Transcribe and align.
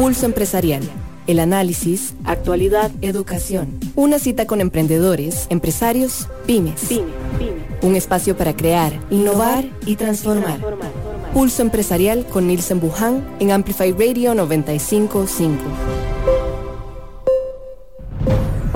Pulso 0.00 0.24
Empresarial. 0.24 0.80
El 1.26 1.40
análisis, 1.40 2.14
actualidad, 2.24 2.90
educación. 3.02 3.78
Una 3.96 4.18
cita 4.18 4.46
con 4.46 4.62
emprendedores, 4.62 5.46
empresarios, 5.50 6.26
pymes. 6.46 6.88
Un 7.82 7.96
espacio 7.96 8.34
para 8.34 8.56
crear, 8.56 8.98
innovar 9.10 9.66
y 9.84 9.96
transformar. 9.96 10.58
Pulso 11.34 11.60
Empresarial 11.60 12.24
con 12.24 12.46
Nielsen 12.46 12.80
Buján 12.80 13.36
en 13.40 13.50
Amplify 13.50 13.92
Radio 13.92 14.34
955. 14.34 16.09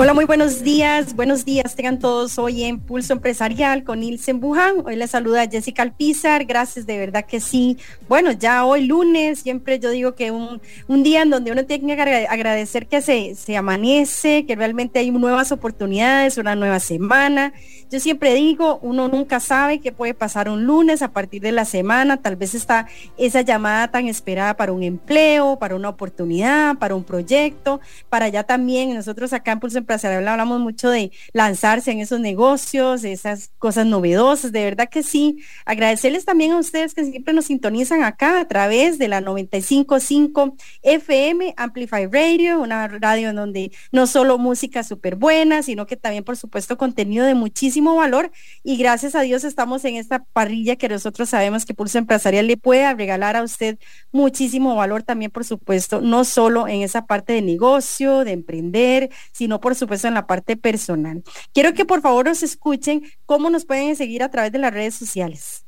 Hola, 0.05 0.13
muy 0.13 0.27
buenos 0.27 0.63
días. 0.63 1.17
Buenos 1.17 1.47
días, 1.47 1.77
tengan 1.77 1.99
todos 1.99 2.39
hoy 2.39 2.65
en 2.65 2.79
Pulso 2.79 3.15
Empresarial 3.15 3.85
con 3.85 4.03
Ilsen 4.03 4.39
Buján. 4.39 4.83
Hoy 4.85 4.97
les 4.97 5.13
saluda 5.13 5.49
Jessica 5.49 5.81
Alpizar. 5.81 6.45
Gracias, 6.45 6.85
de 6.85 6.99
verdad 6.99 7.25
que 7.25 7.41
sí. 7.41 7.79
Bueno, 8.07 8.31
ya 8.31 8.67
hoy 8.67 8.85
lunes, 8.85 9.39
siempre 9.39 9.79
yo 9.79 9.89
digo 9.89 10.15
que 10.15 10.31
un, 10.31 10.61
un 10.89 11.03
día 11.03 11.23
en 11.23 11.31
donde 11.31 11.53
uno 11.53 11.65
tiene 11.65 11.97
que 11.97 12.03
agradecer 12.29 12.87
que 12.87 13.01
se, 13.01 13.35
se 13.35 13.57
amanece, 13.57 14.45
que 14.45 14.57
realmente 14.57 14.99
hay 14.99 15.11
nuevas 15.11 15.53
oportunidades, 15.53 16.37
una 16.37 16.55
nueva 16.55 16.81
semana. 16.81 17.55
Yo 17.95 18.01
siempre 18.01 18.35
digo, 18.35 18.81
uno 18.83 19.07
nunca 19.07 19.39
sabe 19.39 19.79
qué 19.79 19.93
puede 19.93 20.15
pasar 20.15 20.49
un 20.49 20.65
lunes 20.65 21.01
a 21.01 21.13
partir 21.13 21.41
de 21.41 21.53
la 21.53 21.65
semana. 21.65 22.17
Tal 22.17 22.35
vez 22.35 22.53
está 22.57 22.89
esa 23.17 23.43
llamada 23.43 23.87
tan 23.93 24.09
esperada 24.09 24.57
para 24.57 24.73
un 24.73 24.83
empleo, 24.83 25.61
para 25.61 25.77
una 25.77 25.91
oportunidad, 25.91 26.77
para 26.79 26.97
un 26.97 27.05
proyecto, 27.05 27.81
para 28.09 28.25
allá 28.25 28.43
también 28.43 28.93
nosotros 28.95 29.33
acá 29.33 29.53
en 29.53 29.61
Pulso 29.61 29.79
Empresarial 29.79 30.27
hablamos 30.27 30.59
mucho 30.59 30.91
de 30.91 31.13
lanzarse 31.33 31.93
en 31.93 32.01
esos 32.01 32.19
negocios, 32.19 33.05
esas 33.05 33.53
cosas 33.59 33.87
novedosas, 33.87 34.51
de 34.51 34.65
verdad 34.65 34.89
que 34.89 35.05
sí. 35.05 35.39
Agradecerles 35.65 36.25
también 36.25 36.51
a 36.51 36.59
ustedes 36.59 36.95
que 36.95 37.05
siempre 37.05 37.33
nos 37.33 37.45
sintonizan 37.45 38.03
acá 38.03 38.41
a 38.41 38.49
través 38.49 38.99
de 38.99 39.07
la 39.07 39.21
955 39.21 40.57
FM 40.83 41.55
Amplify 41.57 42.07
Radio, 42.07 42.61
una 42.61 42.89
radio 42.89 43.29
en 43.29 43.37
donde 43.37 43.71
no 43.93 44.09
solo 44.09 44.37
música 44.37 44.83
súper 44.83 45.15
buena, 45.15 45.63
sino 45.63 45.87
que 45.87 45.95
también 45.97 46.25
por 46.25 46.37
supuesto 46.37 46.77
contenido 46.77 47.25
de 47.25 47.35
muchísimo 47.35 47.84
valor 47.93 48.31
y 48.63 48.77
gracias 48.77 49.15
a 49.15 49.21
Dios 49.23 49.45
estamos 49.45 49.85
en 49.85 49.97
esta 49.97 50.25
parrilla 50.33 50.77
que 50.77 50.89
nosotros 50.89 51.29
sabemos 51.29 51.65
que 51.65 51.75
Pulso 51.75 51.99
Empresarial 51.99 52.47
le 52.47 52.57
puede 52.57 52.93
regalar 52.95 53.37
a 53.37 53.43
usted 53.43 53.79
muchísimo 54.13 54.77
valor 54.77 55.03
también 55.03 55.31
por 55.31 55.45
supuesto, 55.45 56.01
no 56.01 56.25
solo 56.25 56.69
en 56.69 56.83
esa 56.83 57.07
parte 57.07 57.33
de 57.33 57.43
negocio, 57.43 58.25
de 58.25 58.33
emprender, 58.33 59.11
sino 59.33 59.61
por 59.61 59.75
supuesto 59.75 60.09
en 60.09 60.15
la 60.15 60.27
parte 60.27 60.57
personal. 60.57 61.23
Quiero 61.53 61.75
que 61.75 61.85
por 61.85 62.01
favor 62.01 62.27
nos 62.27 62.43
escuchen 62.43 63.03
cómo 63.27 63.51
nos 63.51 63.65
pueden 63.65 63.97
seguir 63.97 64.23
a 64.23 64.31
través 64.31 64.53
de 64.53 64.59
las 64.59 64.73
redes 64.73 64.95
sociales. 64.95 65.65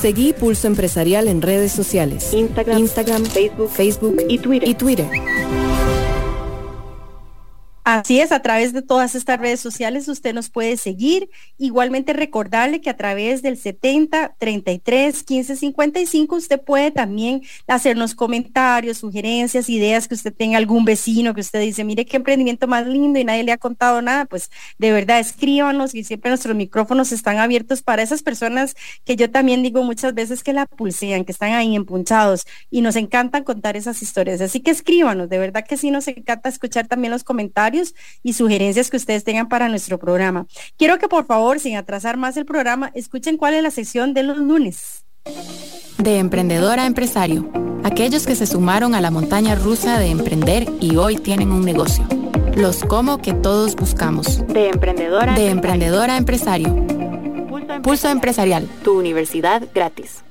Seguí 0.00 0.32
Pulso 0.32 0.66
Empresarial 0.66 1.28
en 1.28 1.42
redes 1.42 1.72
sociales. 1.72 2.32
Instagram, 2.32 2.78
Instagram 2.78 3.24
Facebook, 3.26 3.70
Facebook 3.70 4.16
y 4.28 4.38
Twitter. 4.38 4.68
Y 4.68 4.74
Twitter. 4.74 5.06
Así 7.98 8.20
es, 8.20 8.30
a 8.30 8.40
través 8.40 8.72
de 8.72 8.82
todas 8.82 9.16
estas 9.16 9.40
redes 9.40 9.58
sociales 9.58 10.06
usted 10.06 10.32
nos 10.32 10.48
puede 10.48 10.76
seguir. 10.76 11.28
Igualmente 11.58 12.12
recordarle 12.12 12.80
que 12.80 12.88
a 12.88 12.96
través 12.96 13.42
del 13.42 13.56
70 13.56 14.36
33 14.38 15.24
15 15.24 15.56
55 15.56 16.36
usted 16.36 16.60
puede 16.60 16.92
también 16.92 17.42
hacernos 17.66 18.14
comentarios, 18.14 18.98
sugerencias, 18.98 19.68
ideas 19.68 20.06
que 20.06 20.14
usted 20.14 20.32
tenga 20.32 20.56
algún 20.56 20.84
vecino 20.84 21.34
que 21.34 21.40
usted 21.40 21.60
dice, 21.62 21.82
mire 21.82 22.06
qué 22.06 22.18
emprendimiento 22.18 22.68
más 22.68 22.86
lindo 22.86 23.18
y 23.18 23.24
nadie 23.24 23.42
le 23.42 23.50
ha 23.50 23.58
contado 23.58 24.00
nada, 24.02 24.24
pues 24.24 24.50
de 24.78 24.92
verdad 24.92 25.18
escríbanos 25.18 25.92
y 25.92 26.04
siempre 26.04 26.30
nuestros 26.30 26.54
micrófonos 26.54 27.10
están 27.10 27.38
abiertos 27.38 27.82
para 27.82 28.02
esas 28.02 28.22
personas 28.22 28.76
que 29.04 29.16
yo 29.16 29.32
también 29.32 29.64
digo 29.64 29.82
muchas 29.82 30.14
veces 30.14 30.44
que 30.44 30.52
la 30.52 30.66
pulsean, 30.66 31.24
que 31.24 31.32
están 31.32 31.54
ahí 31.54 31.74
empunchados 31.74 32.46
y 32.70 32.82
nos 32.82 32.94
encantan 32.94 33.42
contar 33.42 33.76
esas 33.76 34.00
historias. 34.00 34.40
Así 34.40 34.60
que 34.60 34.70
escríbanos, 34.70 35.28
de 35.28 35.38
verdad 35.38 35.64
que 35.68 35.76
sí 35.76 35.90
nos 35.90 36.06
encanta 36.06 36.48
escuchar 36.48 36.86
también 36.86 37.10
los 37.10 37.24
comentarios 37.24 37.79
y 38.22 38.34
sugerencias 38.34 38.90
que 38.90 38.96
ustedes 38.96 39.24
tengan 39.24 39.48
para 39.48 39.68
nuestro 39.68 39.98
programa. 39.98 40.46
Quiero 40.76 40.98
que 40.98 41.08
por 41.08 41.26
favor, 41.26 41.60
sin 41.60 41.76
atrasar 41.76 42.16
más 42.16 42.36
el 42.36 42.46
programa, 42.46 42.90
escuchen 42.94 43.36
cuál 43.36 43.54
es 43.54 43.62
la 43.62 43.70
sección 43.70 44.14
de 44.14 44.22
los 44.22 44.38
lunes. 44.38 45.04
De 45.98 46.18
emprendedor 46.18 46.78
a 46.78 46.86
empresario. 46.86 47.50
Aquellos 47.84 48.26
que 48.26 48.34
se 48.34 48.46
sumaron 48.46 48.94
a 48.94 49.00
la 49.00 49.10
montaña 49.10 49.54
rusa 49.54 49.98
de 49.98 50.06
emprender 50.06 50.66
y 50.80 50.96
hoy 50.96 51.16
tienen 51.16 51.52
un 51.52 51.64
negocio. 51.64 52.06
Los 52.54 52.84
como 52.84 53.18
que 53.18 53.32
todos 53.32 53.76
buscamos. 53.76 54.46
De 54.48 54.68
emprendedora. 54.68 55.34
De 55.34 55.48
emprendedor 55.48 56.10
a 56.10 56.16
empresario. 56.16 56.74
Pulso 57.82 58.08
empresarial. 58.08 58.68
Tu 58.82 58.98
universidad 58.98 59.62
gratis. 59.74 60.22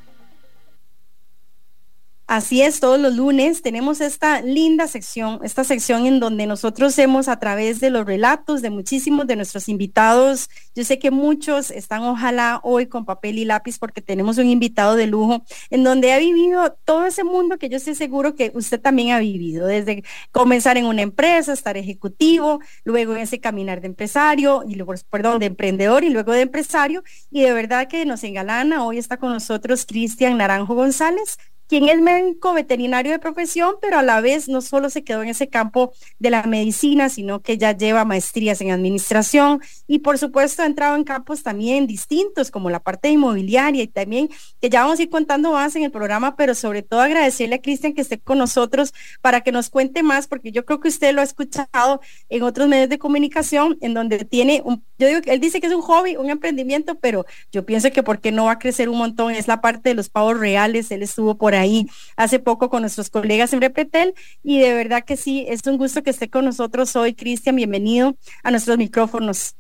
Así 2.30 2.62
es, 2.62 2.80
todos 2.80 3.00
los 3.00 3.16
lunes 3.16 3.64
tenemos 3.64 4.02
esta 4.02 4.42
linda 4.42 4.88
sección, 4.88 5.40
esta 5.42 5.64
sección 5.64 6.06
en 6.06 6.20
donde 6.20 6.46
nosotros 6.46 6.96
hemos 7.00 7.28
a 7.28 7.40
través 7.40 7.80
de 7.80 7.90
los 7.90 8.06
relatos 8.06 8.62
de 8.62 8.70
muchísimos 8.70 9.26
de 9.26 9.36
nuestros 9.36 9.68
invitados, 9.68 10.48
yo 10.76 10.84
sé 10.84 11.00
que 11.00 11.10
muchos 11.10 11.72
están 11.72 12.04
ojalá 12.04 12.60
hoy 12.62 12.86
con 12.86 13.04
papel 13.04 13.40
y 13.40 13.46
lápiz 13.46 13.80
porque 13.80 14.04
tenemos 14.04 14.38
un 14.38 14.46
invitado 14.46 14.96
de 14.96 15.08
lujo 15.08 15.44
en 15.72 15.84
donde 15.84 16.14
ha 16.14 16.20
vivido 16.20 16.78
todo 16.86 17.08
ese 17.08 17.24
mundo 17.24 17.58
que 17.58 17.68
yo 17.68 17.78
estoy 17.78 17.96
seguro 17.96 18.36
que 18.36 18.52
usted 18.54 18.80
también 18.80 19.10
ha 19.10 19.18
vivido, 19.18 19.66
desde 19.66 20.04
comenzar 20.32 20.78
en 20.78 20.86
una 20.86 21.02
empresa, 21.02 21.52
estar 21.52 21.78
ejecutivo, 21.78 22.60
luego 22.84 23.16
ese 23.16 23.40
caminar 23.40 23.82
de 23.82 23.88
empresario, 23.88 24.64
y 24.68 24.76
luego, 24.76 24.94
perdón, 25.10 25.40
de 25.40 25.48
emprendedor 25.48 26.04
y 26.04 26.12
luego 26.12 26.34
de 26.34 26.42
empresario. 26.42 27.04
Y 27.32 27.42
de 27.42 27.54
verdad 27.54 27.88
que 27.88 28.06
nos 28.06 28.24
engalana, 28.24 28.86
hoy 28.86 29.00
está 29.00 29.18
con 29.18 29.32
nosotros 29.34 29.88
Cristian 29.88 30.38
Naranjo 30.38 30.76
González, 30.76 31.40
quien 31.70 31.88
es 31.88 32.02
médico 32.02 32.52
veterinario 32.54 33.12
de 33.12 33.20
profesión, 33.20 33.76
pero 33.80 34.00
a 34.00 34.02
la 34.02 34.22
vez 34.22 34.50
no 34.50 34.60
solo 34.60 34.90
se 34.90 35.04
quedó 35.04 35.22
en 35.22 35.30
ese 35.30 35.50
campo 35.50 35.94
de 36.18 36.32
la 36.32 36.42
medicina, 36.44 37.10
sino 37.10 37.42
que 37.44 37.60
ya 37.60 37.78
lleva 37.78 38.06
maestrías 38.06 38.60
en 38.62 38.72
administración 38.72 39.62
y 39.86 40.00
por 40.00 40.18
supuesto 40.18 40.64
ha 40.64 40.66
entrado 40.66 40.96
en 40.96 41.04
campos 41.04 41.44
también 41.44 41.86
distintos, 41.86 42.50
como 42.50 42.72
la 42.72 42.80
parte 42.80 43.10
inmobiliaria 43.10 43.84
y 43.84 43.88
también 43.88 44.30
que 44.60 44.70
ya 44.72 44.82
vamos 44.82 44.98
a 44.98 45.04
ir 45.04 45.12
contando 45.12 45.52
más 45.52 45.76
en 45.76 45.84
el 45.84 45.92
programa, 45.92 46.36
pero 46.36 46.56
sobre 46.56 46.82
todo 46.82 47.02
agradecerle 47.02 47.56
a 47.56 47.62
Cristian 47.62 47.94
que 47.94 48.02
esté 48.02 48.20
con 48.20 48.40
nosotros 48.40 48.92
para 49.22 49.42
que 49.42 49.52
nos 49.52 49.70
cuente 49.70 50.02
más, 50.02 50.28
porque 50.28 50.52
yo 50.52 50.66
creo 50.66 50.80
que 50.80 50.88
usted 50.88 51.14
lo 51.14 51.22
ha 51.22 51.24
escuchado 51.24 52.02
en 52.30 52.42
otros 52.42 52.68
medios 52.68 52.90
de 52.90 52.98
comunicación, 52.98 53.78
en 53.82 53.94
donde 53.94 54.26
tiene 54.26 54.64
un, 54.66 54.84
yo 54.98 55.08
digo 55.08 55.22
que 55.22 55.32
él 55.32 55.40
dice 55.40 55.62
que 55.62 55.68
es 55.68 55.74
un 55.74 55.84
hobby, 55.84 56.16
un 56.16 56.32
emprendimiento, 56.32 56.96
pero 56.96 57.28
yo 57.52 57.64
pienso 57.64 57.92
que 57.92 58.02
porque 58.02 58.32
no 58.32 58.46
va 58.46 58.54
a 58.54 58.60
crecer 58.60 58.90
un 58.90 58.98
montón, 58.98 59.36
es 59.36 59.48
la 59.48 59.62
parte 59.62 59.90
de 59.90 59.96
los 59.96 60.10
pavos 60.10 60.40
reales, 60.40 60.90
él 60.90 61.04
estuvo 61.04 61.38
por 61.38 61.54
ahí 61.54 61.59
ahí 61.60 61.88
hace 62.16 62.40
poco 62.40 62.70
con 62.70 62.82
nuestros 62.82 63.10
colegas 63.10 63.54
en 63.54 63.62
Repretel 63.62 64.14
y 64.44 64.60
de 64.60 64.74
verdad 64.74 65.04
que 65.04 65.18
sí, 65.18 65.46
es 65.48 65.62
un 65.66 65.78
gusto 65.78 66.02
que 66.04 66.10
esté 66.10 66.30
con 66.30 66.46
nosotros 66.46 66.96
hoy. 66.96 67.14
Cristian, 67.14 67.56
bienvenido 67.56 68.18
a 68.44 68.52
nuestros 68.52 68.78
micrófonos. 68.78 69.56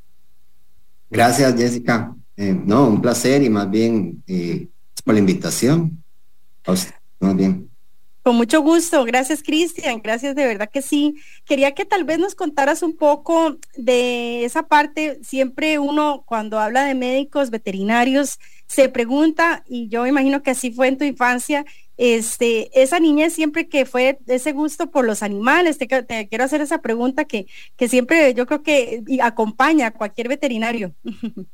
Gracias, 1.09 1.55
Jessica. 1.55 2.15
Eh, 2.37 2.53
no, 2.53 2.87
un 2.87 3.01
placer 3.01 3.43
y 3.43 3.49
más 3.49 3.69
bien 3.69 4.23
eh, 4.27 4.67
por 5.03 5.13
la 5.13 5.19
invitación. 5.19 6.03
Más 7.19 7.35
bien. 7.35 7.68
Con 8.29 8.35
mucho 8.35 8.61
gusto, 8.61 9.05
gracias 9.05 9.41
Cristian, 9.41 10.01
gracias 10.03 10.35
de 10.35 10.45
verdad 10.45 10.69
que 10.71 10.83
sí. 10.83 11.15
Quería 11.45 11.73
que 11.73 11.83
tal 11.83 12.03
vez 12.03 12.19
nos 12.19 12.35
contaras 12.35 12.83
un 12.83 12.95
poco 12.95 13.57
de 13.75 14.45
esa 14.45 14.67
parte, 14.67 15.17
siempre 15.23 15.79
uno 15.79 16.21
cuando 16.27 16.59
habla 16.59 16.83
de 16.83 16.93
médicos 16.93 17.49
veterinarios 17.49 18.37
se 18.67 18.87
pregunta, 18.87 19.63
y 19.67 19.87
yo 19.89 20.05
imagino 20.05 20.43
que 20.43 20.51
así 20.51 20.69
fue 20.69 20.89
en 20.89 20.99
tu 20.99 21.05
infancia, 21.05 21.65
este, 21.97 22.69
esa 22.79 22.99
niña 22.99 23.31
siempre 23.31 23.67
que 23.67 23.87
fue 23.87 24.19
ese 24.27 24.51
gusto 24.51 24.91
por 24.91 25.05
los 25.05 25.23
animales, 25.23 25.79
te, 25.79 25.87
quiero 25.87 26.43
hacer 26.43 26.61
esa 26.61 26.83
pregunta 26.83 27.25
que, 27.25 27.47
que 27.77 27.89
siempre 27.89 28.35
yo 28.35 28.45
creo 28.45 28.61
que 28.61 29.01
acompaña 29.23 29.87
a 29.87 29.91
cualquier 29.91 30.27
veterinario. 30.27 30.93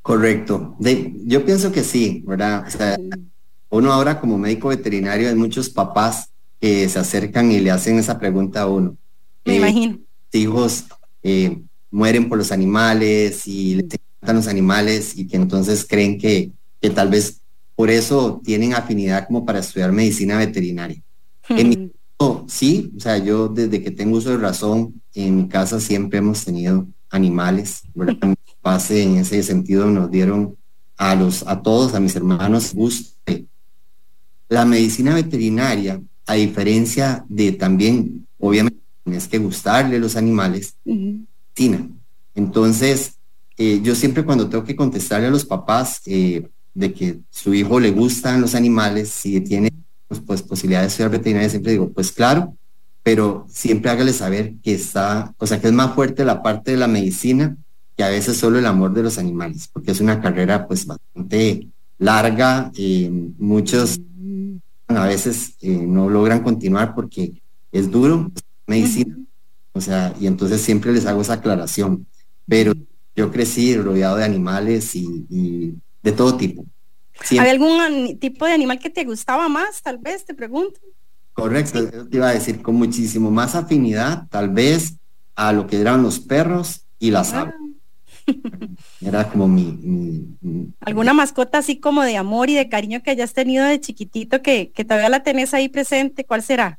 Correcto, 0.00 0.74
yo 0.80 1.44
pienso 1.44 1.70
que 1.70 1.84
sí, 1.84 2.24
¿verdad? 2.26 2.64
Uno 3.72 3.90
ahora 3.90 4.20
como 4.20 4.36
médico 4.36 4.68
veterinario 4.68 5.28
hay 5.28 5.34
muchos 5.34 5.70
papás 5.70 6.30
que 6.60 6.88
se 6.90 6.98
acercan 6.98 7.50
y 7.50 7.58
le 7.58 7.70
hacen 7.70 7.98
esa 7.98 8.18
pregunta 8.18 8.62
a 8.62 8.68
uno. 8.68 8.96
Me 9.46 9.56
imagino. 9.56 9.98
Hijos 10.30 10.84
eh, 11.22 11.58
mueren 11.90 12.28
por 12.28 12.36
los 12.36 12.52
animales 12.52 13.46
y 13.46 13.76
les 13.76 13.84
encantan 13.84 14.36
los 14.36 14.46
animales 14.46 15.16
y 15.16 15.26
que 15.26 15.36
entonces 15.36 15.86
creen 15.88 16.18
que, 16.18 16.52
que 16.82 16.90
tal 16.90 17.08
vez 17.08 17.40
por 17.74 17.88
eso 17.88 18.42
tienen 18.44 18.74
afinidad 18.74 19.26
como 19.26 19.46
para 19.46 19.60
estudiar 19.60 19.90
medicina 19.90 20.36
veterinaria. 20.36 21.02
En 21.48 21.68
mi 21.70 21.92
caso, 22.18 22.44
sí, 22.48 22.92
o 22.94 23.00
sea, 23.00 23.16
yo 23.16 23.48
desde 23.48 23.82
que 23.82 23.90
tengo 23.90 24.18
uso 24.18 24.30
de 24.30 24.36
razón, 24.36 25.00
en 25.14 25.36
mi 25.38 25.48
casa 25.48 25.80
siempre 25.80 26.18
hemos 26.18 26.44
tenido 26.44 26.86
animales, 27.08 27.80
¿verdad? 27.94 28.34
Pase 28.60 29.02
en 29.02 29.16
ese 29.16 29.42
sentido 29.42 29.86
nos 29.86 30.10
dieron 30.10 30.56
a 30.98 31.14
los 31.14 31.42
a 31.48 31.62
todos, 31.62 31.94
a 31.94 32.00
mis 32.00 32.14
hermanos, 32.14 32.74
gusto 32.74 33.11
la 34.52 34.66
medicina 34.66 35.14
veterinaria, 35.14 35.98
a 36.26 36.34
diferencia 36.34 37.24
de 37.26 37.52
también, 37.52 38.26
obviamente, 38.38 38.80
tienes 39.02 39.26
que 39.26 39.38
gustarle 39.38 39.98
los 39.98 40.14
animales, 40.14 40.76
medicina. 40.84 41.88
Entonces, 42.34 43.14
eh, 43.56 43.80
yo 43.82 43.94
siempre 43.94 44.26
cuando 44.26 44.50
tengo 44.50 44.62
que 44.62 44.76
contestarle 44.76 45.28
a 45.28 45.30
los 45.30 45.46
papás 45.46 46.02
eh, 46.04 46.50
de 46.74 46.92
que 46.92 47.20
su 47.30 47.54
hijo 47.54 47.80
le 47.80 47.92
gustan 47.92 48.42
los 48.42 48.54
animales, 48.54 49.08
si 49.08 49.40
tiene 49.40 49.70
pues, 50.26 50.42
posibilidad 50.42 50.82
de 50.82 50.88
estudiar 50.88 51.10
veterinaria, 51.10 51.48
siempre 51.48 51.72
digo, 51.72 51.88
pues 51.88 52.12
claro, 52.12 52.54
pero 53.02 53.46
siempre 53.48 53.90
hágale 53.90 54.12
saber 54.12 54.56
que 54.62 54.74
está, 54.74 55.34
o 55.38 55.46
sea, 55.46 55.62
que 55.62 55.68
es 55.68 55.72
más 55.72 55.94
fuerte 55.94 56.26
la 56.26 56.42
parte 56.42 56.72
de 56.72 56.76
la 56.76 56.88
medicina 56.88 57.56
que 57.96 58.04
a 58.04 58.10
veces 58.10 58.36
solo 58.36 58.58
el 58.58 58.66
amor 58.66 58.92
de 58.92 59.02
los 59.02 59.16
animales, 59.16 59.70
porque 59.72 59.92
es 59.92 60.00
una 60.00 60.20
carrera 60.20 60.66
pues 60.66 60.84
bastante 60.84 61.68
larga, 61.98 62.70
y 62.74 63.08
muchos 63.38 63.98
a 64.88 65.06
veces 65.06 65.56
eh, 65.60 65.70
no 65.70 66.08
logran 66.08 66.42
continuar 66.42 66.94
porque 66.94 67.42
es 67.70 67.90
duro, 67.90 68.30
medicina, 68.66 69.16
o 69.72 69.80
sea, 69.80 70.14
y 70.20 70.26
entonces 70.26 70.60
siempre 70.60 70.92
les 70.92 71.06
hago 71.06 71.22
esa 71.22 71.34
aclaración, 71.34 72.06
pero 72.46 72.74
yo 73.16 73.30
crecí 73.30 73.76
rodeado 73.76 74.16
de 74.16 74.24
animales 74.24 74.94
y, 74.94 75.74
de 76.02 76.12
todo 76.12 76.36
tipo. 76.36 76.64
¿Había 77.30 77.52
algún 77.52 78.18
tipo 78.18 78.44
de 78.44 78.52
animal 78.52 78.78
que 78.78 78.90
te 78.90 79.04
gustaba 79.04 79.48
más, 79.48 79.80
tal 79.82 79.98
vez, 79.98 80.24
te 80.24 80.34
pregunto? 80.34 80.80
Correcto, 81.32 81.88
te 81.88 82.16
iba 82.16 82.28
a 82.28 82.34
decir, 82.34 82.60
con 82.60 82.74
muchísimo 82.74 83.30
más 83.30 83.54
afinidad, 83.54 84.26
tal 84.28 84.50
vez, 84.50 84.96
a 85.34 85.52
lo 85.52 85.66
que 85.66 85.80
eran 85.80 86.02
los 86.02 86.18
perros 86.20 86.82
y 86.98 87.10
las 87.10 87.32
ah. 87.32 87.42
aves. 87.42 87.54
Era 89.00 89.28
como 89.28 89.48
mi, 89.48 90.36
¿Alguna 90.80 91.12
mascota 91.12 91.58
así 91.58 91.78
como 91.78 92.02
de 92.02 92.16
amor 92.16 92.50
y 92.50 92.54
de 92.54 92.68
cariño 92.68 93.02
que 93.02 93.10
hayas 93.10 93.32
tenido 93.32 93.64
de 93.64 93.80
chiquitito 93.80 94.42
que, 94.42 94.70
que 94.72 94.84
todavía 94.84 95.08
la 95.08 95.22
tenés 95.22 95.54
ahí 95.54 95.68
presente? 95.68 96.24
¿Cuál 96.24 96.42
será? 96.42 96.78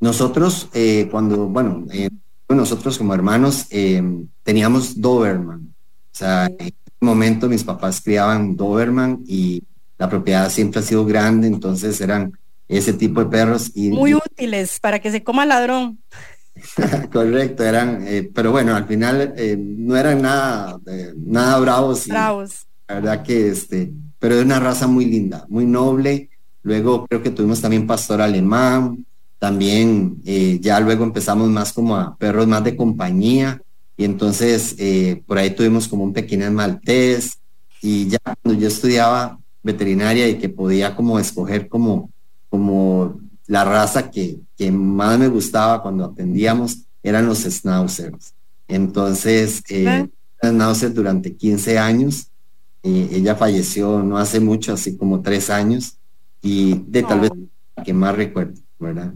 Nosotros, 0.00 0.68
eh, 0.72 1.08
cuando, 1.10 1.46
bueno, 1.46 1.84
eh, 1.92 2.08
nosotros 2.48 2.96
como 2.96 3.14
hermanos 3.14 3.66
eh, 3.70 4.02
teníamos 4.42 5.00
Doberman. 5.00 5.74
O 6.12 6.16
sea, 6.16 6.46
en 6.46 6.68
ese 6.68 6.74
momento 7.00 7.48
mis 7.48 7.64
papás 7.64 8.00
criaban 8.00 8.56
Doberman 8.56 9.22
y 9.26 9.62
la 9.98 10.08
propiedad 10.08 10.50
siempre 10.50 10.80
ha 10.80 10.82
sido 10.82 11.04
grande, 11.04 11.46
entonces 11.46 12.00
eran 12.00 12.32
ese 12.66 12.92
tipo 12.94 13.22
de 13.22 13.26
perros. 13.30 13.70
Y, 13.74 13.90
Muy 13.90 14.14
útiles 14.14 14.80
para 14.80 15.00
que 15.00 15.10
se 15.10 15.22
coma 15.22 15.44
ladrón. 15.44 15.98
Correcto, 17.12 17.64
eran, 17.64 18.06
eh, 18.06 18.30
pero 18.34 18.50
bueno, 18.50 18.74
al 18.74 18.86
final 18.86 19.34
eh, 19.36 19.56
no 19.58 19.96
eran 19.96 20.22
nada, 20.22 20.78
nada 21.16 21.58
bravos. 21.58 22.06
bravos. 22.06 22.66
La 22.88 22.96
verdad 22.96 23.22
que 23.22 23.48
este, 23.48 23.92
pero 24.18 24.34
es 24.34 24.44
una 24.44 24.60
raza 24.60 24.86
muy 24.86 25.04
linda, 25.04 25.46
muy 25.48 25.66
noble. 25.66 26.30
Luego 26.62 27.06
creo 27.06 27.22
que 27.22 27.30
tuvimos 27.30 27.60
también 27.60 27.86
pastor 27.86 28.20
alemán, 28.20 29.04
también 29.38 30.16
eh, 30.26 30.58
ya 30.60 30.80
luego 30.80 31.04
empezamos 31.04 31.48
más 31.48 31.72
como 31.72 31.96
a 31.96 32.16
perros 32.16 32.46
más 32.46 32.62
de 32.62 32.76
compañía 32.76 33.62
y 33.96 34.04
entonces 34.04 34.76
por 35.26 35.36
ahí 35.36 35.50
tuvimos 35.50 35.86
como 35.86 36.04
un 36.04 36.12
pequeño 36.12 36.50
maltés 36.50 37.38
y 37.82 38.08
ya 38.08 38.18
cuando 38.18 38.58
yo 38.58 38.68
estudiaba 38.68 39.38
veterinaria 39.62 40.28
y 40.28 40.38
que 40.38 40.48
podía 40.48 40.96
como 40.96 41.18
escoger 41.18 41.68
como, 41.68 42.10
como 42.48 43.19
la 43.50 43.64
raza 43.64 44.12
que, 44.12 44.38
que 44.56 44.70
más 44.70 45.18
me 45.18 45.26
gustaba 45.26 45.82
cuando 45.82 46.04
atendíamos 46.04 46.84
eran 47.02 47.26
los 47.26 47.40
schnauzers. 47.40 48.32
Entonces, 48.68 49.64
eh, 49.68 50.08
schnauzer 50.40 50.94
durante 50.94 51.34
15 51.34 51.76
años, 51.76 52.28
eh, 52.84 53.08
ella 53.10 53.34
falleció 53.34 54.04
no 54.04 54.18
hace 54.18 54.38
mucho, 54.38 54.74
así 54.74 54.96
como 54.96 55.20
tres 55.20 55.50
años, 55.50 55.96
y 56.40 56.84
de 56.86 57.02
tal 57.02 57.20
vez 57.22 57.32
que 57.84 57.92
más 57.92 58.14
recuerdo, 58.14 58.54
¿verdad? 58.78 59.14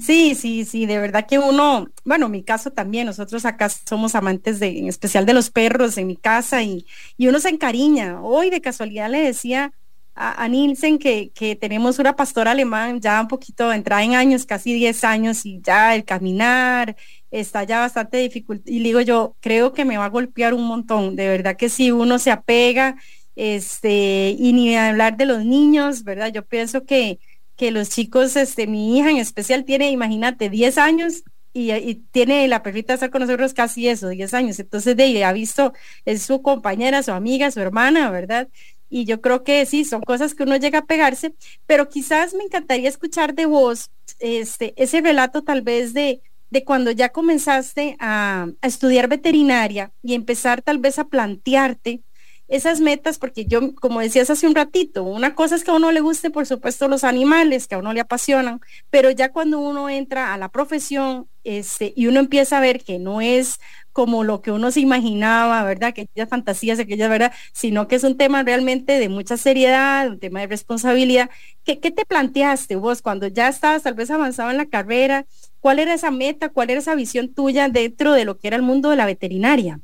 Sí, 0.00 0.34
sí, 0.34 0.64
sí, 0.64 0.86
de 0.86 0.98
verdad 0.98 1.26
que 1.28 1.38
uno, 1.38 1.86
bueno, 2.04 2.28
mi 2.28 2.42
caso 2.42 2.72
también, 2.72 3.06
nosotros 3.06 3.44
acá 3.44 3.68
somos 3.68 4.16
amantes 4.16 4.58
de, 4.58 4.80
en 4.80 4.88
especial 4.88 5.26
de 5.26 5.34
los 5.34 5.48
perros 5.48 5.96
en 5.96 6.08
mi 6.08 6.16
casa 6.16 6.64
y, 6.64 6.86
y 7.16 7.28
uno 7.28 7.38
se 7.38 7.50
encariña. 7.50 8.20
Hoy 8.20 8.50
de 8.50 8.60
casualidad 8.60 9.08
le 9.08 9.20
decía 9.20 9.72
a, 10.14 10.48
Nielsen 10.48 10.98
que, 10.98 11.30
que, 11.34 11.56
tenemos 11.56 11.98
una 11.98 12.14
pastora 12.16 12.50
alemán 12.50 13.00
ya 13.00 13.20
un 13.20 13.28
poquito 13.28 13.72
entrada 13.72 14.04
en 14.04 14.14
años, 14.14 14.44
casi 14.44 14.74
10 14.74 15.04
años, 15.04 15.46
y 15.46 15.60
ya 15.62 15.94
el 15.94 16.04
caminar 16.04 16.96
está 17.30 17.64
ya 17.64 17.80
bastante 17.80 18.18
difícil. 18.18 18.62
Y 18.66 18.82
digo 18.82 19.00
yo, 19.00 19.36
creo 19.40 19.72
que 19.72 19.84
me 19.84 19.96
va 19.96 20.06
a 20.06 20.10
golpear 20.10 20.54
un 20.54 20.66
montón. 20.66 21.16
De 21.16 21.28
verdad 21.28 21.56
que 21.56 21.68
si 21.68 21.90
uno 21.92 22.18
se 22.18 22.30
apega, 22.30 22.96
este, 23.36 24.36
y 24.38 24.52
ni 24.52 24.76
hablar 24.76 25.16
de 25.16 25.26
los 25.26 25.44
niños, 25.44 26.04
¿verdad? 26.04 26.32
Yo 26.32 26.44
pienso 26.44 26.84
que, 26.84 27.18
que 27.56 27.70
los 27.70 27.90
chicos, 27.90 28.36
este, 28.36 28.66
mi 28.66 28.98
hija 28.98 29.10
en 29.10 29.16
especial 29.18 29.64
tiene, 29.64 29.90
imagínate, 29.90 30.50
10 30.50 30.78
años 30.78 31.22
y, 31.52 31.94
tiene 32.12 32.46
la 32.48 32.62
perrita 32.62 32.94
estar 32.94 33.10
con 33.10 33.22
nosotros 33.22 33.54
casi 33.54 33.88
eso, 33.88 34.08
10 34.08 34.34
años. 34.34 34.58
Entonces, 34.58 34.96
de 34.96 35.04
ella 35.06 35.28
ha 35.28 35.32
visto, 35.32 35.72
es 36.04 36.22
su 36.22 36.42
compañera, 36.42 37.02
su 37.02 37.12
amiga, 37.12 37.50
su 37.50 37.60
hermana, 37.60 38.10
¿verdad? 38.10 38.48
Y 38.90 39.04
yo 39.04 39.20
creo 39.20 39.44
que 39.44 39.64
sí, 39.64 39.84
son 39.84 40.02
cosas 40.02 40.34
que 40.34 40.42
uno 40.42 40.56
llega 40.56 40.80
a 40.80 40.84
pegarse, 40.84 41.34
pero 41.66 41.88
quizás 41.88 42.34
me 42.34 42.44
encantaría 42.44 42.88
escuchar 42.88 43.34
de 43.34 43.46
vos 43.46 43.90
este, 44.18 44.74
ese 44.76 45.00
relato 45.00 45.42
tal 45.42 45.62
vez 45.62 45.94
de, 45.94 46.20
de 46.50 46.64
cuando 46.64 46.90
ya 46.90 47.10
comenzaste 47.10 47.96
a, 48.00 48.48
a, 48.60 48.66
estudiar 48.66 49.08
veterinaria 49.08 49.92
y 50.02 50.14
empezar 50.14 50.60
tal 50.60 50.78
vez 50.78 50.98
a 50.98 51.08
plantearte 51.08 52.02
esas 52.50 52.80
metas, 52.80 53.18
porque 53.18 53.46
yo, 53.46 53.74
como 53.76 54.00
decías 54.00 54.28
hace 54.28 54.46
un 54.46 54.54
ratito, 54.54 55.04
una 55.04 55.34
cosa 55.34 55.54
es 55.54 55.64
que 55.64 55.70
a 55.70 55.74
uno 55.74 55.92
le 55.92 56.00
guste, 56.00 56.30
por 56.30 56.46
supuesto, 56.46 56.88
los 56.88 57.04
animales, 57.04 57.68
que 57.68 57.76
a 57.76 57.78
uno 57.78 57.92
le 57.92 58.00
apasionan, 58.00 58.60
pero 58.90 59.10
ya 59.10 59.32
cuando 59.32 59.60
uno 59.60 59.88
entra 59.88 60.34
a 60.34 60.36
la 60.36 60.48
profesión 60.48 61.28
este, 61.44 61.92
y 61.96 62.08
uno 62.08 62.20
empieza 62.20 62.58
a 62.58 62.60
ver 62.60 62.82
que 62.82 62.98
no 62.98 63.20
es 63.20 63.60
como 63.92 64.24
lo 64.24 64.40
que 64.42 64.50
uno 64.50 64.70
se 64.72 64.80
imaginaba, 64.80 65.62
¿verdad? 65.62 65.90
Aquellas 65.90 66.28
fantasías, 66.28 66.78
aquellas, 66.78 67.08
¿verdad? 67.08 67.32
Sino 67.52 67.88
que 67.88 67.96
es 67.96 68.04
un 68.04 68.16
tema 68.16 68.42
realmente 68.42 68.98
de 68.98 69.08
mucha 69.08 69.36
seriedad, 69.36 70.08
un 70.08 70.18
tema 70.18 70.40
de 70.40 70.48
responsabilidad. 70.48 71.30
¿Qué, 71.64 71.78
qué 71.80 71.90
te 71.90 72.04
planteaste 72.04 72.76
vos 72.76 73.00
cuando 73.00 73.26
ya 73.28 73.48
estabas 73.48 73.82
tal 73.84 73.94
vez 73.94 74.10
avanzado 74.10 74.50
en 74.50 74.56
la 74.56 74.66
carrera? 74.66 75.26
¿Cuál 75.60 75.78
era 75.78 75.94
esa 75.94 76.10
meta? 76.10 76.48
¿Cuál 76.48 76.70
era 76.70 76.80
esa 76.80 76.94
visión 76.94 77.32
tuya 77.32 77.68
dentro 77.68 78.12
de 78.12 78.24
lo 78.24 78.38
que 78.38 78.48
era 78.48 78.56
el 78.56 78.62
mundo 78.62 78.90
de 78.90 78.96
la 78.96 79.06
veterinaria? 79.06 79.80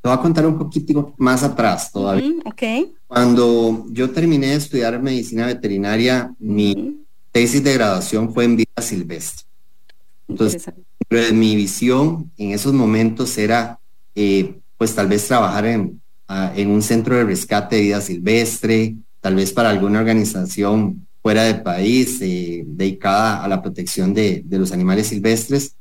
Te 0.00 0.08
voy 0.08 0.16
a 0.16 0.20
contar 0.20 0.46
un 0.46 0.58
poquito 0.58 1.14
más 1.18 1.42
atrás 1.42 1.90
todavía. 1.92 2.32
ok. 2.44 2.62
Cuando 3.06 3.86
yo 3.90 4.10
terminé 4.10 4.48
de 4.48 4.54
estudiar 4.54 5.02
medicina 5.02 5.46
veterinaria, 5.46 6.34
mi 6.38 7.04
tesis 7.32 7.62
de 7.64 7.74
graduación 7.74 8.32
fue 8.32 8.44
en 8.44 8.56
vida 8.56 8.82
silvestre. 8.82 9.46
Entonces, 10.28 10.64
mi 11.32 11.56
visión 11.56 12.30
en 12.36 12.52
esos 12.52 12.72
momentos 12.72 13.36
era, 13.38 13.78
eh, 14.14 14.58
pues 14.76 14.94
tal 14.94 15.08
vez 15.08 15.26
trabajar 15.26 15.66
en, 15.66 16.00
en 16.28 16.70
un 16.70 16.82
centro 16.82 17.16
de 17.16 17.24
rescate 17.24 17.76
de 17.76 17.82
vida 17.82 18.00
silvestre, 18.00 18.94
tal 19.20 19.34
vez 19.34 19.52
para 19.52 19.70
alguna 19.70 20.00
organización 20.00 21.06
fuera 21.22 21.44
del 21.44 21.62
país 21.62 22.20
eh, 22.20 22.62
dedicada 22.66 23.42
a 23.42 23.48
la 23.48 23.60
protección 23.60 24.14
de, 24.14 24.42
de 24.44 24.58
los 24.58 24.72
animales 24.72 25.08
silvestres. 25.08 25.74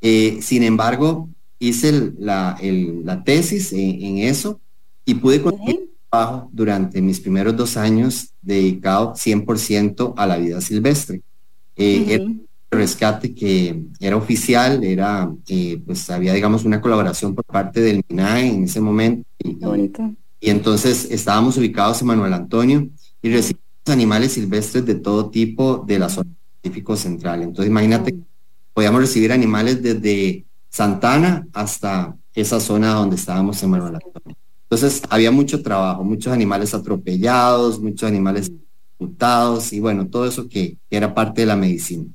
Eh, 0.00 0.40
sin 0.42 0.64
embargo, 0.64 1.28
hice 1.68 2.12
la, 2.18 2.58
la, 2.60 3.24
tesis 3.24 3.72
en, 3.72 4.18
eso 4.18 4.60
y 5.04 5.14
pude 5.14 5.40
continuar 5.40 5.76
trabajo 6.10 6.50
durante 6.52 7.00
mis 7.00 7.20
primeros 7.20 7.56
dos 7.56 7.76
años 7.76 8.30
dedicado 8.40 9.14
100% 9.14 10.14
a 10.16 10.26
la 10.26 10.36
vida 10.36 10.60
silvestre. 10.60 11.22
Rescate 12.70 13.34
que 13.34 13.84
era 14.00 14.16
oficial, 14.16 14.82
era, 14.82 15.30
eh, 15.46 15.82
pues 15.84 16.08
había, 16.08 16.32
digamos, 16.32 16.64
una 16.64 16.80
colaboración 16.80 17.34
por 17.34 17.44
parte 17.44 17.82
del 17.82 18.02
MINAE 18.08 18.48
en 18.48 18.64
ese 18.64 18.80
momento. 18.80 19.28
Y, 19.38 19.58
y 20.40 20.50
entonces 20.50 21.06
estábamos 21.10 21.58
ubicados 21.58 22.00
en 22.00 22.06
Manuel 22.06 22.32
Antonio 22.32 22.88
y 23.20 23.30
recibimos 23.30 23.62
animales 23.86 24.32
silvestres 24.32 24.86
de 24.86 24.94
todo 24.94 25.28
tipo 25.28 25.84
de 25.86 25.98
la 25.98 26.08
zona 26.08 26.30
Pacífico 26.62 26.96
Central. 26.96 27.42
Entonces, 27.42 27.70
imagínate, 27.70 28.14
podíamos 28.72 29.02
recibir 29.02 29.32
animales 29.32 29.82
desde 29.82 30.46
Santana 30.72 31.46
hasta 31.52 32.16
esa 32.34 32.58
zona 32.58 32.94
donde 32.94 33.16
estábamos 33.16 33.62
en 33.62 33.70
Manuel 33.70 33.94
Antonio. 33.96 34.36
Entonces, 34.64 35.02
había 35.08 35.30
mucho 35.30 35.62
trabajo, 35.62 36.02
muchos 36.02 36.32
animales 36.32 36.74
atropellados, 36.74 37.80
muchos 37.80 38.08
animales 38.08 38.50
putados 38.98 39.72
y 39.72 39.80
bueno, 39.80 40.08
todo 40.08 40.26
eso 40.26 40.48
que 40.48 40.78
era 40.90 41.14
parte 41.14 41.42
de 41.42 41.46
la 41.46 41.56
medicina 41.56 42.06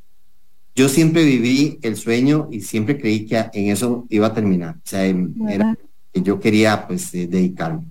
yo 0.78 0.88
siempre 0.88 1.26
viví 1.26 1.80
el 1.82 1.96
sueño 1.96 2.50
y 2.52 2.62
siempre 2.62 3.00
creí 3.00 3.26
que 3.26 3.50
en 3.52 3.72
eso 3.72 4.06
iba 4.10 4.28
a 4.28 4.34
terminar. 4.34 4.76
O 4.76 4.82
sea, 4.88 5.04
era 5.06 5.76
que 6.14 6.22
yo 6.22 6.40
quería 6.40 6.86
pues 6.86 7.12
eh, 7.16 7.26
dedicarme. 7.26 7.88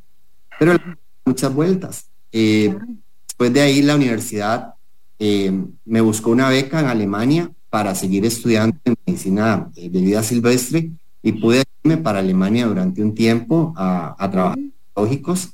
Pero 0.57 0.77
muchas 1.25 1.53
vueltas. 1.53 2.07
Eh, 2.31 2.73
después 3.27 3.53
de 3.53 3.61
ahí 3.61 3.83
la 3.83 3.97
universidad 3.97 4.75
eh, 5.19 5.53
me 5.85 6.01
buscó 6.01 6.31
una 6.31 6.49
beca 6.49 6.79
en 6.79 6.87
Alemania 6.87 7.51
para 7.71 7.95
seguir 7.95 8.25
estudiando 8.25 8.77
en 8.85 8.95
medicina 9.07 9.71
de 9.75 9.89
vida 9.89 10.23
silvestre 10.23 10.91
y 11.23 11.33
pude 11.33 11.65
irme 11.83 11.97
para 11.99 12.21
Alemania 12.21 12.67
durante 12.67 13.03
un 13.03 13.15
tiempo 13.15 13.73
a, 13.77 14.15
a 14.19 14.31
trabajar 14.31 14.59
lógicos. 14.95 15.51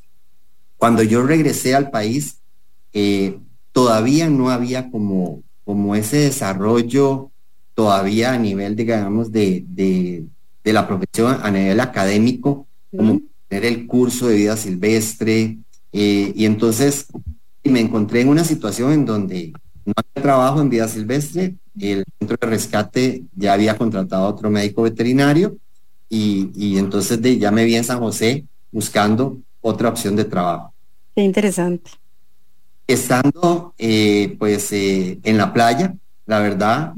Cuando 0.76 1.02
yo 1.02 1.22
regresé 1.22 1.74
al 1.74 1.90
país, 1.90 2.38
todavía 3.72 4.28
no 4.28 4.50
había 4.50 4.90
como 4.90 5.42
como 5.64 5.94
ese 5.94 6.18
desarrollo 6.18 7.30
todavía 7.74 8.32
a 8.32 8.38
nivel, 8.38 8.76
digamos, 8.76 9.32
de, 9.32 9.64
de, 9.68 10.26
de 10.62 10.72
la 10.72 10.86
profesión, 10.86 11.38
a 11.42 11.50
nivel 11.50 11.80
académico, 11.80 12.66
como 12.94 13.20
tener 13.48 13.64
el 13.64 13.86
curso 13.86 14.28
de 14.28 14.36
vida 14.36 14.56
silvestre. 14.56 15.58
Eh, 15.92 16.32
y 16.34 16.44
entonces 16.44 17.06
me 17.64 17.80
encontré 17.80 18.20
en 18.20 18.28
una 18.28 18.44
situación 18.44 18.92
en 18.92 19.04
donde 19.06 19.52
no 19.84 19.92
había 19.96 20.22
trabajo 20.22 20.60
en 20.60 20.68
vida 20.68 20.88
silvestre, 20.88 21.54
el 21.78 22.04
centro 22.18 22.36
de 22.40 22.46
rescate 22.46 23.24
ya 23.34 23.54
había 23.54 23.76
contratado 23.76 24.26
a 24.26 24.28
otro 24.28 24.50
médico 24.50 24.82
veterinario 24.82 25.56
y, 26.08 26.50
y 26.54 26.78
entonces 26.78 27.20
de, 27.20 27.38
ya 27.38 27.50
me 27.50 27.64
vi 27.64 27.76
en 27.76 27.84
San 27.84 27.98
José 27.98 28.44
buscando 28.70 29.38
otra 29.60 29.88
opción 29.88 30.16
de 30.16 30.24
trabajo. 30.24 30.72
Qué 31.14 31.22
interesante. 31.22 31.90
Estando 32.86 33.74
eh, 33.78 34.36
pues 34.38 34.72
eh, 34.72 35.18
en 35.22 35.38
la 35.38 35.52
playa, 35.52 35.94
la 36.26 36.40
verdad, 36.40 36.94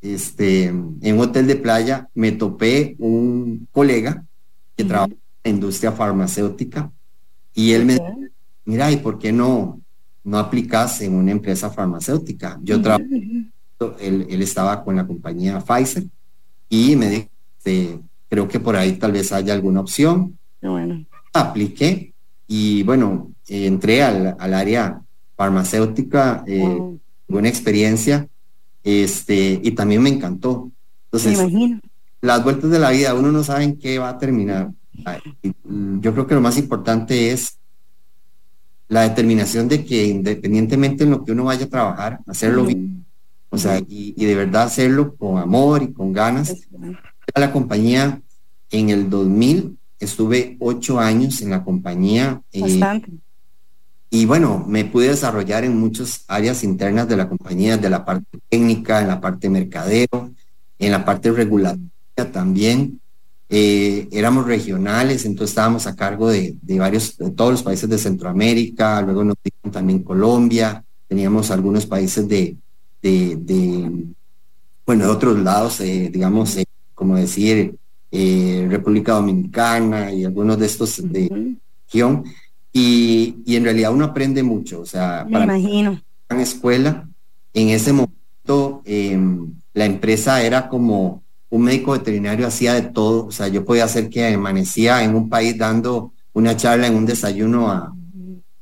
este, 0.00 0.64
en 0.64 1.14
un 1.14 1.20
hotel 1.20 1.46
de 1.46 1.56
playa 1.56 2.08
me 2.14 2.32
topé 2.32 2.96
un 2.98 3.68
colega 3.70 4.24
que 4.76 4.84
trabaja 4.84 5.12
en 5.12 5.18
la 5.44 5.50
industria 5.50 5.92
farmacéutica 5.92 6.90
y 7.54 7.72
él 7.72 7.84
me 7.84 7.94
dijo, 7.94 8.16
mira, 8.64 8.90
¿y 8.90 8.96
por 8.96 9.18
qué 9.18 9.32
no, 9.32 9.80
no 10.24 10.38
aplicas 10.38 11.00
en 11.00 11.14
una 11.14 11.32
empresa 11.32 11.70
farmacéutica? 11.70 12.58
Yo 12.62 12.80
trabajo, 12.80 13.04
él, 13.98 14.26
él, 14.28 14.42
estaba 14.42 14.84
con 14.84 14.96
la 14.96 15.06
compañía 15.06 15.60
Pfizer 15.60 16.04
y 16.68 16.96
me 16.96 17.08
dijo, 17.08 17.28
este, 17.58 17.98
creo 18.28 18.48
que 18.48 18.60
por 18.60 18.76
ahí 18.76 18.92
tal 18.92 19.12
vez 19.12 19.32
haya 19.32 19.52
alguna 19.52 19.80
opción. 19.80 20.38
Bueno. 20.62 21.04
Apliqué 21.32 22.12
y 22.46 22.82
bueno, 22.82 23.32
entré 23.48 24.02
al, 24.02 24.36
al 24.38 24.54
área 24.54 25.00
farmacéutica, 25.36 26.44
eh, 26.46 26.58
wow. 26.58 27.00
buena 27.28 27.48
experiencia, 27.48 28.28
este, 28.82 29.60
y 29.62 29.70
también 29.70 30.02
me 30.02 30.10
encantó. 30.10 30.70
Entonces, 31.04 31.38
me 31.38 31.44
imagino. 31.44 31.80
las 32.20 32.42
vueltas 32.44 32.70
de 32.70 32.78
la 32.78 32.90
vida, 32.90 33.14
uno 33.14 33.30
no 33.32 33.44
sabe 33.44 33.64
en 33.64 33.78
qué 33.78 33.98
va 33.98 34.10
a 34.10 34.18
terminar. 34.18 34.70
Yo 35.64 36.12
creo 36.12 36.26
que 36.26 36.34
lo 36.34 36.40
más 36.40 36.58
importante 36.58 37.30
es 37.30 37.56
la 38.90 39.02
determinación 39.02 39.68
de 39.68 39.84
que 39.84 40.04
independientemente 40.04 41.04
en 41.04 41.12
lo 41.12 41.24
que 41.24 41.30
uno 41.32 41.44
vaya 41.44 41.64
a 41.64 41.68
trabajar, 41.68 42.18
hacerlo 42.26 42.66
bien, 42.66 43.06
o 43.48 43.56
sea, 43.56 43.78
y, 43.78 44.14
y, 44.16 44.24
de 44.24 44.34
verdad 44.34 44.64
hacerlo 44.64 45.14
con 45.16 45.38
amor 45.38 45.82
y 45.82 45.92
con 45.92 46.12
ganas. 46.12 46.54
A 47.32 47.40
la 47.40 47.52
compañía 47.52 48.20
en 48.70 48.90
el 48.90 49.08
2000 49.08 49.78
estuve 50.00 50.56
ocho 50.58 50.98
años 50.98 51.40
en 51.40 51.50
la 51.50 51.62
compañía. 51.62 52.42
Bastante. 52.52 53.10
Eh, 53.10 53.18
y 54.10 54.26
bueno, 54.26 54.64
me 54.66 54.84
pude 54.84 55.08
desarrollar 55.08 55.62
en 55.62 55.76
muchas 55.76 56.24
áreas 56.26 56.64
internas 56.64 57.08
de 57.08 57.16
la 57.16 57.28
compañía, 57.28 57.76
de 57.76 57.90
la 57.90 58.04
parte 58.04 58.40
técnica, 58.48 59.00
en 59.00 59.06
la 59.06 59.20
parte 59.20 59.48
mercadeo, 59.48 60.32
en 60.80 60.90
la 60.90 61.04
parte 61.04 61.30
regulatoria 61.30 61.88
también. 62.32 62.99
Eh, 63.52 64.08
éramos 64.12 64.46
regionales, 64.46 65.24
entonces 65.24 65.50
estábamos 65.50 65.86
a 65.88 65.96
cargo 65.96 66.30
de, 66.30 66.54
de, 66.62 66.78
varios, 66.78 67.18
de 67.18 67.32
todos 67.32 67.50
los 67.50 67.62
países 67.64 67.88
de 67.90 67.98
Centroamérica, 67.98 69.02
luego 69.02 69.24
nos 69.24 69.36
dieron 69.42 69.72
también 69.72 70.04
Colombia, 70.04 70.84
teníamos 71.08 71.50
algunos 71.50 71.84
países 71.84 72.28
de, 72.28 72.56
de, 73.02 73.36
de 73.36 73.90
bueno, 74.86 75.04
de 75.04 75.10
otros 75.10 75.36
lados, 75.40 75.80
eh, 75.80 76.10
digamos, 76.12 76.56
eh, 76.56 76.64
como 76.94 77.16
decir, 77.16 77.74
República 78.12 79.12
Dominicana 79.14 80.12
y 80.12 80.24
algunos 80.24 80.58
de 80.58 80.66
estos 80.66 80.96
de 81.12 81.28
uh 81.30 81.34
-huh. 81.34 81.56
región. 81.86 82.24
Y, 82.72 83.36
y, 83.44 83.56
en 83.56 83.64
realidad 83.64 83.92
uno 83.92 84.04
aprende 84.04 84.42
mucho, 84.42 84.80
o 84.80 84.86
sea, 84.86 85.26
Me 85.28 85.42
imagino. 85.42 86.00
En 86.28 86.40
escuela, 86.40 87.08
en 87.52 87.68
ese 87.70 87.92
momento 87.92 88.82
eh, 88.84 89.18
la 89.74 89.84
empresa 89.84 90.42
era 90.42 90.68
como 90.68 91.22
un 91.50 91.62
médico 91.62 91.92
veterinario 91.92 92.46
hacía 92.46 92.74
de 92.74 92.82
todo, 92.82 93.26
o 93.26 93.32
sea, 93.32 93.48
yo 93.48 93.64
podía 93.64 93.84
hacer 93.84 94.08
que 94.08 94.26
amanecía 94.26 95.02
en 95.02 95.14
un 95.14 95.28
país 95.28 95.58
dando 95.58 96.12
una 96.32 96.56
charla 96.56 96.86
en 96.86 96.94
un 96.94 97.06
desayuno 97.06 97.70
a 97.70 97.94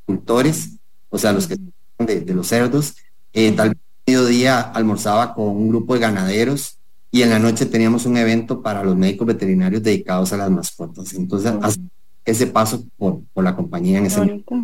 cultores, 0.06 0.70
o 1.10 1.18
sea, 1.18 1.32
los 1.32 1.46
que 1.46 1.56
de, 1.98 2.20
de 2.22 2.34
los 2.34 2.48
cerdos, 2.48 2.96
eh, 3.32 3.52
tal 3.52 3.70
vez 3.70 3.78
mediodía 4.06 4.60
almorzaba 4.60 5.34
con 5.34 5.48
un 5.48 5.68
grupo 5.68 5.94
de 5.94 6.00
ganaderos 6.00 6.78
y 7.10 7.22
en 7.22 7.30
la 7.30 7.38
noche 7.38 7.66
teníamos 7.66 8.06
un 8.06 8.16
evento 8.16 8.62
para 8.62 8.82
los 8.82 8.96
médicos 8.96 9.26
veterinarios 9.26 9.82
dedicados 9.82 10.32
a 10.32 10.38
las 10.38 10.50
mascotas. 10.50 11.12
Entonces, 11.14 11.52
ese 12.24 12.46
paso 12.46 12.84
por, 12.96 13.22
por, 13.32 13.44
la 13.44 13.56
compañía 13.56 13.98
en 13.98 14.06
ese 14.06 14.20
momento. 14.20 14.54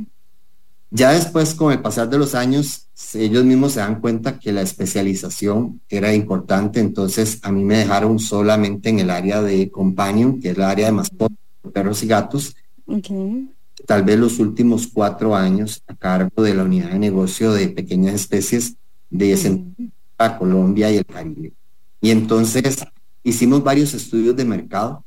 Ya 0.97 1.11
después, 1.11 1.57
con 1.57 1.73
el 1.73 1.81
pasar 1.83 2.09
de 2.09 2.19
los 2.19 2.37
años, 2.37 2.87
ellos 3.15 3.45
mismos 3.45 3.73
se 3.73 3.81
dan 3.81 4.01
cuenta 4.01 4.39
que 4.39 4.53
la 4.53 4.63
especialización 4.63 5.81
era 5.89 6.15
importante, 6.15 6.79
entonces 6.79 7.41
a 7.43 7.51
mí 7.51 7.65
me 7.65 7.79
dejaron 7.79 8.21
solamente 8.21 8.91
en 8.91 9.01
el 9.01 9.11
área 9.11 9.43
de 9.43 9.73
companion, 9.73 10.41
que 10.41 10.51
es 10.51 10.57
la 10.57 10.71
área 10.71 10.87
de 10.87 10.93
mascotas, 10.93 11.37
perros 11.73 12.01
y 12.05 12.07
gatos. 12.07 12.55
Okay. 12.87 13.51
Tal 13.87 14.05
vez 14.05 14.17
los 14.21 14.39
últimos 14.39 14.87
cuatro 14.87 15.35
años 15.35 15.83
a 15.89 15.97
cargo 15.97 16.45
de 16.45 16.55
la 16.55 16.63
unidad 16.63 16.91
de 16.91 17.01
negocio 17.01 17.53
de 17.53 17.71
pequeñas 17.71 18.15
especies 18.15 18.77
de 19.11 19.37
Centroamérica. 19.37 20.39
Colombia 20.39 20.93
y 20.93 20.99
el 20.99 21.07
Caribe. 21.07 21.53
Y 22.01 22.11
entonces 22.13 22.85
hicimos 23.25 23.65
varios 23.65 23.95
estudios 23.95 24.37
de 24.37 24.45
mercado. 24.45 25.05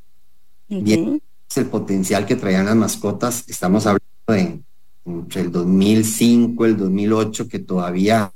-huh. 0.69 0.85
Y 0.85 0.93
el 1.59 1.65
potencial 1.67 2.25
que 2.25 2.35
traían 2.35 2.65
las 2.65 2.75
mascotas, 2.75 3.45
estamos 3.47 3.85
hablando 3.85 4.05
de 4.27 4.61
entre 5.07 5.41
el 5.41 5.51
2005, 5.51 6.65
el 6.65 6.77
2008, 6.77 7.47
que 7.47 7.59
todavía, 7.59 8.31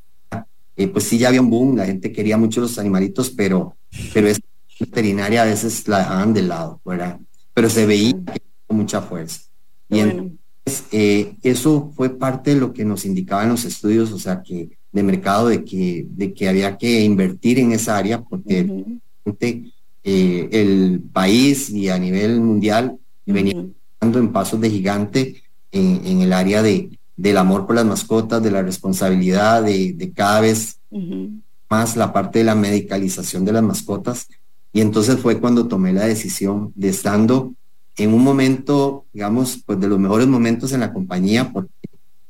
eh, 0.75 0.87
pues 0.87 1.05
sí 1.05 1.17
ya 1.17 1.27
había 1.27 1.41
un 1.41 1.49
boom, 1.49 1.75
la 1.75 1.85
gente 1.85 2.11
quería 2.11 2.37
mucho 2.37 2.61
los 2.61 2.79
animalitos, 2.79 3.29
pero, 3.29 3.75
pero 4.13 4.27
es 4.27 4.39
veterinaria 4.79 5.43
a 5.43 5.45
veces 5.45 5.87
la 5.87 5.99
dejaban 5.99 6.33
de 6.33 6.43
lado, 6.43 6.81
¿verdad? 6.85 7.19
Pero 7.53 7.69
se 7.69 7.85
veía 7.85 8.13
con 8.67 8.77
mucha 8.77 9.01
fuerza. 9.01 9.41
Y 9.89 9.95
bueno. 9.95 10.11
entonces, 10.11 10.85
eh, 10.91 11.35
eso 11.43 11.91
fue 11.95 12.17
parte 12.17 12.55
de 12.55 12.61
lo 12.61 12.73
que 12.73 12.85
nos 12.85 13.05
indicaban 13.05 13.49
los 13.49 13.65
estudios, 13.65 14.11
o 14.11 14.19
sea, 14.19 14.41
que 14.41 14.69
de 14.91 15.03
mercado, 15.03 15.49
de 15.49 15.63
que, 15.63 16.05
de 16.09 16.33
que 16.33 16.49
había 16.49 16.77
que 16.77 17.01
invertir 17.01 17.59
en 17.59 17.73
esa 17.73 17.97
área, 17.97 18.21
porque 18.21 18.63
uh 18.63 18.85
-huh. 19.25 19.71
eh, 20.03 20.49
el 20.51 21.01
país 21.13 21.69
y 21.69 21.89
a 21.89 21.99
nivel 21.99 22.41
mundial 22.41 22.91
uh 22.91 23.31
-huh. 23.31 23.33
venía 23.33 23.65
dando 23.99 24.19
en 24.19 24.31
pasos 24.31 24.59
de 24.59 24.69
gigante 24.69 25.43
en, 25.71 26.01
en 26.05 26.21
el 26.21 26.33
área 26.33 26.61
de, 26.61 26.89
del 27.15 27.37
amor 27.37 27.65
por 27.65 27.75
las 27.75 27.85
mascotas, 27.85 28.41
de 28.41 28.51
la 28.51 28.61
responsabilidad, 28.61 29.63
de, 29.63 29.93
de 29.93 30.11
cada 30.11 30.41
vez 30.41 30.77
uh 30.89 30.99
-huh. 30.99 31.41
más 31.69 31.95
la 31.95 32.11
parte 32.11 32.39
de 32.39 32.45
la 32.45 32.55
medicalización 32.55 33.45
de 33.45 33.51
las 33.53 33.63
mascotas. 33.63 34.27
Y 34.73 34.81
entonces 34.81 35.19
fue 35.19 35.39
cuando 35.39 35.67
tomé 35.67 35.93
la 35.93 36.05
decisión 36.05 36.71
de 36.75 36.89
estando 36.89 37.53
en 37.97 38.13
un 38.13 38.23
momento, 38.23 39.05
digamos, 39.13 39.61
pues 39.65 39.79
de 39.79 39.87
los 39.87 39.99
mejores 39.99 40.27
momentos 40.27 40.71
en 40.71 40.79
la 40.79 40.93
compañía, 40.93 41.51
porque 41.51 41.69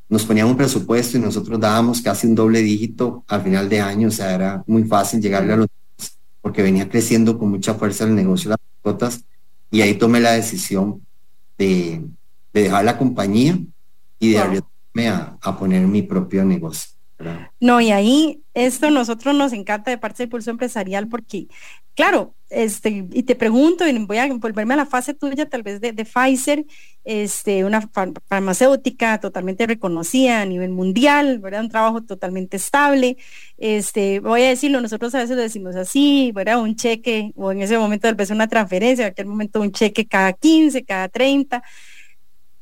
nos 0.10 0.25
ponían 0.25 0.48
un 0.48 0.57
presupuesto 0.57 1.17
y 1.17 1.21
nosotros 1.21 1.60
dábamos 1.60 2.01
casi 2.01 2.27
un 2.27 2.36
doble 2.36 2.62
dígito 2.62 3.24
al 3.27 3.41
final 3.43 3.69
de 3.69 3.79
año, 3.79 4.07
o 4.10 4.12
sea, 4.12 4.33
era 4.36 4.63
muy 4.67 4.83
fácil 4.83 5.21
llegarle 5.21 5.53
a 5.53 5.57
los 5.57 5.67
porque 6.41 6.63
venía 6.63 6.89
creciendo 6.89 7.38
con 7.38 7.50
mucha 7.50 7.75
fuerza 7.75 8.03
el 8.03 8.15
negocio 8.15 8.50
de 8.50 8.55
las 8.55 8.60
mascotas 8.74 9.24
y 9.69 9.81
ahí 9.81 9.93
tomé 9.93 10.19
la 10.19 10.31
decisión 10.31 11.01
de, 11.57 12.03
de 12.53 12.63
dejar 12.63 12.86
la 12.86 12.98
compañía 12.98 13.58
y 14.20 14.31
de 14.31 14.39
arriesgarme 14.39 15.10
a, 15.10 15.38
a, 15.41 15.58
poner 15.58 15.88
mi 15.88 16.01
propio 16.01 16.43
negocio. 16.46 16.91
¿verdad? 17.17 17.51
No, 17.60 17.79
y 17.81 17.91
ahí 17.91 18.41
esto 18.53 18.89
nosotros 18.89 19.36
nos 19.36 19.53
encanta 19.53 19.91
de 19.91 19.98
parte 19.98 20.24
del 20.24 20.29
pulso 20.29 20.51
empresarial 20.51 21.08
porque, 21.08 21.48
claro, 21.96 22.36
este, 22.51 23.08
y 23.12 23.24
te 23.24 23.36
pregunto, 23.36 23.88
y 23.88 23.98
voy 24.00 24.17
a 24.17 24.27
volverme 24.34 24.74
a 24.74 24.77
la 24.77 24.86
fase 24.86 25.13
tuya 25.13 25.48
tal 25.48 25.63
vez 25.63 25.79
de, 25.79 25.93
de 25.93 26.03
Pfizer, 26.03 26.65
este, 27.05 27.63
una 27.63 27.81
far 27.81 28.12
farmacéutica 28.27 29.20
totalmente 29.22 29.65
reconocida 29.65 30.41
a 30.41 30.46
nivel 30.46 30.70
mundial, 30.72 31.39
¿verdad? 31.39 31.62
Un 31.62 31.70
trabajo 31.70 32.03
totalmente 32.03 32.58
estable. 32.58 33.17
Este, 33.58 34.20
voy 34.20 34.41
a 34.41 34.50
decirlo, 34.50 34.81
nosotros 34.81 35.15
a 35.15 35.20
veces 35.20 35.38
lo 35.38 35.41
decimos 35.41 35.77
así, 35.77 36.31
¿verdad? 36.36 36.62
Un 36.62 36.75
cheque, 36.75 37.31
o 37.36 37.53
en 37.53 37.62
ese 37.62 37.77
momento 37.77 38.10
tal 38.10 38.15
vez 38.15 38.29
una 38.31 38.48
transferencia, 38.48 39.05
en 39.05 39.12
aquel 39.12 39.27
momento 39.27 39.62
un 39.62 39.72
cheque 39.72 40.05
cada 40.05 40.34
15, 40.34 40.84
cada 40.84 41.08
30 41.08 41.63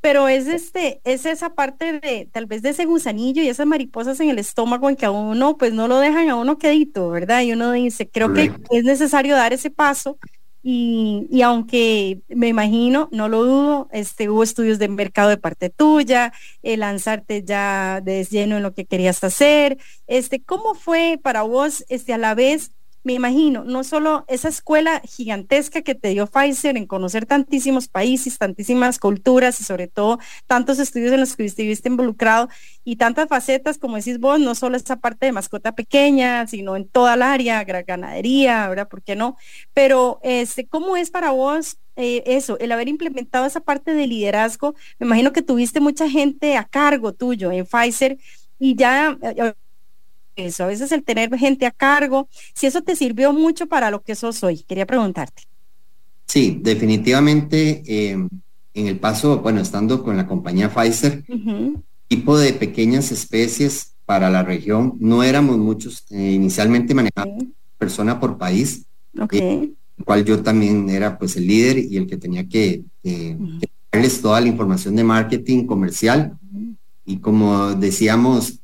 pero 0.01 0.27
es 0.27 0.47
este, 0.47 1.01
es 1.03 1.25
esa 1.25 1.53
parte 1.55 1.99
de 1.99 2.27
tal 2.31 2.45
vez 2.45 2.61
de 2.61 2.69
ese 2.69 2.85
gusanillo 2.85 3.41
y 3.41 3.49
esas 3.49 3.67
mariposas 3.67 4.19
en 4.19 4.29
el 4.29 4.39
estómago 4.39 4.89
en 4.89 4.95
que 4.95 5.05
a 5.05 5.11
uno 5.11 5.57
pues 5.57 5.73
no 5.73 5.87
lo 5.87 5.99
dejan 5.99 6.29
a 6.29 6.35
uno 6.35 6.57
quedito, 6.57 7.09
¿verdad? 7.09 7.41
Y 7.41 7.53
uno 7.53 7.71
dice, 7.71 8.09
creo 8.09 8.33
que 8.33 8.51
es 8.71 8.83
necesario 8.83 9.35
dar 9.35 9.53
ese 9.53 9.69
paso 9.69 10.17
y, 10.61 11.27
y, 11.31 11.41
aunque 11.41 12.21
me 12.27 12.49
imagino, 12.49 13.07
no 13.13 13.29
lo 13.29 13.43
dudo, 13.45 13.89
este, 13.93 14.29
hubo 14.29 14.43
estudios 14.43 14.77
de 14.77 14.89
mercado 14.89 15.29
de 15.29 15.37
parte 15.37 15.69
tuya, 15.69 16.33
eh, 16.63 16.75
lanzarte 16.75 17.43
ya 17.43 18.01
de 18.03 18.25
lleno 18.25 18.57
en 18.57 18.63
lo 18.63 18.73
que 18.73 18.85
querías 18.85 19.23
hacer, 19.23 19.77
este, 20.07 20.43
¿cómo 20.43 20.75
fue 20.75 21.17
para 21.21 21.43
vos 21.43 21.85
este, 21.87 22.13
a 22.13 22.17
la 22.17 22.35
vez 22.35 22.73
me 23.03 23.13
imagino, 23.13 23.63
no 23.63 23.83
solo 23.83 24.25
esa 24.27 24.49
escuela 24.49 25.01
gigantesca 25.05 25.81
que 25.81 25.95
te 25.95 26.09
dio 26.09 26.27
Pfizer 26.27 26.75
en 26.75 26.85
conocer 26.85 27.25
tantísimos 27.25 27.87
países, 27.87 28.37
tantísimas 28.37 28.99
culturas 28.99 29.59
y 29.61 29.63
sobre 29.63 29.87
todo 29.87 30.19
tantos 30.47 30.79
estudios 30.79 31.13
en 31.13 31.21
los 31.21 31.35
que 31.35 31.45
estuviste 31.45 31.89
involucrado 31.89 32.49
y 32.83 32.97
tantas 32.97 33.29
facetas, 33.29 33.77
como 33.77 33.95
decís 33.95 34.19
vos, 34.19 34.39
no 34.39 34.53
solo 34.55 34.75
esa 34.77 34.97
parte 34.97 35.27
de 35.27 35.31
mascota 35.31 35.73
pequeña, 35.73 36.45
sino 36.47 36.75
en 36.75 36.87
toda 36.87 37.13
el 37.13 37.21
área, 37.21 37.63
ganadería, 37.63 38.67
¿verdad? 38.67 38.89
¿Por 38.89 39.01
qué 39.01 39.15
no? 39.15 39.37
Pero, 39.73 40.19
este, 40.23 40.67
¿cómo 40.67 40.97
es 40.97 41.09
para 41.11 41.31
vos 41.31 41.77
eh, 41.95 42.23
eso, 42.25 42.57
el 42.59 42.71
haber 42.71 42.87
implementado 42.89 43.45
esa 43.45 43.61
parte 43.61 43.93
de 43.93 44.07
liderazgo? 44.07 44.75
Me 44.99 45.05
imagino 45.05 45.33
que 45.33 45.41
tuviste 45.41 45.79
mucha 45.79 46.09
gente 46.09 46.57
a 46.57 46.65
cargo 46.65 47.13
tuyo 47.13 47.51
en 47.51 47.65
Pfizer 47.65 48.17
y 48.57 48.75
ya 48.75 49.17
eh, 49.21 49.53
eso, 50.45 50.63
a 50.63 50.67
veces 50.67 50.91
el 50.91 51.03
tener 51.03 51.35
gente 51.37 51.65
a 51.65 51.71
cargo, 51.71 52.27
si 52.53 52.67
eso 52.67 52.81
te 52.81 52.95
sirvió 52.95 53.33
mucho 53.33 53.67
para 53.67 53.91
lo 53.91 54.01
que 54.01 54.15
sos 54.15 54.43
hoy, 54.43 54.63
quería 54.63 54.85
preguntarte. 54.85 55.43
Sí, 56.25 56.59
definitivamente 56.61 57.83
eh, 57.87 58.27
en 58.73 58.87
el 58.87 58.99
paso, 58.99 59.39
bueno, 59.39 59.61
estando 59.61 60.03
con 60.03 60.15
la 60.15 60.27
compañía 60.27 60.69
Pfizer, 60.69 61.23
tipo 62.07 62.37
de 62.37 62.53
pequeñas 62.53 63.11
especies 63.11 63.95
para 64.05 64.29
la 64.29 64.43
región, 64.43 64.95
no 64.99 65.23
éramos 65.23 65.57
muchos, 65.57 66.05
eh, 66.11 66.31
inicialmente 66.31 66.93
manejamos 66.93 67.45
persona 67.77 68.19
por 68.19 68.37
país, 68.37 68.85
okay. 69.19 69.75
el 69.97 70.05
cual 70.05 70.23
yo 70.25 70.43
también 70.43 70.89
era 70.89 71.17
pues 71.17 71.35
el 71.37 71.47
líder 71.47 71.79
y 71.79 71.97
el 71.97 72.05
que 72.05 72.17
tenía 72.17 72.47
que, 72.47 72.83
darles 73.91 74.21
toda 74.21 74.39
la 74.41 74.47
información 74.47 74.95
de 74.95 75.03
marketing 75.03 75.65
comercial. 75.65 76.37
Y 77.05 77.17
como 77.17 77.73
decíamos, 77.73 78.58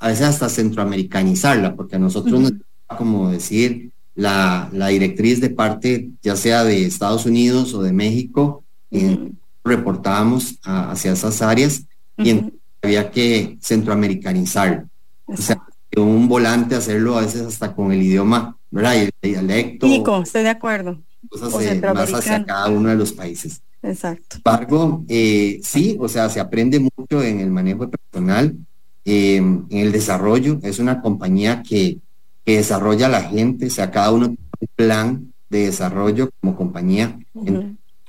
a 0.00 0.08
veces 0.08 0.26
hasta 0.26 0.48
centroamericanizarla, 0.48 1.76
porque 1.76 1.96
a 1.96 1.98
nosotros 1.98 2.40
nos 2.40 2.52
nos 2.52 2.62
como 2.98 3.30
decir 3.30 3.92
la, 4.16 4.68
la, 4.72 4.88
directriz 4.88 5.40
de 5.40 5.50
parte, 5.50 6.10
ya 6.22 6.34
sea 6.34 6.64
de 6.64 6.84
Estados 6.84 7.24
Unidos 7.26 7.72
o 7.74 7.82
de 7.82 7.92
México, 7.92 8.64
uh 8.90 9.30
reportábamos 9.62 10.58
hacia 10.62 11.12
esas 11.12 11.42
áreas 11.42 11.82
y 12.16 12.50
había 12.82 13.10
que 13.10 13.58
centroamericanizar. 13.60 14.86
O 15.26 15.36
sea, 15.36 15.60
un 15.96 16.28
volante 16.28 16.74
hacerlo 16.74 17.18
a 17.18 17.20
veces 17.20 17.42
hasta 17.42 17.74
con 17.74 17.92
el 17.92 18.02
idioma, 18.02 18.56
¿verdad? 18.70 18.94
Y 18.94 18.98
el 18.98 19.10
dialecto. 19.20 19.86
Nico, 19.86 20.22
estoy 20.22 20.44
de 20.44 20.48
acuerdo. 20.48 20.98
Cosas 21.28 21.52
más 21.94 22.14
hacia 22.14 22.44
cada 22.44 22.68
uno 22.68 22.88
de 22.88 22.96
los 22.96 23.12
países. 23.12 23.60
Exacto. 23.82 24.24
Sin 24.30 24.38
embargo, 24.38 25.04
eh, 25.08 25.60
sí, 25.62 25.96
o 26.00 26.08
sea, 26.08 26.28
se 26.30 26.40
aprende 26.40 26.80
mucho 26.80 27.22
en 27.22 27.40
el 27.40 27.50
manejo 27.50 27.88
personal 27.90 28.56
Em, 29.04 29.64
en 29.70 29.78
el 29.78 29.92
desarrollo. 29.92 30.58
Es 30.62 30.78
una 30.78 31.00
compañía 31.00 31.62
que, 31.62 31.98
que, 32.44 32.58
desarrolla 32.58 33.06
a 33.06 33.10
la 33.10 33.22
gente, 33.22 33.66
o 33.66 33.70
sea, 33.70 33.90
cada 33.90 34.12
uno 34.12 34.26
tiene 34.26 34.38
un 34.60 34.68
plan 34.76 35.32
de 35.48 35.66
desarrollo 35.66 36.30
como 36.40 36.54
compañía. 36.54 37.18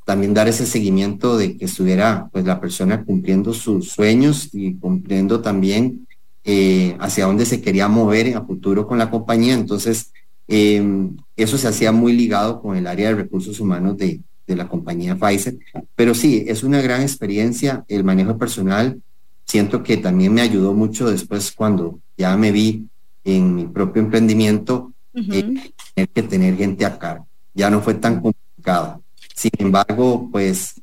También 0.04 0.34
dar 0.34 0.50
ese 0.50 0.66
seguimiento 0.66 1.38
de 1.38 1.58
que 1.58 1.66
estuviera 1.66 2.28
pues 2.32 2.44
la 2.44 2.60
persona 2.60 3.06
cumpliendo 3.06 3.54
sus 3.54 3.90
sueños 3.90 4.50
y 4.52 4.74
cumpliendo 4.76 5.40
también 5.40 6.08
eh, 6.44 6.98
hacia 7.00 7.26
dónde 7.26 7.46
se 7.46 7.62
quería 7.62 7.88
mover 7.88 8.36
a 8.36 8.42
futuro 8.42 8.86
con 8.86 8.98
la 8.98 9.10
compañía. 9.10 9.54
Entonces, 9.54 10.12
em, 10.50 11.16
eso 11.38 11.58
se 11.58 11.70
hacía 11.70 11.94
muy 11.94 12.12
ligado 12.14 12.62
con 12.62 12.76
el 12.76 12.86
área 12.86 13.10
de 13.10 13.16
recursos 13.16 13.60
humanos 13.62 13.98
de, 13.98 14.20
de 14.46 14.56
la 14.58 14.68
compañía 14.68 15.16
Pfizer. 15.16 15.58
Pero 15.96 16.14
sí, 16.14 16.44
es 16.48 16.64
una 16.64 16.82
gran 16.82 17.02
experiencia 17.02 17.86
el 17.88 18.04
manejo 18.04 18.38
personal 18.38 19.02
siento 19.46 19.84
que 19.84 19.98
también 19.98 20.34
me 20.34 20.42
ayudó 20.42 20.74
mucho 20.74 21.10
después 21.10 21.52
cuando 21.52 22.00
ya 22.18 22.36
me 22.38 22.52
vi 22.52 22.88
en 23.24 23.56
mi 23.56 23.66
propio 23.66 24.02
emprendimiento, 24.02 24.94
eh, 25.14 25.72
tener 25.94 26.10
que 26.10 26.24
tener 26.24 26.58
gente 26.58 26.86
a 26.86 26.98
cargo. 26.98 27.28
Ya 27.54 27.70
no 27.70 27.82
fue 27.82 27.96
tan 27.96 28.22
complicado. 28.22 29.02
Sin 29.36 29.52
embargo, 29.60 30.30
pues 30.32 30.76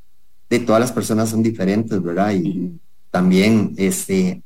de 0.51 0.59
todas 0.61 0.81
las 0.81 0.93
personas 0.93 1.31
son 1.31 1.43
diferentes, 1.43 2.03
¿verdad? 2.03 2.33
Y 2.35 2.79
también, 3.11 3.75
este, 3.77 4.43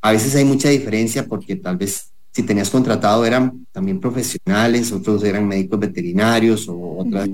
a 0.00 0.12
veces 0.12 0.34
hay 0.34 0.44
mucha 0.44 0.68
diferencia 0.68 1.26
porque 1.26 1.56
tal 1.56 1.76
vez 1.76 2.12
si 2.32 2.42
tenías 2.42 2.70
contratado 2.70 3.24
eran 3.26 3.66
también 3.72 4.00
profesionales, 4.00 4.90
otros 4.90 5.22
eran 5.22 5.46
médicos 5.46 5.78
veterinarios 5.78 6.66
o 6.68 6.98
otras 6.98 7.28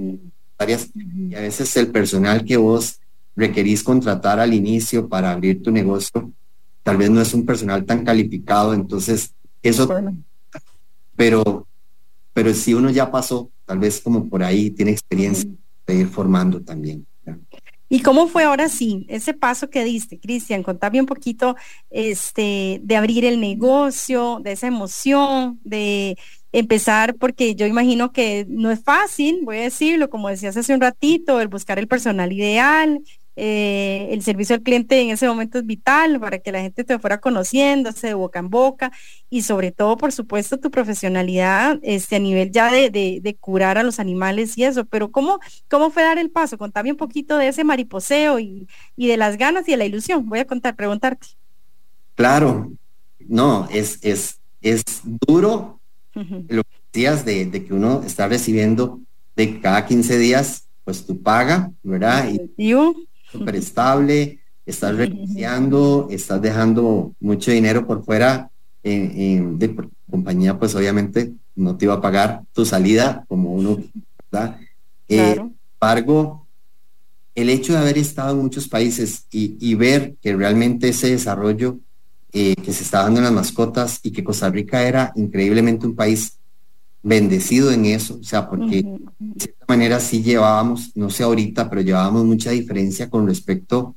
áreas, 0.58 0.88
y 0.94 1.34
a 1.34 1.40
veces 1.40 1.76
el 1.76 1.88
personal 1.88 2.44
que 2.44 2.56
vos 2.56 2.98
requerís 3.38 3.84
contratar 3.84 4.40
al 4.40 4.52
inicio 4.52 5.08
para 5.08 5.30
abrir 5.30 5.62
tu 5.62 5.70
negocio, 5.70 6.32
tal 6.82 6.96
vez 6.96 7.08
no 7.08 7.20
es 7.20 7.32
un 7.32 7.46
personal 7.46 7.84
tan 7.84 8.04
calificado, 8.04 8.74
entonces 8.74 9.32
eso, 9.62 9.88
pero, 11.14 11.66
pero 12.32 12.52
si 12.52 12.74
uno 12.74 12.90
ya 12.90 13.10
pasó, 13.10 13.48
tal 13.64 13.78
vez 13.78 14.00
como 14.00 14.28
por 14.28 14.42
ahí 14.42 14.70
tiene 14.70 14.90
experiencia 14.90 15.48
de 15.86 15.94
ir 15.94 16.08
formando 16.08 16.60
también. 16.60 17.06
¿Y 17.90 18.02
cómo 18.02 18.28
fue 18.28 18.44
ahora 18.44 18.68
sí 18.68 19.06
ese 19.08 19.32
paso 19.32 19.70
que 19.70 19.84
diste, 19.84 20.18
Cristian? 20.18 20.62
Contame 20.62 21.00
un 21.00 21.06
poquito 21.06 21.56
este, 21.90 22.80
de 22.82 22.96
abrir 22.96 23.24
el 23.24 23.40
negocio, 23.40 24.40
de 24.42 24.52
esa 24.52 24.66
emoción, 24.66 25.58
de 25.64 26.18
empezar, 26.52 27.14
porque 27.14 27.54
yo 27.54 27.66
imagino 27.66 28.12
que 28.12 28.46
no 28.48 28.70
es 28.70 28.82
fácil, 28.82 29.40
voy 29.44 29.58
a 29.58 29.62
decirlo, 29.62 30.10
como 30.10 30.28
decías 30.28 30.56
hace 30.56 30.74
un 30.74 30.80
ratito, 30.80 31.40
el 31.40 31.48
buscar 31.48 31.78
el 31.78 31.88
personal 31.88 32.32
ideal, 32.32 33.00
eh, 33.40 34.08
el 34.10 34.22
servicio 34.22 34.56
al 34.56 34.62
cliente 34.62 35.00
en 35.00 35.10
ese 35.10 35.28
momento 35.28 35.58
es 35.58 35.64
vital 35.64 36.18
para 36.18 36.40
que 36.40 36.50
la 36.50 36.60
gente 36.60 36.82
te 36.82 36.98
fuera 36.98 37.20
conociendo, 37.20 37.92
de 37.92 38.14
boca 38.14 38.40
en 38.40 38.50
boca 38.50 38.90
y 39.30 39.42
sobre 39.42 39.70
todo, 39.70 39.96
por 39.96 40.10
supuesto, 40.10 40.58
tu 40.58 40.70
profesionalidad 40.72 41.78
este, 41.82 42.16
a 42.16 42.18
nivel 42.18 42.50
ya 42.50 42.72
de, 42.72 42.90
de, 42.90 43.36
curar 43.36 43.78
a 43.78 43.84
los 43.84 44.00
animales 44.00 44.58
y 44.58 44.64
eso. 44.64 44.84
Pero 44.86 45.12
¿cómo, 45.12 45.38
¿cómo 45.68 45.90
fue 45.90 46.02
dar 46.02 46.18
el 46.18 46.30
paso? 46.30 46.58
Contame 46.58 46.90
un 46.90 46.96
poquito 46.96 47.36
de 47.36 47.48
ese 47.48 47.62
mariposeo 47.62 48.40
y, 48.40 48.66
y 48.96 49.06
de 49.06 49.16
las 49.16 49.38
ganas 49.38 49.68
y 49.68 49.70
de 49.70 49.76
la 49.76 49.84
ilusión. 49.84 50.28
Voy 50.28 50.40
a 50.40 50.44
contar, 50.44 50.74
preguntarte. 50.74 51.28
Claro, 52.16 52.72
no, 53.20 53.68
es, 53.70 54.00
es, 54.02 54.40
es 54.60 54.82
duro 55.04 55.78
lo 56.14 56.64
que 56.64 56.76
decías 56.92 57.24
de, 57.24 57.46
de, 57.46 57.64
que 57.64 57.72
uno 57.72 58.02
está 58.04 58.26
recibiendo 58.26 59.00
de 59.36 59.60
cada 59.60 59.86
15 59.86 60.18
días, 60.18 60.68
pues 60.84 61.06
tu 61.06 61.22
paga, 61.22 61.70
¿verdad? 61.84 62.28
Y, 62.56 62.74
súper 63.30 63.56
estable, 63.56 64.40
estás 64.66 64.96
renunciando, 64.96 66.08
estás 66.10 66.40
dejando 66.40 67.14
mucho 67.20 67.50
dinero 67.50 67.86
por 67.86 68.04
fuera 68.04 68.50
en, 68.82 69.58
de 69.58 69.74
compañía, 70.10 70.58
pues 70.58 70.74
obviamente 70.74 71.32
no 71.54 71.76
te 71.76 71.86
iba 71.86 71.94
a 71.94 72.00
pagar 72.00 72.42
tu 72.52 72.64
salida 72.64 73.24
como 73.28 73.52
uno, 73.52 73.78
¿verdad? 74.30 74.58
Eh, 75.08 75.34
sin 75.34 75.56
embargo, 75.74 76.46
el 77.34 77.50
hecho 77.50 77.72
de 77.72 77.78
haber 77.78 77.98
estado 77.98 78.32
en 78.32 78.42
muchos 78.42 78.68
países 78.68 79.26
y, 79.30 79.74
ver 79.74 80.16
que 80.20 80.34
realmente 80.34 80.88
ese 80.88 81.10
desarrollo 81.10 81.78
eh, 82.32 82.54
que 82.56 82.72
se 82.72 82.82
está 82.82 83.02
dando 83.02 83.20
en 83.20 83.24
las 83.24 83.32
mascotas 83.32 84.00
y 84.02 84.10
que 84.10 84.24
Costa 84.24 84.50
Rica 84.50 84.82
era 84.82 85.12
increíblemente 85.14 85.86
un 85.86 85.94
país 85.94 86.38
bendecido 87.02 87.70
en 87.70 87.86
eso, 87.86 88.18
o 88.20 88.24
sea, 88.24 88.48
porque 88.48 88.82
de 89.18 89.40
cierta 89.40 89.64
manera 89.68 90.00
sí 90.00 90.22
llevábamos, 90.22 90.92
no 90.94 91.10
sé 91.10 91.22
ahorita, 91.22 91.70
pero 91.70 91.82
llevábamos 91.82 92.24
mucha 92.24 92.50
diferencia 92.50 93.08
con 93.08 93.26
respecto 93.26 93.94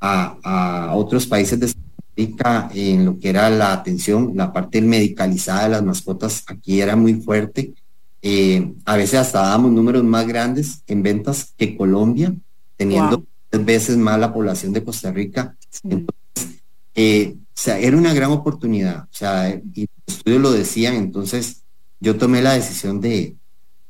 a, 0.00 0.92
otros 0.94 1.26
países 1.26 1.58
de 1.58 1.72
en 2.16 3.04
lo 3.04 3.18
que 3.18 3.28
era 3.28 3.50
la 3.50 3.72
atención, 3.72 4.32
la 4.34 4.52
parte 4.52 4.80
medicalizada 4.80 5.64
de 5.64 5.70
las 5.70 5.82
mascotas 5.82 6.44
aquí 6.46 6.80
era 6.80 6.94
muy 6.94 7.14
fuerte. 7.14 7.74
Eh, 8.22 8.72
a 8.84 8.96
veces 8.96 9.18
hasta 9.18 9.40
dábamos 9.40 9.72
números 9.72 10.04
más 10.04 10.26
grandes 10.26 10.82
en 10.86 11.02
ventas 11.02 11.52
que 11.56 11.76
Colombia, 11.76 12.32
teniendo 12.76 13.24
tres 13.50 13.64
veces 13.64 13.96
más 13.96 14.18
la 14.20 14.32
población 14.32 14.72
de 14.72 14.84
Costa 14.84 15.10
Rica. 15.10 15.56
Entonces, 15.82 16.62
eh, 16.94 17.34
o 17.36 17.40
sea, 17.52 17.78
era 17.78 17.96
una 17.96 18.14
gran 18.14 18.30
oportunidad, 18.30 19.04
o 19.04 19.08
sea, 19.14 19.48
y 19.74 19.88
los 20.06 20.16
estudios 20.16 20.40
lo 20.40 20.52
decían, 20.52 20.94
entonces 20.94 21.63
yo 22.00 22.16
tomé 22.16 22.42
la 22.42 22.54
decisión 22.54 23.00
de, 23.00 23.36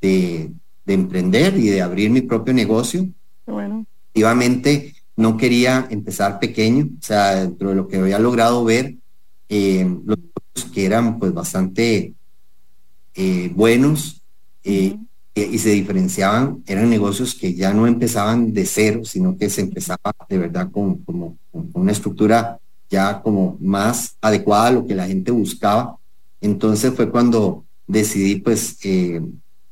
de, 0.00 0.50
emprender 0.86 1.56
y 1.56 1.68
de 1.68 1.82
abrir 1.82 2.10
mi 2.10 2.20
propio 2.20 2.54
negocio. 2.54 3.08
Bueno. 3.46 3.86
Efectivamente, 4.06 4.94
no 5.16 5.36
quería 5.36 5.86
empezar 5.90 6.38
pequeño, 6.38 6.84
o 6.84 7.04
sea, 7.04 7.34
dentro 7.36 7.70
de 7.70 7.74
lo 7.74 7.88
que 7.88 7.98
había 7.98 8.18
logrado 8.18 8.64
ver, 8.64 8.96
eh, 9.48 9.86
los 10.04 10.18
que 10.72 10.84
eran 10.84 11.18
pues 11.18 11.32
bastante 11.32 12.14
eh, 13.14 13.52
buenos 13.54 14.22
eh, 14.64 14.96
y 15.34 15.58
se 15.58 15.70
diferenciaban, 15.70 16.62
eran 16.66 16.90
negocios 16.90 17.34
que 17.34 17.54
ya 17.54 17.72
no 17.72 17.86
empezaban 17.86 18.52
de 18.52 18.66
cero, 18.66 19.00
sino 19.04 19.36
que 19.36 19.50
se 19.50 19.62
empezaba 19.62 20.12
de 20.28 20.38
verdad 20.38 20.70
con, 20.70 20.98
como, 20.98 21.36
con 21.50 21.70
una 21.74 21.92
estructura 21.92 22.58
ya 22.88 23.20
como 23.20 23.56
más 23.60 24.16
adecuada 24.20 24.68
a 24.68 24.72
lo 24.72 24.86
que 24.86 24.94
la 24.94 25.06
gente 25.06 25.32
buscaba. 25.32 25.96
Entonces 26.40 26.92
fue 26.94 27.10
cuando 27.10 27.63
decidí 27.86 28.36
pues 28.36 28.78
eh, 28.84 29.20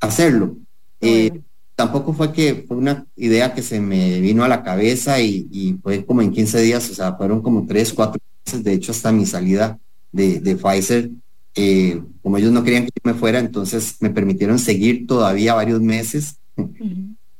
hacerlo. 0.00 0.56
Eh, 1.00 1.40
tampoco 1.74 2.12
fue 2.12 2.32
que 2.32 2.64
fue 2.66 2.76
una 2.76 3.06
idea 3.16 3.54
que 3.54 3.62
se 3.62 3.80
me 3.80 4.20
vino 4.20 4.44
a 4.44 4.48
la 4.48 4.62
cabeza 4.62 5.20
y, 5.20 5.78
fue 5.82 6.04
como 6.04 6.22
en 6.22 6.30
15 6.30 6.60
días, 6.60 6.90
o 6.90 6.94
sea, 6.94 7.14
fueron 7.14 7.42
como 7.42 7.66
3, 7.66 7.92
4 7.92 8.20
meses, 8.44 8.64
de 8.64 8.72
hecho 8.72 8.92
hasta 8.92 9.12
mi 9.12 9.26
salida 9.26 9.78
de, 10.12 10.40
de 10.40 10.56
Pfizer. 10.56 11.10
Eh, 11.54 12.00
como 12.22 12.38
ellos 12.38 12.52
no 12.52 12.64
querían 12.64 12.84
que 12.84 12.92
yo 12.94 13.12
me 13.12 13.18
fuera, 13.18 13.38
entonces 13.38 13.96
me 14.00 14.10
permitieron 14.10 14.58
seguir 14.58 15.06
todavía 15.06 15.54
varios 15.54 15.80
meses 15.80 16.36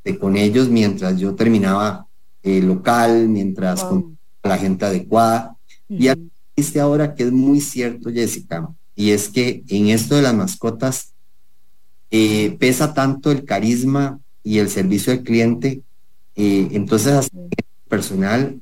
de, 0.05 0.19
con 0.19 0.37
ellos 0.37 0.69
mientras 0.69 1.19
yo 1.19 1.35
terminaba 1.35 2.07
el 2.43 2.67
local, 2.67 3.29
mientras 3.29 3.85
con 3.85 4.19
la 4.43 4.59
gente 4.59 4.85
adecuada. 4.85 5.57
Y 5.89 6.09
dice 6.57 6.81
ahora 6.81 7.15
que 7.15 7.25
es 7.25 7.33
muy 7.33 7.61
cierto, 7.61 8.11
Jessica, 8.11 8.69
y 8.95 9.11
es 9.11 9.29
que 9.29 9.63
en 9.69 9.89
esto 9.89 10.17
de 10.17 10.23
las 10.23 10.35
mascotas 10.35 11.13
eh, 12.11 12.57
pesa 12.59 12.93
tanto 12.93 13.31
el 13.31 13.45
carisma 13.45 14.21
y 14.45 14.59
el 14.59 14.69
servicio 14.69 15.13
al 15.13 15.23
cliente, 15.23 15.81
eh, 16.37 16.69
entonces 16.73 17.31
personal 17.89 18.61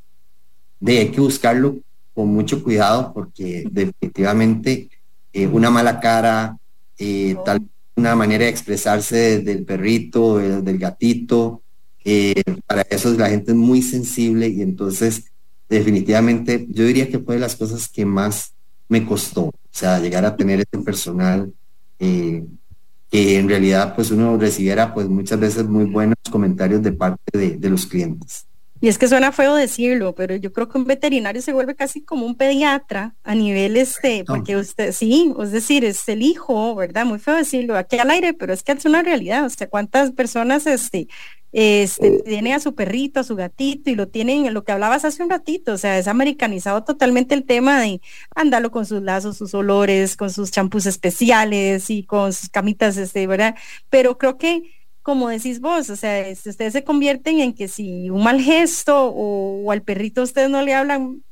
de 0.79 0.99
hay 0.99 1.09
que 1.11 1.21
buscarlo 1.21 1.79
con 2.15 2.29
mucho 2.29 2.63
cuidado 2.63 3.13
porque 3.13 3.65
definitivamente 3.71 4.89
eh, 5.33 5.47
una 5.47 5.71
mala 5.71 6.01
cara, 6.01 6.57
tal 7.45 7.63
una 7.97 8.15
manera 8.15 8.45
de 8.45 8.51
expresarse 8.51 9.41
del 9.41 9.65
perrito, 9.65 10.39
del 10.39 10.79
gatito, 10.79 11.63
para 12.67 12.83
eso 12.83 13.13
la 13.13 13.29
gente 13.29 13.51
es 13.51 13.57
muy 13.57 13.83
sensible 13.83 14.49
y 14.49 14.63
entonces 14.63 15.25
definitivamente 15.69 16.67
yo 16.71 16.85
diría 16.85 17.09
que 17.09 17.19
fue 17.19 17.35
de 17.35 17.41
las 17.41 17.57
cosas 17.57 17.89
que 17.89 18.07
más 18.07 18.53
me 18.89 19.05
costó, 19.05 19.53
o 19.73 19.79
sea, 19.79 19.99
llegar 19.99 20.25
a 20.25 20.37
tener 20.37 20.61
ese 20.61 20.83
personal 20.85 21.53
que 21.99 22.45
en 23.13 23.49
realidad 23.49 23.95
pues 23.95 24.11
uno 24.11 24.37
recibiera 24.37 24.95
pues 24.95 25.09
muchas 25.09 25.39
veces 25.39 25.65
muy 25.65 25.85
buenos 25.85 26.17
comentarios 26.31 26.83
de 26.83 26.93
parte 26.93 27.57
de 27.57 27.71
los 27.71 27.87
clientes. 27.87 28.47
Y 28.83 28.89
es 28.89 28.97
que 28.97 29.09
suena 29.09 29.31
feo 29.31 29.55
decirlo, 29.55 30.15
pero 30.15 30.37
yo 30.37 30.55
creo 30.55 30.71
que 30.71 30.79
un 30.79 30.87
veterinario 30.87 31.43
se 31.43 31.53
vuelve 31.53 31.75
casi 31.77 32.01
como 32.03 32.25
un 32.25 32.35
pediatra 32.35 33.15
a 33.23 33.35
nivel 33.35 33.77
este, 33.77 34.25
porque 34.27 34.57
usted, 34.57 34.93
sí, 34.93 35.35
es 35.39 35.53
decir, 35.53 35.85
es 35.85 36.09
el 36.09 36.23
hijo, 36.23 36.75
¿verdad? 36.75 37.05
Muy 37.05 37.19
feo 37.19 37.35
decirlo 37.35 37.77
aquí 37.77 37.99
al 37.99 38.09
aire, 38.09 38.33
pero 38.33 38.55
es 38.55 38.63
que 38.63 38.73
es 38.73 38.87
una 38.87 39.03
realidad. 39.03 39.45
O 39.45 39.51
sea, 39.51 39.69
cuántas 39.69 40.13
personas 40.13 40.67
este, 40.67 41.09
este, 41.53 42.23
tienen 42.23 42.53
a 42.55 42.61
su 42.61 42.75
perrito, 42.75 43.21
a 43.21 43.25
su 43.25 43.37
gatito 43.37 43.91
y 43.91 43.95
lo 43.95 44.09
tienen, 44.09 44.53
lo 44.55 44.65
que 44.65 44.73
hablabas 44.73 45.05
hace 45.05 45.23
un 45.23 45.31
ratito, 45.31 45.73
o 45.73 45.79
sea, 45.79 45.99
es 45.99 46.09
americanizado 46.09 46.85
totalmente 46.85 47.35
el 47.35 47.45
tema 47.45 47.81
de 47.81 48.01
andarlo 48.35 48.71
con 48.71 48.87
sus 48.87 49.03
lazos, 49.03 49.37
sus 49.37 49.55
olores, 49.55 50.17
con 50.17 50.31
sus 50.31 50.51
champús 50.51 50.87
especiales 50.87 51.91
y 51.91 52.05
con 52.05 52.33
sus 52.33 52.49
camitas, 52.49 52.97
este, 52.97 53.27
¿verdad? 53.27 53.57
Pero 53.89 54.19
creo 54.19 54.39
que 54.39 54.81
como 55.03 55.29
decís 55.29 55.61
vos, 55.61 55.91
o 55.91 55.97
sea, 55.97 56.27
ustedes 56.31 56.73
se 56.73 56.85
convierten 56.85 57.41
en 57.41 57.55
que 57.55 57.69
si 57.69 58.11
un 58.11 58.23
mal 58.23 58.41
gesto 58.41 59.11
o, 59.13 59.71
al 59.73 59.83
perrito 59.83 60.23
ustedes 60.23 60.51
no 60.51 60.63
le 60.63 60.75
hablan 60.75 61.23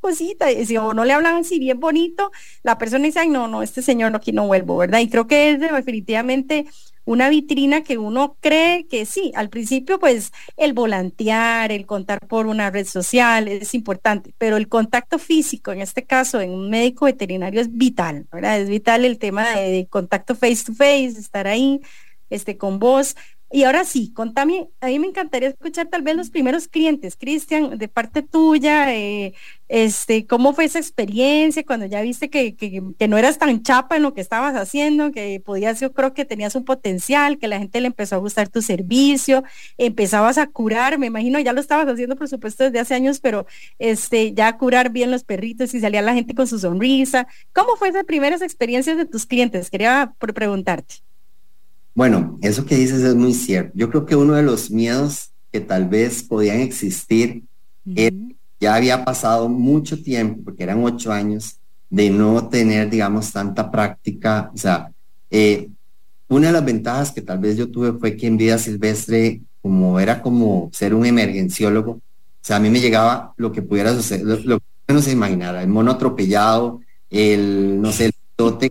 cosita, 0.00 0.46
si, 0.64 0.76
o 0.76 0.94
no 0.94 1.04
le 1.04 1.12
hablan 1.12 1.36
así 1.36 1.58
bien 1.58 1.78
bonito, 1.78 2.30
la 2.62 2.78
persona 2.78 3.04
dice, 3.04 3.20
ay, 3.20 3.28
no, 3.28 3.48
no, 3.48 3.62
este 3.62 3.82
señor 3.82 4.14
aquí 4.14 4.32
no 4.32 4.46
vuelvo, 4.46 4.76
¿verdad? 4.76 5.00
Y 5.00 5.08
creo 5.08 5.26
que 5.26 5.50
es 5.52 5.60
definitivamente 5.60 6.66
una 7.08 7.30
vitrina 7.30 7.82
que 7.82 7.96
uno 7.96 8.36
cree 8.38 8.86
que 8.86 9.06
sí, 9.06 9.32
al 9.34 9.48
principio 9.48 9.98
pues 9.98 10.30
el 10.58 10.74
volantear, 10.74 11.72
el 11.72 11.86
contar 11.86 12.26
por 12.26 12.46
una 12.46 12.70
red 12.70 12.86
social 12.86 13.48
es 13.48 13.74
importante, 13.74 14.34
pero 14.36 14.58
el 14.58 14.68
contacto 14.68 15.18
físico, 15.18 15.72
en 15.72 15.80
este 15.80 16.04
caso 16.04 16.38
en 16.42 16.50
un 16.50 16.68
médico 16.68 17.06
veterinario 17.06 17.62
es 17.62 17.72
vital, 17.72 18.26
¿verdad? 18.30 18.60
Es 18.60 18.68
vital 18.68 19.06
el 19.06 19.18
tema 19.18 19.48
de 19.56 19.86
contacto 19.88 20.34
face 20.34 20.64
to 20.66 20.74
face, 20.74 21.18
estar 21.18 21.46
ahí, 21.46 21.80
este, 22.28 22.58
con 22.58 22.78
vos. 22.78 23.16
Y 23.50 23.64
ahora 23.64 23.84
sí, 23.84 24.12
contame, 24.12 24.68
a 24.80 24.88
mí 24.88 24.98
me 24.98 25.06
encantaría 25.06 25.48
escuchar 25.48 25.86
tal 25.88 26.02
vez 26.02 26.14
los 26.16 26.28
primeros 26.28 26.68
clientes, 26.68 27.16
Cristian, 27.16 27.78
de 27.78 27.88
parte 27.88 28.22
tuya, 28.22 28.94
eh, 28.94 29.32
este, 29.68 30.26
¿cómo 30.26 30.52
fue 30.52 30.64
esa 30.66 30.78
experiencia 30.78 31.64
cuando 31.64 31.86
ya 31.86 32.02
viste 32.02 32.28
que, 32.28 32.56
que, 32.56 33.08
no 33.08 33.16
eras 33.16 33.38
tan 33.38 33.62
chapa 33.62 33.96
en 33.96 34.02
lo 34.02 34.12
que 34.12 34.20
estabas 34.20 34.54
haciendo, 34.54 35.12
que 35.12 35.40
podías, 35.44 35.80
yo 35.80 35.94
creo 35.94 36.12
que 36.12 36.26
tenías 36.26 36.54
un 36.56 36.64
potencial, 36.66 37.38
que 37.38 37.48
la 37.48 37.58
gente 37.58 37.80
le 37.80 37.86
empezó 37.86 38.16
a 38.16 38.18
gustar 38.18 38.48
tu 38.50 38.60
servicio, 38.60 39.44
empezabas 39.78 40.36
a 40.36 40.46
curar, 40.48 40.98
me 40.98 41.06
imagino, 41.06 41.40
ya 41.40 41.54
lo 41.54 41.60
estabas 41.60 41.88
haciendo 41.88 42.16
por 42.16 42.28
supuesto 42.28 42.64
desde 42.64 42.80
hace 42.80 42.94
años, 42.94 43.18
pero 43.20 43.46
este, 43.78 44.34
ya 44.34 44.58
curar 44.58 44.90
bien 44.90 45.10
los 45.10 45.24
perritos 45.24 45.72
y 45.72 45.80
salía 45.80 46.02
la 46.02 46.14
gente 46.14 46.34
con 46.34 46.46
su 46.46 46.58
sonrisa. 46.58 47.26
¿Cómo 47.54 47.76
fue 47.76 47.88
esas 47.88 48.04
primeras 48.04 48.42
experiencias 48.42 48.98
de 48.98 49.06
tus 49.06 49.24
clientes? 49.26 49.70
Quería 49.70 50.14
preguntarte. 50.18 51.07
Bueno, 51.98 52.38
eso 52.42 52.64
que 52.64 52.76
dices 52.76 53.02
es 53.02 53.16
muy 53.16 53.34
cierto. 53.34 53.72
Yo 53.74 53.90
creo 53.90 54.06
que 54.06 54.14
uno 54.14 54.34
de 54.34 54.44
los 54.44 54.70
miedos 54.70 55.32
que 55.50 55.58
tal 55.60 55.88
vez 55.88 56.22
podían 56.22 56.60
existir 56.60 57.42
ya 58.60 58.76
había 58.76 59.04
pasado 59.04 59.48
mucho 59.48 60.00
tiempo, 60.00 60.42
porque 60.44 60.62
eran 60.62 60.84
ocho 60.84 61.10
años, 61.10 61.56
de 61.90 62.08
no 62.10 62.48
tener, 62.48 62.88
digamos, 62.88 63.32
tanta 63.32 63.68
práctica. 63.68 64.48
O 64.54 64.56
sea, 64.56 64.92
eh, 65.28 65.70
una 66.28 66.46
de 66.46 66.52
las 66.52 66.64
ventajas 66.64 67.10
que 67.10 67.20
tal 67.20 67.40
vez 67.40 67.56
yo 67.56 67.68
tuve 67.68 67.92
fue 67.94 68.16
que 68.16 68.28
en 68.28 68.36
vida 68.36 68.58
silvestre, 68.58 69.40
como 69.60 69.98
era 69.98 70.22
como 70.22 70.70
ser 70.72 70.94
un 70.94 71.04
emergenciólogo, 71.04 71.90
o 71.94 72.00
sea, 72.40 72.58
a 72.58 72.60
mí 72.60 72.70
me 72.70 72.80
llegaba 72.80 73.34
lo 73.36 73.50
que 73.50 73.62
pudiera 73.62 73.92
suceder, 73.92 74.24
lo, 74.24 74.36
lo 74.36 74.60
que 74.60 74.66
uno 74.90 75.02
se 75.02 75.10
imaginara, 75.10 75.64
el 75.64 75.68
mono 75.68 75.90
atropellado, 75.90 76.80
el, 77.10 77.80
no 77.80 77.90
sé, 77.90 78.04
el 78.04 78.12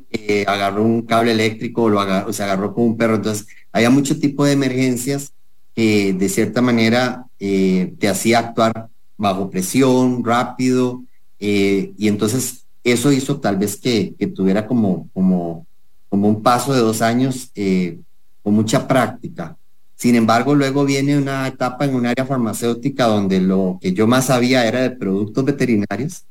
que 0.10 0.46
agarró 0.48 0.84
un 0.84 1.02
cable 1.02 1.32
eléctrico 1.32 1.84
o, 1.84 1.90
lo 1.90 2.00
agarró, 2.00 2.32
se 2.32 2.44
agarró 2.44 2.74
con 2.74 2.86
un 2.86 2.98
perro. 2.98 3.16
Entonces, 3.16 3.48
había 3.72 3.90
mucho 3.90 4.18
tipo 4.20 4.46
de 4.46 4.54
emergencias 4.54 5.34
que 5.76 6.14
de 6.14 6.30
cierta 6.30 6.62
manera 6.62 7.26
eh, 7.40 7.94
te 8.00 8.08
hacía 8.08 8.40
actuar 8.40 8.90
bajo 9.18 9.50
presión, 9.50 10.24
rápido, 10.24 11.04
eh, 11.40 11.94
y 11.98 12.08
entonces 12.08 12.66
eso 12.84 13.12
hizo 13.12 13.40
tal 13.40 13.58
vez 13.58 13.76
que, 13.78 14.16
tuviera 14.36 14.66
como, 14.66 15.10
como, 15.14 15.68
como 16.10 16.30
un 16.30 16.42
paso 16.42 16.74
de 16.74 16.80
dos 16.80 17.02
años 17.02 17.52
eh, 17.56 18.00
con 18.42 18.54
mucha 18.54 18.88
práctica. 18.88 19.58
Sin 19.96 20.16
embargo, 20.16 20.56
luego 20.56 20.86
viene 20.86 21.18
una 21.18 21.48
etapa 21.48 21.86
en 21.86 21.96
un 21.96 22.06
área 22.06 22.26
farmacéutica 22.26 23.06
donde 23.06 23.42
lo 23.42 23.80
que 23.82 23.94
yo 23.94 24.08
más 24.08 24.28
sabía 24.28 24.66
era 24.66 24.82
de 24.82 24.92
productos 24.92 25.44
veterinarios, 25.44 26.24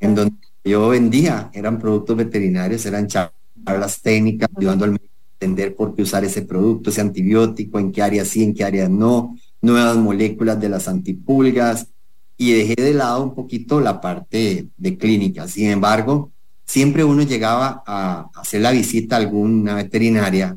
en 0.00 0.14
donde 0.14 0.34
yo 0.64 0.88
vendía 0.88 1.50
eran 1.52 1.78
productos 1.78 2.16
veterinarios, 2.16 2.86
eran 2.86 3.06
charlas 3.06 4.00
técnicas, 4.00 4.48
ayudando 4.56 4.84
al 4.84 4.92
médico 4.92 5.12
a 5.14 5.34
entender 5.34 5.74
por 5.74 5.94
qué 5.94 6.02
usar 6.02 6.24
ese 6.24 6.42
producto, 6.42 6.90
ese 6.90 7.00
antibiótico, 7.00 7.78
en 7.78 7.92
qué 7.92 8.02
áreas 8.02 8.28
sí, 8.28 8.44
en 8.44 8.54
qué 8.54 8.64
áreas 8.64 8.90
no, 8.90 9.36
nuevas 9.60 9.96
moléculas 9.96 10.60
de 10.60 10.68
las 10.68 10.88
antipulgas, 10.88 11.88
y 12.36 12.52
dejé 12.52 12.74
de 12.74 12.94
lado 12.94 13.22
un 13.22 13.34
poquito 13.34 13.80
la 13.80 14.00
parte 14.00 14.68
de 14.76 14.98
clínica. 14.98 15.46
Sin 15.46 15.68
embargo, 15.70 16.32
siempre 16.64 17.04
uno 17.04 17.22
llegaba 17.22 17.82
a 17.86 18.30
hacer 18.34 18.62
la 18.62 18.72
visita 18.72 19.16
a 19.16 19.20
alguna 19.20 19.74
veterinaria 19.74 20.56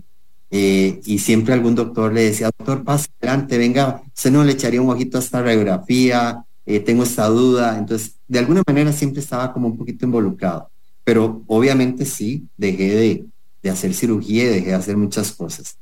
eh, 0.50 1.02
y 1.06 1.20
siempre 1.20 1.54
algún 1.54 1.76
doctor 1.76 2.14
le 2.14 2.22
decía, 2.22 2.50
doctor, 2.58 2.84
pase 2.84 3.08
adelante, 3.22 3.58
venga, 3.58 4.02
se 4.14 4.32
no 4.32 4.44
le 4.44 4.54
echaría 4.54 4.82
un 4.82 4.90
ojito 4.90 5.18
a 5.18 5.22
esta 5.22 5.42
radiografía, 5.42 6.46
eh, 6.66 6.80
tengo 6.80 7.04
esta 7.04 7.28
duda. 7.28 7.78
Entonces, 7.78 8.16
de 8.28 8.40
alguna 8.40 8.64
manera 8.66 8.92
siempre 8.92 9.22
estaba 9.22 9.54
como 9.54 9.68
un 9.68 9.78
poquito 9.78 10.06
involucrado, 10.06 10.70
pero 11.04 11.44
obviamente 11.48 12.06
sí, 12.06 12.48
dejé 12.58 12.96
de, 12.96 13.26
de 13.62 13.70
hacer 13.70 13.94
cirugía 13.94 14.44
y 14.44 14.48
dejé 14.48 14.68
de 14.68 14.74
hacer 14.76 14.98
muchas 14.98 15.32
cosas. 15.32 15.78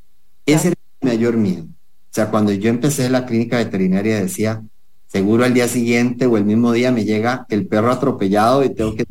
Ese 0.45 0.69
era 0.69 0.77
mi 1.01 1.09
mayor 1.09 1.37
miedo. 1.37 1.63
O 1.63 2.13
sea, 2.13 2.29
cuando 2.29 2.51
yo 2.51 2.69
empecé 2.69 3.09
la 3.09 3.25
clínica 3.25 3.57
veterinaria 3.57 4.19
decía, 4.19 4.61
seguro 5.07 5.45
al 5.45 5.53
día 5.53 5.67
siguiente 5.67 6.25
o 6.25 6.37
el 6.37 6.45
mismo 6.45 6.71
día 6.71 6.91
me 6.91 7.05
llega 7.05 7.45
el 7.49 7.65
perro 7.67 7.91
atropellado 7.91 8.63
y 8.63 8.69
tengo 8.69 8.95
que 8.95 9.05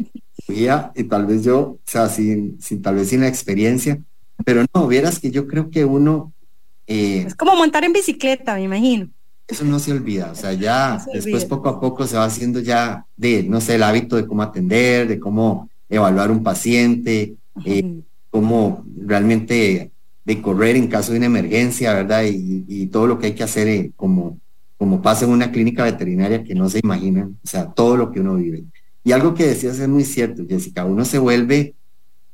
y 0.94 1.04
tal 1.04 1.26
vez 1.26 1.44
yo, 1.44 1.58
o 1.60 1.80
sea, 1.84 2.08
sin, 2.08 2.60
sin 2.60 2.82
tal 2.82 2.96
vez 2.96 3.08
sin 3.08 3.20
la 3.20 3.28
experiencia, 3.28 3.98
pero 4.44 4.64
no, 4.74 4.86
vieras 4.86 5.18
que 5.18 5.30
yo 5.30 5.46
creo 5.46 5.70
que 5.70 5.84
uno... 5.84 6.32
Eh, 6.86 7.24
es 7.26 7.34
como 7.34 7.54
montar 7.54 7.84
en 7.84 7.92
bicicleta, 7.92 8.54
me 8.54 8.64
imagino 8.64 9.08
eso 9.52 9.64
no 9.64 9.78
se 9.78 9.92
olvida, 9.92 10.32
o 10.32 10.34
sea, 10.34 10.52
ya 10.52 11.04
después 11.12 11.44
poco 11.44 11.68
a 11.68 11.80
poco 11.80 12.06
se 12.06 12.16
va 12.16 12.24
haciendo 12.24 12.60
ya 12.60 13.06
de, 13.16 13.42
no 13.44 13.60
sé, 13.60 13.76
el 13.76 13.82
hábito 13.82 14.16
de 14.16 14.26
cómo 14.26 14.42
atender, 14.42 15.06
de 15.08 15.20
cómo 15.20 15.68
evaluar 15.88 16.30
un 16.30 16.42
paciente, 16.42 17.34
eh, 17.64 18.00
cómo 18.30 18.84
realmente 19.04 19.90
de 20.24 20.42
correr 20.42 20.76
en 20.76 20.88
caso 20.88 21.12
de 21.12 21.18
una 21.18 21.26
emergencia, 21.26 21.92
¿verdad? 21.94 22.24
Y, 22.24 22.86
todo 22.86 23.06
lo 23.06 23.18
que 23.18 23.26
hay 23.26 23.34
que 23.34 23.42
hacer 23.42 23.68
eh, 23.68 23.92
como, 23.96 24.38
como 24.76 25.00
pasa 25.00 25.24
en 25.24 25.30
una 25.30 25.50
clínica 25.50 25.84
veterinaria 25.84 26.44
que 26.44 26.54
no 26.54 26.68
se 26.68 26.80
imaginan, 26.82 27.38
o 27.42 27.46
sea, 27.46 27.66
todo 27.66 27.96
lo 27.96 28.10
que 28.10 28.20
uno 28.20 28.36
vive. 28.36 28.64
Y 29.04 29.12
algo 29.12 29.34
que 29.34 29.46
decías 29.46 29.78
es 29.78 29.88
muy 29.88 30.04
cierto, 30.04 30.44
Jessica, 30.48 30.84
uno 30.84 31.04
se 31.04 31.18
vuelve 31.18 31.74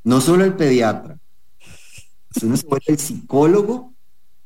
no 0.03 0.21
solo 0.21 0.45
el 0.45 0.53
pediatra, 0.53 1.17
uno 2.43 2.57
se 2.57 2.67
vuelve 2.67 2.85
el 2.87 2.99
psicólogo 2.99 3.88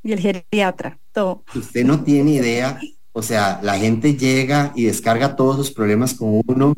y 0.04 0.12
el 0.12 0.20
geriatra, 0.20 1.00
todo. 1.12 1.44
Usted 1.56 1.86
no 1.86 2.04
tiene 2.04 2.32
idea, 2.32 2.80
o 3.14 3.22
sea, 3.22 3.60
la 3.64 3.78
gente 3.78 4.16
llega 4.16 4.74
y 4.76 4.84
descarga 4.84 5.36
todos 5.36 5.56
sus 5.56 5.72
problemas 5.72 6.14
con 6.14 6.42
uno. 6.46 6.74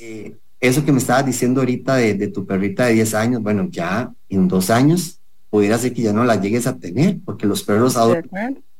Eh, 0.00 0.36
eso 0.60 0.84
que 0.84 0.92
me 0.92 0.98
estabas 0.98 1.26
diciendo 1.26 1.60
ahorita 1.60 1.96
de, 1.96 2.28
tu 2.28 2.46
perrita 2.46 2.86
de 2.86 2.94
10 2.94 3.14
años, 3.14 3.42
bueno, 3.42 3.68
ya 3.70 4.12
en 4.28 4.48
dos 4.48 4.70
años 4.70 5.20
pudiera 5.50 5.78
ser 5.78 5.92
que 5.92 6.02
ya 6.02 6.12
no 6.12 6.24
la 6.24 6.40
llegues 6.40 6.66
a 6.66 6.76
tener, 6.76 7.18
porque 7.24 7.46
los 7.46 7.62
perros 7.62 7.96
adultos, 7.96 8.30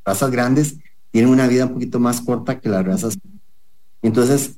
razas 0.04 0.30
grandes, 0.30 0.76
tienen 1.12 1.30
una 1.30 1.46
vida 1.46 1.66
un 1.66 1.74
poquito 1.74 2.00
más 2.00 2.20
corta 2.20 2.58
que 2.58 2.68
las 2.68 2.84
razas. 2.84 3.16
Entonces, 4.02 4.56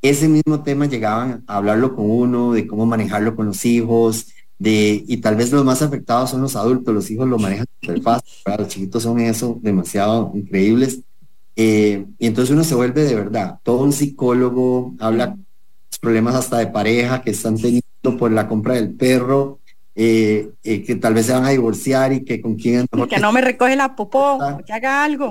ese 0.00 0.28
mismo 0.28 0.62
tema 0.62 0.86
llegaban 0.86 1.44
a 1.46 1.56
hablarlo 1.58 1.94
con 1.94 2.10
uno, 2.10 2.52
de 2.52 2.66
cómo 2.66 2.86
manejarlo 2.86 3.36
con 3.36 3.46
los 3.46 3.64
hijos, 3.66 4.28
de, 4.60 5.02
y 5.08 5.16
tal 5.16 5.36
vez 5.36 5.50
los 5.50 5.64
más 5.64 5.80
afectados 5.80 6.30
son 6.30 6.42
los 6.42 6.54
adultos, 6.54 6.94
los 6.94 7.10
hijos 7.10 7.26
lo 7.26 7.38
manejan 7.38 7.66
súper 7.80 8.02
fácil, 8.02 8.30
los 8.58 8.68
chiquitos 8.68 9.02
son 9.02 9.18
eso, 9.18 9.58
demasiado 9.62 10.30
increíbles. 10.34 11.00
Eh, 11.56 12.04
y 12.18 12.26
entonces 12.26 12.52
uno 12.52 12.62
se 12.62 12.74
vuelve 12.74 13.04
de 13.04 13.14
verdad, 13.14 13.58
todo 13.62 13.82
un 13.82 13.92
psicólogo, 13.92 14.94
habla 15.00 15.34
problemas 16.00 16.34
hasta 16.34 16.58
de 16.58 16.66
pareja 16.66 17.22
que 17.22 17.30
están 17.30 17.56
teniendo 17.56 18.18
por 18.18 18.30
la 18.32 18.46
compra 18.48 18.74
del 18.74 18.92
perro, 18.92 19.60
eh, 19.94 20.50
eh, 20.62 20.84
que 20.84 20.94
tal 20.96 21.14
vez 21.14 21.26
se 21.26 21.32
van 21.32 21.46
a 21.46 21.50
divorciar 21.50 22.12
y 22.12 22.22
que 22.22 22.42
con 22.42 22.54
quién... 22.54 22.86
Que 23.08 23.18
no 23.18 23.32
me 23.32 23.40
recoge 23.40 23.76
la 23.76 23.96
popó, 23.96 24.38
que 24.66 24.72
haga 24.74 25.04
algo. 25.04 25.30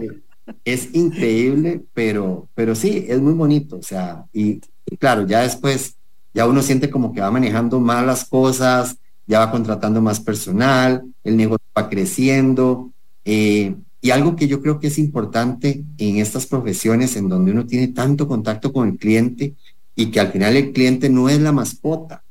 Es 0.65 0.89
increíble, 0.96 1.84
pero, 1.94 2.48
pero 2.56 2.74
sí, 2.74 3.06
es 3.08 3.20
muy 3.22 3.34
bonito, 3.34 3.78
o 3.78 3.84
sea, 3.84 4.26
y, 4.34 4.60
claro, 4.98 5.28
ya 5.28 5.42
después, 5.42 5.96
ya 6.34 6.48
uno 6.48 6.63
siente 6.63 6.89
como 6.89 7.13
que 7.13 7.22
va 7.22 7.30
manejando 7.30 7.80
más 7.80 8.04
las 8.04 8.26
cosas, 8.26 8.98
ya 9.30 9.39
va 9.39 9.52
contratando 9.52 10.02
más 10.02 10.20
personal, 10.20 11.04
el 11.24 11.38
negocio 11.38 11.63
va 11.78 11.88
creciendo, 11.88 12.92
eh, 13.24 13.76
y 14.02 14.10
algo 14.10 14.36
que 14.36 14.48
yo 14.48 14.60
creo 14.60 14.80
que 14.80 14.88
es 14.88 14.98
importante 14.98 15.84
en 16.00 16.18
estas 16.18 16.48
profesiones 16.48 17.15
en 17.15 17.30
donde 17.30 17.52
uno 17.52 17.68
tiene 17.68 17.89
tanto 17.89 18.28
contacto 18.28 18.74
con 18.74 18.89
el 18.89 18.98
cliente 18.98 19.54
y 19.94 20.08
que 20.08 20.20
al 20.20 20.32
final 20.32 20.58
el 20.58 20.72
cliente 20.72 21.10
no 21.10 21.30
es 21.30 21.39
la 21.39 21.52
mascota, 21.52 22.24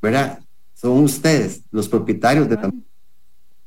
¿verdad? 0.00 0.38
Son 0.72 1.04
ustedes, 1.04 1.60
los 1.70 1.90
propietarios 1.90 2.48
de... 2.48 2.58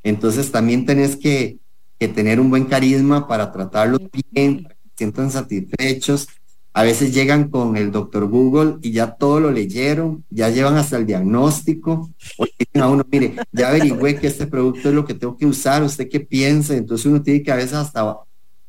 Entonces 0.02 0.50
también 0.50 0.84
tenés 0.84 1.14
que, 1.14 1.58
tener 1.96 2.40
un 2.40 2.50
buen 2.50 2.64
carisma 2.64 3.28
para 3.28 3.52
tratarlos 3.52 4.00
bien, 4.32 4.64
para 4.64 4.74
que 4.74 4.88
se 4.90 4.96
sientan 4.96 5.30
satisfechos. 5.30 6.26
A 6.78 6.84
veces 6.84 7.12
llegan 7.12 7.48
con 7.48 7.76
el 7.76 7.90
doctor 7.90 8.28
Google 8.28 8.76
y 8.82 8.92
ya 8.92 9.16
todo 9.16 9.40
lo 9.40 9.50
leyeron, 9.50 10.24
ya 10.30 10.48
llevan 10.48 10.76
hasta 10.76 10.96
el 10.96 11.06
diagnóstico, 11.06 12.08
o 12.36 12.46
dicen 12.56 12.80
a 12.80 12.88
uno, 12.88 13.04
mire, 13.10 13.34
ya 13.50 13.70
averigüé 13.70 14.14
que 14.14 14.28
este 14.28 14.46
producto 14.46 14.88
es 14.88 14.94
lo 14.94 15.04
que 15.04 15.14
tengo 15.14 15.36
que 15.36 15.44
usar, 15.44 15.82
¿usted 15.82 16.08
qué 16.08 16.20
piensa? 16.20 16.76
Entonces 16.76 17.04
uno 17.06 17.20
tiene 17.20 17.42
que 17.42 17.50
a 17.50 17.56
veces 17.56 17.72
hasta 17.72 18.18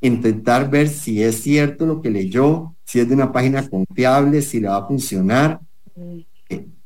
intentar 0.02 0.72
ver 0.72 0.90
si 0.90 1.22
es 1.22 1.44
cierto 1.44 1.86
lo 1.86 2.02
que 2.02 2.10
leyó, 2.10 2.74
si 2.84 3.00
es 3.00 3.08
de 3.08 3.14
una 3.14 3.32
página 3.32 3.70
confiable, 3.70 4.42
si 4.42 4.60
le 4.60 4.70
va 4.70 4.78
a 4.78 4.88
funcionar. 4.88 5.60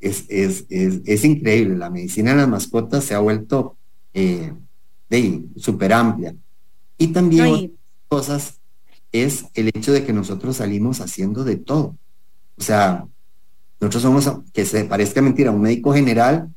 Es, 0.01 0.25
es, 0.27 0.65
es, 0.67 1.23
increíble, 1.23 1.77
la 1.77 1.89
medicina 1.89 2.31
de 2.31 2.38
las 2.38 2.49
mascotas 2.49 3.05
se 3.05 3.13
ha 3.13 3.19
vuelto 3.19 3.77
eh, 4.13 4.51
súper 5.55 5.93
amplia. 5.93 6.36
Y 6.97 7.07
también 7.07 7.77
cosas 8.09 8.59
es 9.13 9.45
el 9.54 9.69
hecho 9.69 9.93
de 9.93 10.04
que 10.04 10.12
nosotros 10.12 10.58
salimos 10.58 10.99
haciendo 10.99 11.45
de 11.45 11.56
todo. 11.56 11.95
O 12.58 12.62
sea, 12.62 13.06
nosotros 13.80 14.02
somos, 14.02 14.41
que 14.52 14.65
se 14.65 14.84
parezca 14.86 15.21
mentira, 15.21 15.52
un 15.52 15.62
médico 15.62 15.93
general 15.93 16.49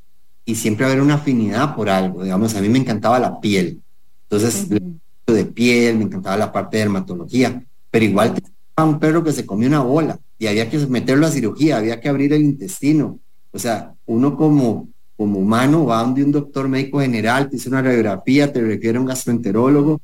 y 0.44 0.54
siempre 0.54 0.86
haber 0.86 1.00
una 1.00 1.14
afinidad 1.14 1.76
por 1.76 1.88
algo. 1.88 2.24
Digamos, 2.24 2.54
a 2.54 2.60
mí 2.60 2.68
me 2.68 2.78
encantaba 2.78 3.18
la 3.18 3.40
piel. 3.40 3.80
Entonces, 4.22 4.68
de 4.68 5.44
piel, 5.44 5.98
me 5.98 6.04
encantaba 6.04 6.36
la 6.36 6.52
parte 6.52 6.76
de 6.76 6.84
dermatología, 6.84 7.62
pero 7.90 8.04
igual 8.04 8.34
tenía 8.34 8.90
un 8.90 8.98
perro 8.98 9.22
que 9.22 9.32
se 9.32 9.44
comió 9.44 9.68
una 9.68 9.80
bola 9.80 10.18
y 10.38 10.46
había 10.46 10.70
que 10.70 10.78
meterlo 10.86 11.26
a 11.26 11.30
cirugía, 11.30 11.78
había 11.78 12.00
que 12.00 12.08
abrir 12.08 12.32
el 12.32 12.42
intestino. 12.42 13.18
O 13.52 13.58
sea, 13.58 13.94
uno 14.06 14.36
como, 14.36 14.88
como 15.16 15.40
humano 15.40 15.86
va 15.86 16.02
donde 16.02 16.24
un 16.24 16.32
doctor 16.32 16.68
médico 16.68 17.00
general, 17.00 17.50
te 17.50 17.56
hizo 17.56 17.70
una 17.70 17.82
radiografía, 17.82 18.52
te 18.52 18.60
refiere 18.60 18.98
a 18.98 19.00
un 19.00 19.06
gastroenterólogo, 19.06 20.00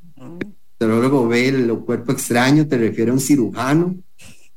gastroenterólogo 0.82 1.28
ve 1.28 1.48
el, 1.48 1.78
cuerpo 1.80 2.12
extraño, 2.12 2.66
te 2.66 2.78
refiere 2.78 3.10
a 3.10 3.14
un 3.14 3.20
cirujano. 3.20 3.96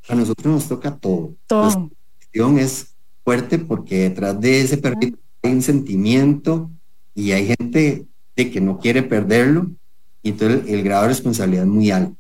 A 0.08 0.16
nosotros 0.16 0.54
nos 0.54 0.68
toca 0.68 0.96
todo. 0.96 1.36
Todo. 1.48 1.70
La 1.70 1.90
cuestión 2.18 2.60
es 2.60 2.96
fuerte 3.24 3.58
porque 3.58 4.10
detrás 4.10 4.40
de 4.40 4.62
ese 4.62 4.78
perrito 4.78 5.18
hay 5.42 5.52
un 5.52 5.62
sentimiento 5.62 6.70
y 7.14 7.32
hay 7.32 7.48
gente 7.48 8.06
de 8.36 8.52
que 8.52 8.62
no 8.62 8.80
quiere 8.80 9.02
perderlo 9.02 9.72
y 10.22 10.30
entonces 10.30 10.64
el, 10.68 10.84
grado 10.84 11.04
de 11.04 11.10
responsabilidad 11.10 11.64
es 11.64 11.70
muy 11.70 11.92
alto. 11.92 12.18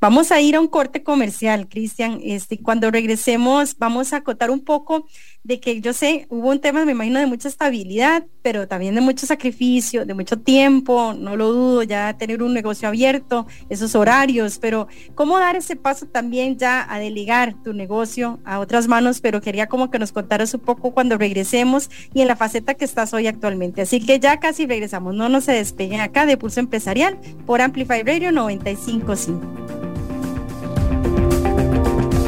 Vamos 0.00 0.32
a 0.32 0.40
ir 0.40 0.56
a 0.56 0.60
un 0.60 0.66
corte 0.66 1.02
comercial, 1.02 1.68
Cristian. 1.68 2.20
Este, 2.24 2.60
cuando 2.60 2.90
regresemos, 2.90 3.76
vamos 3.78 4.12
a 4.12 4.16
acotar 4.16 4.50
un 4.50 4.64
poco 4.64 5.06
de 5.44 5.60
que 5.60 5.80
yo 5.80 5.92
sé, 5.92 6.26
hubo 6.28 6.50
un 6.50 6.60
tema, 6.60 6.84
me 6.84 6.92
imagino, 6.92 7.18
de 7.18 7.26
mucha 7.26 7.48
estabilidad, 7.48 8.24
pero 8.42 8.68
también 8.68 8.94
de 8.94 9.00
mucho 9.00 9.26
sacrificio, 9.26 10.06
de 10.06 10.14
mucho 10.14 10.38
tiempo, 10.38 11.14
no 11.14 11.36
lo 11.36 11.52
dudo, 11.52 11.82
ya 11.82 12.16
tener 12.16 12.42
un 12.42 12.54
negocio 12.54 12.88
abierto, 12.88 13.46
esos 13.68 13.94
horarios, 13.94 14.58
pero 14.58 14.86
cómo 15.14 15.38
dar 15.38 15.56
ese 15.56 15.74
paso 15.76 16.06
también 16.06 16.58
ya 16.58 16.86
a 16.88 16.98
delegar 16.98 17.54
tu 17.62 17.72
negocio 17.72 18.38
a 18.44 18.60
otras 18.60 18.86
manos, 18.86 19.20
pero 19.20 19.40
quería 19.40 19.66
como 19.66 19.90
que 19.90 19.98
nos 19.98 20.12
contaras 20.12 20.54
un 20.54 20.60
poco 20.60 20.92
cuando 20.92 21.18
regresemos 21.18 21.90
y 22.14 22.20
en 22.20 22.28
la 22.28 22.36
faceta 22.36 22.74
que 22.74 22.84
estás 22.84 23.12
hoy 23.12 23.26
actualmente. 23.26 23.82
Así 23.82 24.04
que 24.04 24.20
ya 24.20 24.38
casi 24.38 24.66
regresamos, 24.66 25.14
no 25.14 25.28
nos 25.28 25.42
se 25.42 25.52
despeguen 25.52 26.00
acá 26.00 26.24
de 26.24 26.36
Pulso 26.36 26.60
Empresarial 26.60 27.18
por 27.46 27.60
Amplify 27.60 28.04
Radio 28.04 28.30
955. 28.30 29.40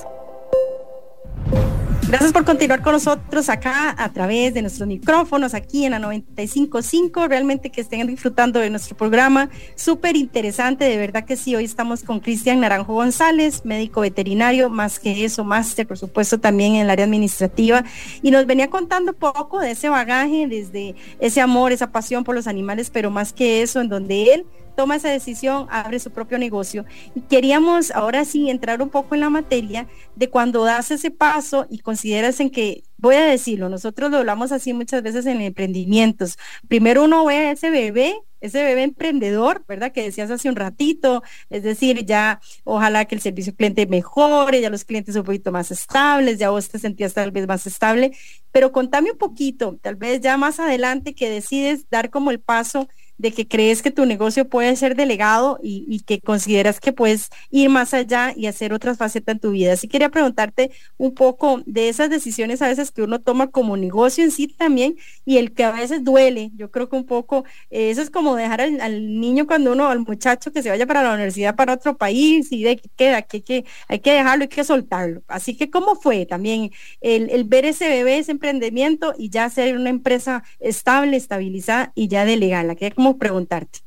Gracias 2.15 2.33
por 2.33 2.45
continuar 2.45 2.81
con 2.81 2.93
nosotros 2.93 3.49
acá 3.49 3.93
a 3.99 4.13
través 4.13 4.55
de 4.55 4.63
nuestros 4.63 4.87
micrófonos 4.87 5.53
aquí 5.53 5.85
en 5.85 5.91
la 5.91 5.99
955. 5.99 7.27
Realmente 7.27 7.71
que 7.71 7.81
estén 7.81 8.07
disfrutando 8.07 8.61
de 8.61 8.71
nuestro 8.71 8.97
programa. 8.97 9.51
Súper 9.75 10.15
interesante, 10.15 10.85
de 10.85 10.97
verdad 10.97 11.25
que 11.25 11.35
sí. 11.37 11.57
Hoy 11.57 11.65
estamos 11.65 12.05
con 12.05 12.21
Cristian 12.21 12.61
Naranjo 12.61 12.95
González, 12.95 13.65
médico 13.65 14.03
veterinario, 14.03 14.71
más 14.71 15.01
que 15.01 15.25
eso, 15.25 15.43
máster, 15.43 15.89
por 15.89 15.99
supuesto, 15.99 16.39
también 16.39 16.77
en 16.77 16.83
el 16.83 16.91
área 16.91 17.05
administrativa. 17.05 17.83
Y 18.23 18.31
nos 18.31 18.47
venía 18.47 18.71
contando 18.71 19.15
poco 19.15 19.59
de 19.59 19.73
ese 19.73 19.89
bagaje, 19.89 20.47
desde 20.47 20.95
ese 21.19 21.41
amor, 21.41 21.73
esa 21.73 21.91
pasión 21.91 22.23
por 22.23 22.37
los 22.37 22.47
animales, 22.47 22.91
pero 22.91 23.11
más 23.11 23.33
que 23.33 23.61
eso, 23.61 23.81
en 23.81 23.89
donde 23.89 24.35
él 24.35 24.47
toma 24.75 24.97
esa 24.97 25.09
decisión, 25.11 25.67
abre 25.71 25.99
su 25.99 26.11
propio 26.11 26.39
negocio. 26.39 26.85
Y 27.15 27.23
queríamos 27.23 27.91
ahora 27.91 28.25
sí 28.25 28.51
entrar 28.51 28.83
un 28.83 28.91
poco 28.91 29.15
en 29.15 29.21
la 29.21 29.31
materia 29.31 29.87
de 30.17 30.31
cuando 30.31 30.65
das 30.65 30.91
ese 30.91 31.11
paso 31.11 31.67
y 31.71 31.79
consideras 31.79 32.41
en 32.41 32.51
que, 32.51 32.85
voy 32.97 33.17
a 33.17 33.25
decirlo, 33.25 33.69
nosotros 33.69 34.11
lo 34.11 34.19
hablamos 34.19 34.53
así 34.53 34.73
muchas 34.73 35.03
veces 35.03 35.27
en 35.27 35.41
emprendimientos. 35.41 36.39
Primero 36.69 37.05
uno 37.05 37.25
ve 37.25 37.37
a 37.37 37.51
ese 37.53 37.71
bebé, 37.71 38.15
ese 38.41 38.63
bebé 38.63 38.83
emprendedor, 38.83 39.65
¿verdad? 39.67 39.91
Que 39.93 40.03
decías 40.03 40.31
hace 40.31 40.51
un 40.51 40.57
ratito, 40.57 41.23
es 41.49 41.63
decir, 41.63 42.05
ya 42.05 42.41
ojalá 42.65 43.07
que 43.07 43.15
el 43.15 43.23
servicio 43.23 43.55
cliente 43.55 43.87
mejore, 43.87 44.61
ya 44.61 44.69
los 44.69 44.85
clientes 44.85 45.17
un 45.17 45.25
poquito 45.25 45.51
más 45.51 45.71
estables, 45.71 46.39
ya 46.39 46.51
vos 46.51 46.69
te 46.69 46.79
sentías 46.79 47.15
tal 47.15 47.31
vez 47.31 47.47
más 47.47 47.67
estable, 47.67 48.13
pero 48.53 48.71
contame 48.71 49.13
un 49.13 49.19
poquito, 49.19 49.79
tal 49.81 49.97
vez 49.97 50.21
ya 50.21 50.37
más 50.37 50.61
adelante 50.61 51.15
que 51.15 51.31
decides 51.31 51.89
dar 51.91 52.11
como 52.11 52.31
el 52.31 52.41
paso 52.41 52.89
de 53.19 53.33
que 53.33 53.47
crees 53.47 53.83
que 53.83 53.91
tu 53.91 54.07
negocio 54.07 54.49
puede 54.49 54.75
ser 54.77 54.97
delegado 54.97 55.59
y, 55.63 56.01
que 56.07 56.21
consideras 56.21 56.81
que 56.81 56.93
puedes 56.93 57.31
ir 57.51 57.69
más 57.71 57.95
allá 57.95 58.33
y 58.37 58.47
hacer 58.47 58.73
otras 58.73 58.99
facetas 58.99 59.35
en 59.35 59.41
tu 59.41 59.51
vida. 59.53 59.73
Así 59.73 59.89
quería 59.89 60.11
preguntarte 60.11 60.71
un 60.99 61.15
poco 61.15 61.63
de 61.67 61.89
esas 61.89 62.11
decisiones 62.11 62.61
a 62.63 62.69
veces 62.69 62.91
que 62.91 63.03
uno 63.03 63.21
toma 63.21 63.49
como 63.51 63.77
negocio 63.77 64.25
en 64.25 64.31
sí 64.31 64.49
también 64.49 64.97
y 65.25 65.39
el 65.39 65.53
que 65.53 65.65
a 65.65 65.71
veces 65.73 66.05
duele. 66.05 66.51
Yo 66.57 66.71
creo 66.71 66.89
que 66.89 66.97
un 66.97 67.07
poco 67.07 67.45
eh, 67.71 67.91
eso 67.91 68.03
es 68.03 68.11
como 68.11 68.37
dejar 68.37 68.61
al, 68.61 69.21
niño 69.21 69.47
cuando 69.47 69.73
uno, 69.73 69.89
al 69.89 70.01
muchacho 70.01 70.53
que 70.53 70.63
se 70.63 70.71
vaya 70.71 70.87
para 70.87 71.03
la 71.03 71.15
universidad 71.15 71.55
para 71.55 71.75
otro 71.75 71.97
país 71.97 72.51
y 72.51 72.63
de 72.65 72.77
que 72.77 72.89
queda, 72.97 73.23
que, 73.23 73.43
que 73.43 73.65
hay 73.89 74.01
que 74.01 74.13
dejarlo, 74.13 74.43
hay 74.43 74.49
que 74.49 74.65
soltarlo. 74.65 75.23
Así 75.29 75.57
que 75.57 75.71
¿cómo 75.71 75.95
fue 75.97 76.27
también 76.27 76.71
el, 77.01 77.31
el 77.31 77.45
ver 77.45 77.65
ese 77.65 77.89
bebé, 77.89 78.19
ese 78.19 78.33
emprendimiento 78.33 79.15
y 79.19 79.31
ya 79.31 79.49
ser 79.51 79.77
una 79.77 79.91
empresa 79.91 80.43
estable, 80.61 81.17
estabilizada 81.17 81.93
y 81.95 82.09
ya 82.09 82.25
de 82.25 82.37
legal? 82.37 82.71
Como 83.05 83.19
preguntarte. 83.19 83.81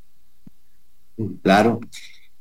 Claro. 1.41 1.79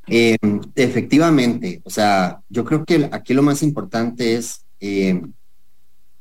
Eh, 0.06 0.36
efectivamente, 0.74 1.80
o 1.84 1.88
sea, 1.88 2.42
yo 2.50 2.66
creo 2.66 2.84
que 2.84 3.08
aquí 3.10 3.32
lo 3.32 3.42
más 3.42 3.62
importante 3.62 4.34
es, 4.34 4.60
eh, 4.78 5.22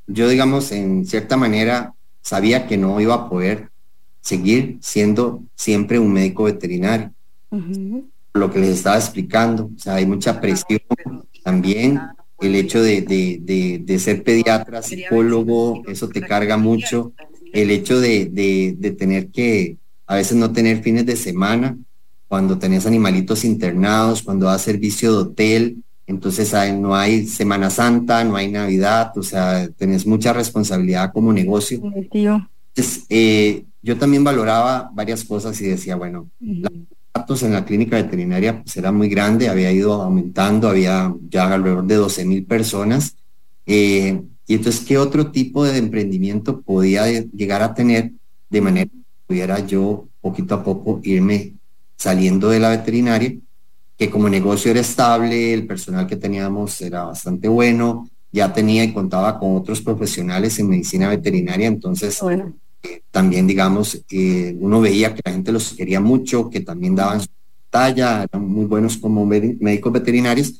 yo 0.06 0.28
digamos, 0.30 0.72
en 0.72 1.04
cierta 1.04 1.36
manera, 1.36 1.92
sabía 2.22 2.66
que 2.66 2.78
no 2.78 2.98
iba 3.02 3.12
a 3.14 3.28
poder 3.28 3.68
seguir 4.22 4.78
siendo 4.80 5.42
siempre 5.54 5.98
un 5.98 6.14
médico 6.14 6.44
veterinario. 6.44 7.12
Lo 8.32 8.50
que 8.50 8.58
les 8.58 8.70
estaba 8.70 8.96
explicando, 8.96 9.70
o 9.76 9.78
sea, 9.78 9.96
hay 9.96 10.06
mucha 10.06 10.40
presión 10.40 10.80
también, 11.44 12.00
el 12.40 12.54
hecho 12.54 12.82
de, 12.82 13.02
de, 13.02 13.82
de, 13.84 13.98
ser 13.98 14.22
pediatra, 14.22 14.80
psicólogo, 14.80 15.82
eso 15.86 16.08
te 16.08 16.22
carga 16.22 16.56
mucho, 16.56 17.12
el 17.52 17.70
hecho 17.70 18.00
de, 18.00 18.94
tener 18.98 19.28
que 19.28 19.76
a 20.06 20.14
veces 20.14 20.36
no 20.36 20.52
tener 20.52 20.82
fines 20.82 21.06
de 21.06 21.16
semana, 21.16 21.76
cuando 22.28 22.58
tenés 22.58 22.86
animalitos 22.86 23.44
internados, 23.44 24.22
cuando 24.22 24.46
das 24.46 24.62
servicio 24.62 25.12
de 25.12 25.18
hotel, 25.18 25.76
entonces 26.06 26.54
no 26.74 26.94
hay 26.94 27.26
Semana 27.26 27.70
Santa, 27.70 28.22
no 28.24 28.36
hay 28.36 28.50
Navidad, 28.50 29.16
o 29.16 29.22
sea, 29.22 29.68
tenés 29.76 30.06
mucha 30.06 30.32
responsabilidad 30.32 31.12
como 31.12 31.32
negocio. 31.32 31.80
Entonces, 32.74 33.06
eh, 33.08 33.64
yo 33.82 33.96
también 33.96 34.22
valoraba 34.22 34.90
varias 34.92 35.24
cosas 35.24 35.60
y 35.60 35.66
decía, 35.66 35.96
bueno, 35.96 36.28
los 36.40 36.70
datos 37.14 37.42
en 37.42 37.52
la 37.52 37.64
clínica 37.64 37.96
veterinaria 37.96 38.62
pues 38.62 38.76
era 38.76 38.92
muy 38.92 39.08
grande, 39.08 39.48
había 39.48 39.72
ido 39.72 40.02
aumentando, 40.02 40.68
había 40.68 41.12
ya 41.28 41.52
alrededor 41.52 41.84
de 41.84 41.94
12 41.96 42.24
mil 42.24 42.44
personas. 42.44 43.16
Eh, 43.64 44.20
y 44.46 44.54
entonces, 44.54 44.84
¿qué 44.86 44.98
otro 44.98 45.32
tipo 45.32 45.64
de 45.64 45.78
emprendimiento 45.78 46.60
podía 46.60 47.08
llegar 47.08 47.62
a 47.62 47.74
tener 47.74 48.12
de 48.48 48.60
manera 48.60 48.90
pudiera 49.26 49.60
yo 49.60 50.06
poquito 50.20 50.54
a 50.54 50.62
poco 50.62 51.00
irme 51.02 51.54
saliendo 51.96 52.48
de 52.48 52.60
la 52.60 52.70
veterinaria, 52.70 53.34
que 53.96 54.10
como 54.10 54.28
negocio 54.28 54.70
era 54.70 54.80
estable, 54.80 55.54
el 55.54 55.66
personal 55.66 56.06
que 56.06 56.16
teníamos 56.16 56.80
era 56.80 57.04
bastante 57.04 57.48
bueno, 57.48 58.08
ya 58.30 58.52
tenía 58.52 58.84
y 58.84 58.92
contaba 58.92 59.38
con 59.38 59.56
otros 59.56 59.80
profesionales 59.80 60.58
en 60.58 60.68
medicina 60.68 61.08
veterinaria, 61.08 61.66
entonces 61.66 62.20
eh, 62.82 63.02
también 63.10 63.46
digamos, 63.46 64.02
eh, 64.10 64.54
uno 64.60 64.80
veía 64.80 65.14
que 65.14 65.22
la 65.24 65.32
gente 65.32 65.52
los 65.52 65.72
quería 65.72 66.00
mucho, 66.00 66.50
que 66.50 66.60
también 66.60 66.94
daban 66.94 67.20
su 67.20 67.28
talla, 67.70 68.24
eran 68.24 68.46
muy 68.46 68.66
buenos 68.66 68.98
como 68.98 69.24
médicos 69.24 69.92
veterinarios, 69.92 70.54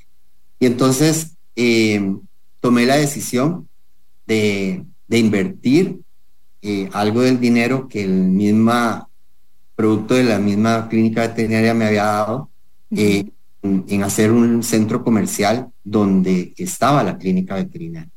y 0.58 0.66
entonces 0.66 1.32
eh, 1.54 2.16
tomé 2.60 2.86
la 2.86 2.96
decisión 2.96 3.68
de, 4.26 4.84
invertir 5.10 6.00
algo 6.92 7.22
del 7.22 7.40
dinero 7.40 7.88
que 7.88 8.04
el 8.04 8.10
misma 8.10 9.08
producto 9.76 10.14
de 10.14 10.24
la 10.24 10.38
misma 10.38 10.88
clínica 10.88 11.20
veterinaria 11.20 11.74
me 11.74 11.86
había 11.86 12.04
dado 12.04 12.50
eh, 12.90 13.26
en, 13.62 14.02
hacer 14.02 14.32
un 14.32 14.62
centro 14.62 15.04
comercial 15.04 15.70
donde 15.84 16.54
estaba 16.56 17.04
la 17.04 17.18
clínica 17.18 17.54
veterinaria. 17.54 18.10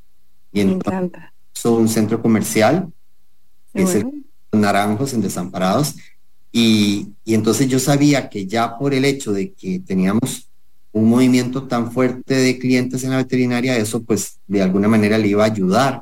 Y 0.54 0.62
entonces, 0.62 1.66
un 1.66 1.90
centro 1.90 2.22
comercial, 2.22 2.92
que 3.74 3.84
es 3.84 3.96
el 3.96 4.26
Naranjos 4.54 5.14
en 5.14 5.22
Desamparados, 5.22 5.96
y, 6.52 7.10
y, 7.26 7.36
entonces 7.36 7.68
yo 7.68 7.78
sabía 7.78 8.30
que 8.30 8.48
ya 8.48 8.78
por 8.78 8.94
el 8.94 9.06
hecho 9.06 9.32
de 9.34 9.52
que 9.52 9.80
teníamos 9.82 10.50
un 10.92 11.08
movimiento 11.08 11.68
tan 11.68 11.92
fuerte 11.92 12.34
de 12.34 12.58
clientes 12.58 13.04
en 13.04 13.12
la 13.12 13.18
veterinaria, 13.18 13.78
eso 13.78 14.02
pues 14.02 14.40
de 14.48 14.64
alguna 14.64 14.88
manera 14.88 15.18
le 15.20 15.28
iba 15.28 15.44
a 15.44 15.48
ayudar 15.48 16.02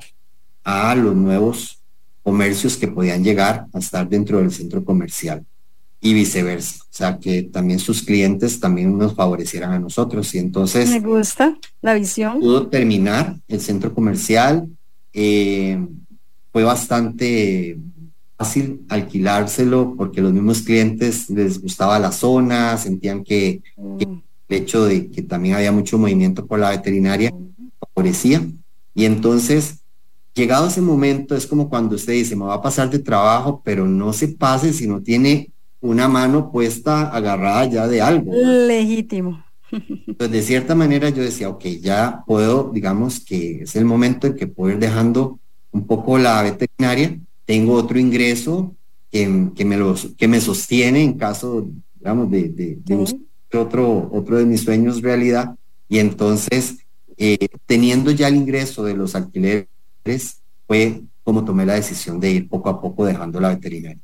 a 0.63 0.95
los 0.95 1.15
nuevos 1.15 1.76
comercios 2.27 2.75
que 2.75 2.89
podían 2.89 3.23
llegar 3.23 3.67
a 3.71 3.79
estar 3.79 4.05
dentro 4.09 4.39
del 4.39 4.51
centro 4.51 4.83
comercial 4.83 5.45
y 6.01 6.13
viceversa. 6.13 6.83
O 6.83 6.87
sea, 6.89 7.19
que 7.19 7.43
también 7.43 7.79
sus 7.79 8.03
clientes 8.03 8.59
también 8.59 8.97
nos 8.97 9.15
favorecieran 9.15 9.71
a 9.71 9.79
nosotros. 9.79 10.35
Y 10.35 10.39
entonces... 10.39 10.89
Me 10.89 10.99
gusta 10.99 11.57
la 11.81 11.93
visión. 11.93 12.41
Pudo 12.41 12.67
terminar 12.67 13.37
el 13.47 13.61
centro 13.61 13.93
comercial. 13.93 14.67
Eh, 15.13 15.79
fue 16.51 16.65
bastante 16.65 17.77
fácil 18.37 18.81
alquilárselo 18.89 19.95
porque 19.95 20.19
los 20.19 20.33
mismos 20.33 20.63
clientes 20.63 21.29
les 21.29 21.61
gustaba 21.61 21.97
la 21.97 22.11
zona, 22.11 22.77
sentían 22.77 23.23
que, 23.23 23.61
que 23.97 24.05
mm. 24.05 24.21
el 24.49 24.57
hecho 24.57 24.83
de 24.83 25.09
que 25.09 25.21
también 25.21 25.55
había 25.55 25.71
mucho 25.71 25.97
movimiento 25.97 26.45
por 26.45 26.59
la 26.59 26.71
veterinaria 26.71 27.31
favorecía. 27.79 28.45
Y 28.93 29.05
entonces 29.05 29.76
llegado 30.37 30.67
ese 30.67 30.81
momento 30.81 31.35
es 31.35 31.47
como 31.47 31.67
cuando 31.67 31.95
usted 31.95 32.13
dice, 32.13 32.35
me 32.35 32.45
va 32.45 32.53
a 32.53 32.61
pasar 32.61 32.89
de 32.89 32.99
trabajo, 32.99 33.61
pero 33.65 33.87
no 33.87 34.13
se 34.13 34.29
pase 34.29 34.71
si 34.71 34.87
no 34.87 35.01
tiene 35.01 35.51
una 35.81 36.07
mano 36.07 36.51
puesta 36.51 37.09
agarrada 37.09 37.65
ya 37.65 37.87
de 37.87 38.01
algo. 38.01 38.31
Legítimo. 38.33 39.43
Pues 40.17 40.31
de 40.31 40.41
cierta 40.41 40.75
manera 40.75 41.09
yo 41.09 41.23
decía, 41.23 41.49
ok, 41.49 41.65
ya 41.81 42.23
puedo, 42.25 42.71
digamos 42.73 43.19
que 43.19 43.63
es 43.63 43.75
el 43.75 43.83
momento 43.83 44.27
en 44.27 44.35
que 44.35 44.47
puedo 44.47 44.71
ir 44.71 44.79
dejando 44.79 45.39
un 45.71 45.85
poco 45.85 46.17
la 46.17 46.41
veterinaria, 46.41 47.19
tengo 47.45 47.73
otro 47.73 47.99
ingreso 47.99 48.75
que, 49.11 49.49
que 49.55 49.65
me, 49.65 49.75
los, 49.75 50.13
que 50.17 50.27
me 50.27 50.39
sostiene 50.39 51.03
en 51.03 51.13
caso, 51.13 51.67
digamos, 51.95 52.31
de, 52.31 52.49
de, 52.49 53.05
otro, 53.53 54.09
otro 54.13 54.37
de 54.37 54.45
mis 54.45 54.61
sueños 54.61 55.01
realidad. 55.01 55.55
Y 55.89 55.99
entonces, 55.99 56.77
eh, 57.17 57.47
teniendo 57.65 58.11
ya 58.11 58.27
el 58.29 58.35
ingreso 58.35 58.83
de 58.83 58.95
los 58.95 59.15
alquileres 59.15 59.67
fue 60.67 61.01
como 61.23 61.43
tomé 61.43 61.65
la 61.65 61.73
decisión 61.73 62.19
de 62.19 62.31
ir 62.31 62.49
poco 62.49 62.69
a 62.69 62.81
poco 62.81 63.05
dejando 63.05 63.39
la 63.39 63.49
veterinaria. 63.49 64.01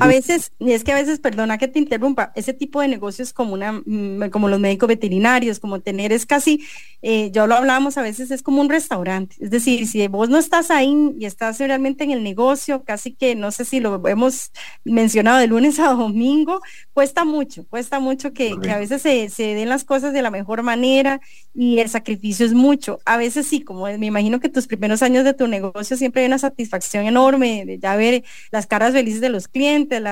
A 0.00 0.06
veces, 0.06 0.52
y 0.58 0.72
es 0.72 0.84
que 0.84 0.92
a 0.92 0.96
veces, 0.96 1.20
perdona 1.20 1.58
que 1.58 1.68
te 1.68 1.78
interrumpa, 1.78 2.32
ese 2.34 2.52
tipo 2.52 2.80
de 2.80 2.88
negocios 2.88 3.32
como 3.32 3.54
una, 3.54 3.72
mm, 3.72 4.30
como 4.30 4.48
los 4.48 4.60
médicos 4.60 4.88
veterinarios, 4.88 5.58
como 5.58 5.80
tener 5.80 6.12
es 6.12 6.26
casi, 6.26 6.64
eh, 7.02 7.30
yo 7.32 7.46
lo 7.46 7.54
hablábamos 7.54 7.96
a 7.98 8.02
veces, 8.02 8.30
es 8.30 8.42
como 8.42 8.60
un 8.60 8.68
restaurante. 8.68 9.36
Es 9.40 9.50
decir, 9.50 9.86
si 9.86 10.06
vos 10.08 10.28
no 10.28 10.38
estás 10.38 10.70
ahí 10.70 11.14
y 11.18 11.24
estás 11.24 11.58
realmente 11.58 12.04
en 12.04 12.10
el 12.10 12.22
negocio, 12.22 12.84
casi 12.84 13.12
que 13.12 13.34
no 13.34 13.50
sé 13.50 13.64
si 13.64 13.80
lo 13.80 14.06
hemos 14.06 14.52
mencionado 14.84 15.38
de 15.38 15.46
lunes 15.46 15.78
a 15.78 15.88
domingo, 15.92 16.60
cuesta 16.92 17.24
mucho, 17.24 17.66
cuesta 17.66 18.00
mucho 18.00 18.32
que, 18.32 18.54
a 18.70 18.78
veces 18.78 19.02
se, 19.02 19.28
se, 19.30 19.54
den 19.54 19.68
las 19.68 19.84
cosas 19.84 20.12
de 20.12 20.22
la 20.22 20.30
mejor 20.30 20.62
manera 20.62 21.20
y 21.54 21.78
el 21.78 21.88
sacrificio 21.88 22.46
es 22.46 22.52
mucho. 22.52 23.00
A 23.04 23.16
veces 23.16 23.46
sí, 23.46 23.60
como 23.62 23.84
me 23.84 24.06
imagino 24.06 24.40
que 24.40 24.48
tus 24.48 24.66
primeros 24.66 25.02
años 25.02 25.24
de 25.24 25.34
tu 25.34 25.46
negocio 25.46 25.96
siempre 25.96 26.22
hay 26.22 26.26
una 26.28 26.38
satisfacción 26.38 27.06
enorme 27.06 27.64
de 27.66 27.78
ya 27.78 27.96
ver 27.96 28.24
las 28.50 28.66
caras 28.66 28.92
felices 28.92 29.20
de 29.20 29.28
los 29.28 29.48
cliente, 29.54 30.02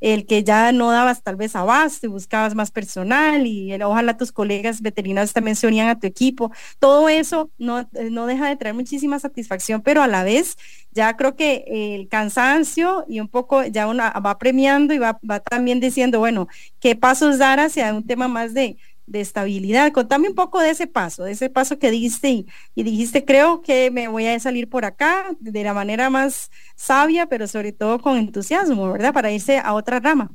el 0.00 0.26
que 0.26 0.42
ya 0.42 0.72
no 0.72 0.90
dabas 0.90 1.22
tal 1.22 1.36
vez 1.36 1.54
abasto 1.54 2.08
buscabas 2.08 2.54
más 2.54 2.70
personal 2.70 3.46
y 3.46 3.72
ojalá 3.82 4.16
tus 4.16 4.32
colegas 4.32 4.80
veterinarios 4.80 5.32
también 5.32 5.56
se 5.56 5.66
unían 5.66 5.88
a 5.88 5.98
tu 5.98 6.06
equipo. 6.06 6.50
Todo 6.78 7.08
eso 7.08 7.50
no, 7.58 7.80
eh, 7.80 8.10
no 8.10 8.26
deja 8.26 8.48
de 8.48 8.56
traer 8.56 8.74
muchísima 8.74 9.18
satisfacción, 9.18 9.82
pero 9.82 10.02
a 10.02 10.08
la 10.08 10.24
vez 10.24 10.56
ya 10.90 11.16
creo 11.16 11.36
que 11.36 11.64
el 11.68 12.08
cansancio 12.08 13.04
y 13.08 13.20
un 13.20 13.28
poco 13.28 13.62
ya 13.64 13.86
una 13.86 14.10
va 14.10 14.38
premiando 14.38 14.94
y 14.94 14.98
va, 14.98 15.20
va 15.28 15.40
también 15.40 15.80
diciendo, 15.80 16.18
bueno, 16.18 16.48
qué 16.80 16.96
pasos 16.96 17.38
dar 17.38 17.60
hacia 17.60 17.94
un 17.94 18.06
tema 18.06 18.26
más 18.26 18.54
de 18.54 18.76
de 19.08 19.20
estabilidad. 19.20 19.92
Contame 19.92 20.28
un 20.28 20.34
poco 20.34 20.60
de 20.60 20.70
ese 20.70 20.86
paso, 20.86 21.24
de 21.24 21.32
ese 21.32 21.50
paso 21.50 21.78
que 21.78 21.90
diste 21.90 22.46
y, 22.74 22.82
dijiste, 22.82 23.24
creo 23.24 23.62
que 23.62 23.90
me 23.90 24.08
voy 24.08 24.26
a 24.26 24.38
salir 24.40 24.68
por 24.68 24.84
acá 24.84 25.26
de 25.40 25.64
la 25.64 25.74
manera 25.74 26.10
más 26.10 26.50
sabia, 26.76 27.26
pero 27.26 27.46
sobre 27.46 27.72
todo 27.72 27.98
con 28.00 28.16
entusiasmo, 28.16 28.92
¿verdad? 28.92 29.12
Para 29.12 29.32
irse 29.32 29.58
a 29.58 29.74
otra 29.74 30.00
rama. 30.00 30.30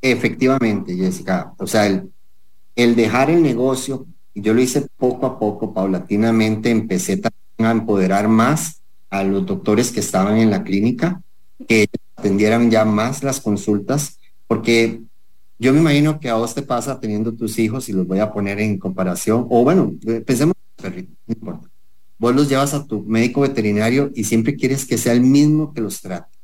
Efectivamente, 0.00 0.96
Jessica. 0.96 1.54
O 1.58 1.66
sea, 1.66 1.86
el, 1.86 2.10
el 2.74 2.96
dejar 2.96 3.30
el 3.30 3.42
negocio, 3.42 4.06
yo 4.34 4.54
lo 4.54 4.60
hice 4.60 4.86
poco 4.96 5.26
a 5.26 5.38
poco, 5.38 5.72
paulatinamente, 5.72 6.70
empecé 6.70 7.18
también 7.18 7.66
a 7.66 7.70
empoderar 7.70 8.28
más 8.28 8.82
a 9.10 9.22
los 9.22 9.46
doctores 9.46 9.92
que 9.92 10.00
estaban 10.00 10.38
en 10.38 10.50
la 10.50 10.64
clínica, 10.64 11.22
que 11.68 11.86
atendieran 12.16 12.70
ya 12.70 12.84
más 12.84 13.22
las 13.22 13.40
consultas, 13.40 14.18
porque 14.46 15.02
yo 15.62 15.72
me 15.72 15.78
imagino 15.78 16.18
que 16.18 16.28
a 16.28 16.34
vos 16.34 16.54
te 16.54 16.62
pasa 16.62 16.98
teniendo 16.98 17.32
tus 17.32 17.56
hijos 17.60 17.88
y 17.88 17.92
los 17.92 18.04
voy 18.04 18.18
a 18.18 18.32
poner 18.32 18.58
en 18.58 18.78
comparación, 18.78 19.46
o 19.48 19.62
bueno, 19.62 19.92
eh, 20.08 20.20
pensemos, 20.20 20.54
perrito, 20.74 21.12
no 21.24 21.34
importa. 21.34 21.68
Vos 22.18 22.34
los 22.34 22.48
llevas 22.48 22.74
a 22.74 22.84
tu 22.84 23.02
médico 23.04 23.42
veterinario 23.42 24.10
y 24.12 24.24
siempre 24.24 24.56
quieres 24.56 24.84
que 24.84 24.98
sea 24.98 25.12
el 25.12 25.20
mismo 25.20 25.72
que 25.72 25.80
los 25.80 26.00
trate. 26.00 26.36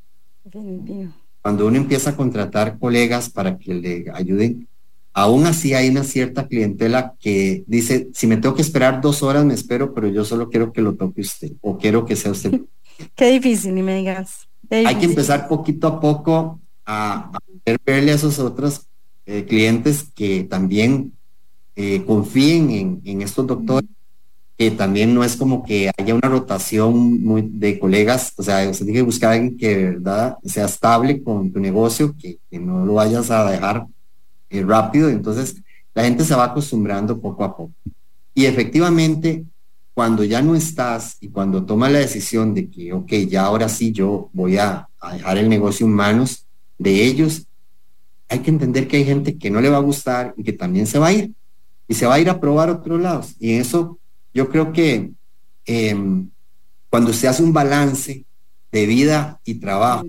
cuando 1.43 1.66
uno 1.66 1.77
empieza 1.77 2.11
a 2.11 2.16
contratar 2.16 2.79
colegas 2.79 3.29
para 3.29 3.59
que 3.59 3.75
le 3.75 4.05
ayuden, 4.14 4.69
aún 5.12 5.47
así 5.47 5.75
hay 5.75 5.89
una 5.89 6.05
cierta 6.05 6.47
clientela 6.47 7.14
que 7.19 7.64
dice, 7.66 8.11
si 8.14 8.29
me 8.29 8.37
tengo 8.37 8.55
que 8.55 8.62
esperar 8.62 9.01
dos 9.01 9.25
horas, 9.25 9.45
me 9.45 9.55
espero, 9.55 9.93
pero 9.95 10.07
yo 10.07 10.25
solo 10.25 10.49
quiero 10.49 10.73
que 10.73 10.81
lo 10.81 10.95
toque 10.95 11.23
usted 11.23 11.53
o 11.61 11.77
quiero 11.77 12.07
que 12.07 12.14
sea 12.14 12.31
usted. 12.31 12.61
Qué 13.16 13.33
difícil, 13.33 13.75
ni 13.75 13.83
me 13.83 13.97
digas. 13.97 14.49
Hay 14.71 14.95
que 14.97 15.07
empezar 15.07 15.49
poquito 15.49 15.89
a 15.89 16.01
poco 16.01 16.61
a, 16.87 17.33
verle 17.85 18.12
a 18.12 18.14
esos 18.14 18.39
otros 18.39 18.89
eh, 19.31 19.45
clientes 19.45 20.07
que 20.14 20.45
también 20.45 21.12
eh, 21.76 22.03
confíen 22.07 23.03
en, 23.05 23.20
estos 23.20 23.47
doctores, 23.47 23.87
que 24.57 24.70
también 24.70 25.14
no 25.14 25.22
es 25.22 25.37
como 25.37 25.66
que 25.66 25.91
haya 25.99 26.14
una 26.14 26.31
rotación 26.31 27.22
muy 27.22 27.43
de 27.43 27.79
colegas, 27.79 28.33
o 28.39 28.43
sea, 28.43 28.66
usted 28.70 28.87
tiene 28.87 29.01
que 29.01 29.05
buscar 29.05 29.33
a 29.33 29.35
alguien 29.35 29.59
que 29.59 29.68
de 29.68 29.85
verdad 29.91 30.39
sea 30.47 30.64
estable 30.64 31.22
con 31.22 31.53
tu 31.53 31.61
negocio, 31.61 32.16
que, 32.18 32.39
no 32.53 32.87
lo 32.87 32.95
vayas 32.95 33.31
a 33.31 33.51
dejar 33.51 33.87
eh, 34.49 34.64
rápido, 34.64 35.11
entonces 35.11 35.57
la 35.93 36.05
gente 36.05 36.24
se 36.24 36.35
va 36.35 36.45
acostumbrando 36.45 37.20
poco 37.20 37.45
a 37.45 37.55
poco. 37.55 37.74
Y 38.33 38.47
efectivamente, 38.47 39.45
cuando 39.93 40.24
ya 40.24 40.41
no 40.41 40.55
estás 40.55 41.18
y 41.20 41.29
cuando 41.29 41.66
tomas 41.66 41.93
la 41.93 41.99
decisión 41.99 42.55
de 42.55 42.70
que, 42.70 42.95
ok, 42.95 43.12
ya 43.29 43.45
ahora 43.45 43.68
sí 43.68 43.93
yo 43.93 44.31
voy 44.33 44.57
a, 44.57 44.89
a 44.99 45.12
dejar 45.12 45.37
el 45.37 45.51
negocio 45.51 45.85
en 45.85 45.93
manos 45.93 46.47
de 46.79 47.05
ellos, 47.05 47.45
hay 48.29 48.41
que 48.41 48.51
entender 48.51 48.87
que 48.87 48.99
hay 48.99 49.05
gente 49.05 49.39
que 49.39 49.51
no 49.51 49.61
le 49.61 49.70
va 49.70 49.79
a 49.79 49.81
gustar 49.81 50.35
y 50.37 50.45
que 50.45 50.53
también 50.53 50.87
se 50.87 50.99
va 50.99 51.09
a 51.09 51.12
ir 51.12 51.33
y 51.87 51.95
se 51.95 52.07
va 52.07 52.14
a 52.14 52.20
ir 52.20 52.29
a 52.29 52.39
probar 52.39 52.68
otros 52.68 53.01
lados. 53.01 53.35
Y 53.41 53.55
eso 53.55 53.99
yo 54.35 54.51
creo 54.51 54.72
que 54.72 55.11
em, 55.64 56.29
cuando 56.91 57.12
se 57.12 57.26
hace 57.26 57.43
un 57.43 57.53
balance 57.53 58.24
de 58.70 58.87
vida 58.87 59.41
y 59.45 59.55
trabajo, 59.55 60.07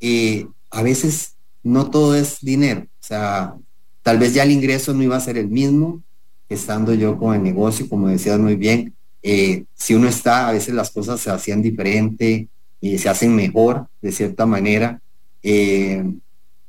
eh, 0.00 0.46
a 0.70 0.82
veces 0.82 1.34
no 1.62 1.90
todo 1.90 2.14
es 2.14 2.38
dinero. 2.40 2.82
O 2.82 3.04
sea, 3.04 3.54
tal 4.02 4.18
vez 4.18 4.34
ya 4.34 4.44
el 4.44 4.52
ingreso 4.52 4.94
no 4.94 5.02
iba 5.02 5.16
a 5.16 5.20
ser 5.20 5.36
el 5.36 5.48
mismo 5.48 6.02
estando 6.48 6.94
yo 6.94 7.18
con 7.18 7.34
el 7.34 7.42
negocio, 7.42 7.88
como 7.88 8.08
decías 8.08 8.38
muy 8.38 8.54
bien. 8.54 8.94
Eh, 9.22 9.64
si 9.74 9.94
uno 9.94 10.08
está, 10.08 10.48
a 10.48 10.52
veces 10.52 10.74
las 10.74 10.90
cosas 10.90 11.20
se 11.20 11.30
hacían 11.30 11.60
diferente 11.60 12.48
y 12.80 12.98
se 12.98 13.08
hacen 13.08 13.34
mejor 13.34 13.88
de 14.00 14.12
cierta 14.12 14.46
manera. 14.46 15.00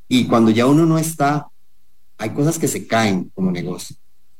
Y 0.08 0.26
cuando 0.26 0.52
ya 0.52 0.66
uno 0.66 0.86
no 0.86 0.98
está, 0.98 1.48
hay 2.18 2.30
cosas 2.32 2.58
que 2.58 2.68
se 2.68 2.88
caen 2.88 3.32
como 3.36 3.52
negocio. 3.52 3.96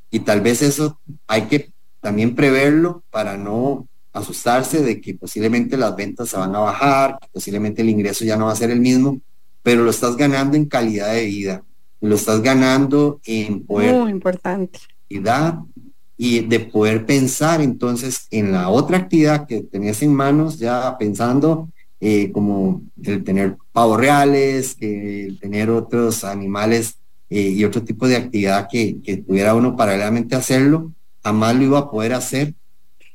Y 0.10 0.20
tal 0.20 0.42
vez 0.42 0.62
eso 0.62 1.00
hay 1.28 1.44
que 1.44 1.72
también 2.00 2.36
preverlo 2.36 3.04
para 3.10 3.38
no 3.38 3.88
asustarse 4.14 4.82
de 4.82 5.00
que 5.02 5.14
posiblemente 5.14 5.78
las 5.78 5.96
ventas 5.96 6.30
se 6.30 6.38
van 6.38 6.56
a 6.56 6.60
bajar, 6.60 7.20
que 7.22 7.28
posiblemente 7.34 7.82
el 7.82 7.90
ingreso 7.90 8.26
ya 8.26 8.38
no 8.38 8.46
va 8.46 8.54
a 8.54 8.56
ser 8.56 8.72
el 8.72 8.80
mismo, 8.80 9.20
pero 9.62 9.84
lo 9.84 9.92
estás 9.92 10.16
ganando 10.16 10.56
en 10.56 10.66
calidad 10.66 11.14
de 11.14 11.26
vida, 11.26 11.64
lo 12.02 12.16
estás 12.16 12.42
ganando 12.42 13.20
en 13.26 13.66
poder. 13.66 13.94
Muy 13.94 14.12
importante. 14.12 14.80
Y 15.10 16.40
de 16.40 16.60
poder 16.62 17.06
pensar 17.06 17.62
entonces 17.62 18.28
en 18.32 18.52
la 18.52 18.70
otra 18.70 18.98
actividad 18.98 19.46
que 19.46 19.62
tenías 19.62 20.02
en 20.02 20.16
manos, 20.16 20.58
ya 20.58 20.98
pensando 20.98 21.70
eh, 22.00 22.32
como 22.32 22.84
el 23.04 23.24
tener 23.24 23.58
pavos 23.72 24.00
reales, 24.00 24.78
el 24.80 25.40
tener 25.40 25.70
otros 25.70 26.24
animales 26.24 26.98
eh, 27.30 27.50
y 27.50 27.64
otro 27.64 27.84
tipo 27.84 28.08
de 28.08 28.18
actividad 28.18 28.68
que, 28.70 29.02
que 29.02 29.18
pudiera 29.18 29.56
uno 29.56 29.76
paralelamente 29.76 30.36
hacerlo, 30.36 30.94
jamás 31.24 31.56
lo 31.56 31.64
iba 31.64 31.80
a 31.80 31.92
poder 31.92 32.14
hacer 32.14 32.54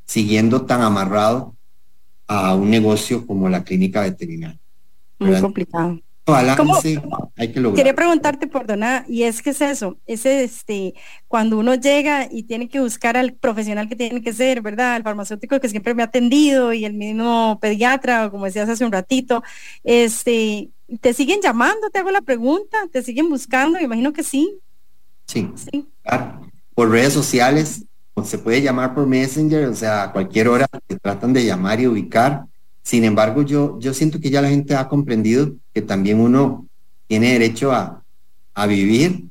siguiendo 0.04 0.62
tan 0.62 0.82
amarrado 0.82 1.54
a 2.26 2.54
un 2.54 2.70
negocio 2.70 3.26
como 3.26 3.48
la 3.48 3.64
clínica 3.64 4.02
veterinaria. 4.02 4.58
Muy 5.18 5.40
complicado. 5.40 6.00
Hay 6.26 7.52
que 7.52 7.60
lograr. 7.60 7.76
Quería 7.76 7.94
preguntarte, 7.94 8.46
perdona, 8.46 9.04
y 9.08 9.24
es 9.24 9.42
que 9.42 9.50
es 9.50 9.60
eso, 9.60 9.98
es 10.06 10.24
este, 10.24 10.94
cuando 11.28 11.58
uno 11.58 11.74
llega 11.74 12.28
y 12.30 12.44
tiene 12.44 12.68
que 12.68 12.80
buscar 12.80 13.16
al 13.16 13.32
profesional 13.34 13.88
que 13.88 13.96
tiene 13.96 14.22
que 14.22 14.32
ser, 14.32 14.62
¿verdad? 14.62 14.96
El 14.96 15.02
farmacéutico 15.02 15.58
que 15.60 15.68
siempre 15.68 15.94
me 15.94 16.02
ha 16.02 16.06
atendido 16.06 16.72
y 16.72 16.84
el 16.84 16.94
mismo 16.94 17.58
pediatra, 17.60 18.30
como 18.30 18.44
decías 18.44 18.68
hace 18.68 18.84
un 18.84 18.92
ratito, 18.92 19.42
este, 19.82 20.70
¿Te 21.00 21.14
siguen 21.14 21.40
llamando? 21.40 21.88
Te 21.90 22.00
hago 22.00 22.10
la 22.10 22.20
pregunta. 22.20 22.78
¿Te 22.90 23.02
siguen 23.02 23.28
buscando? 23.28 23.80
Imagino 23.80 24.12
que 24.12 24.22
sí. 24.22 24.58
Sí. 25.26 25.50
sí. 25.54 25.88
Por 26.74 26.90
redes 26.90 27.12
sociales, 27.12 27.84
se 28.24 28.38
puede 28.38 28.60
llamar 28.60 28.94
por 28.94 29.06
Messenger, 29.06 29.66
o 29.66 29.74
sea, 29.74 30.04
a 30.04 30.12
cualquier 30.12 30.48
hora 30.48 30.66
te 30.86 30.98
tratan 30.98 31.32
de 31.32 31.44
llamar 31.44 31.80
y 31.80 31.86
ubicar. 31.86 32.44
Sin 32.82 33.04
embargo, 33.04 33.42
yo, 33.42 33.78
yo 33.78 33.94
siento 33.94 34.20
que 34.20 34.30
ya 34.30 34.42
la 34.42 34.48
gente 34.48 34.74
ha 34.74 34.88
comprendido 34.88 35.54
que 35.72 35.82
también 35.82 36.20
uno 36.20 36.66
tiene 37.06 37.32
derecho 37.32 37.72
a, 37.72 38.02
a 38.54 38.66
vivir, 38.66 39.24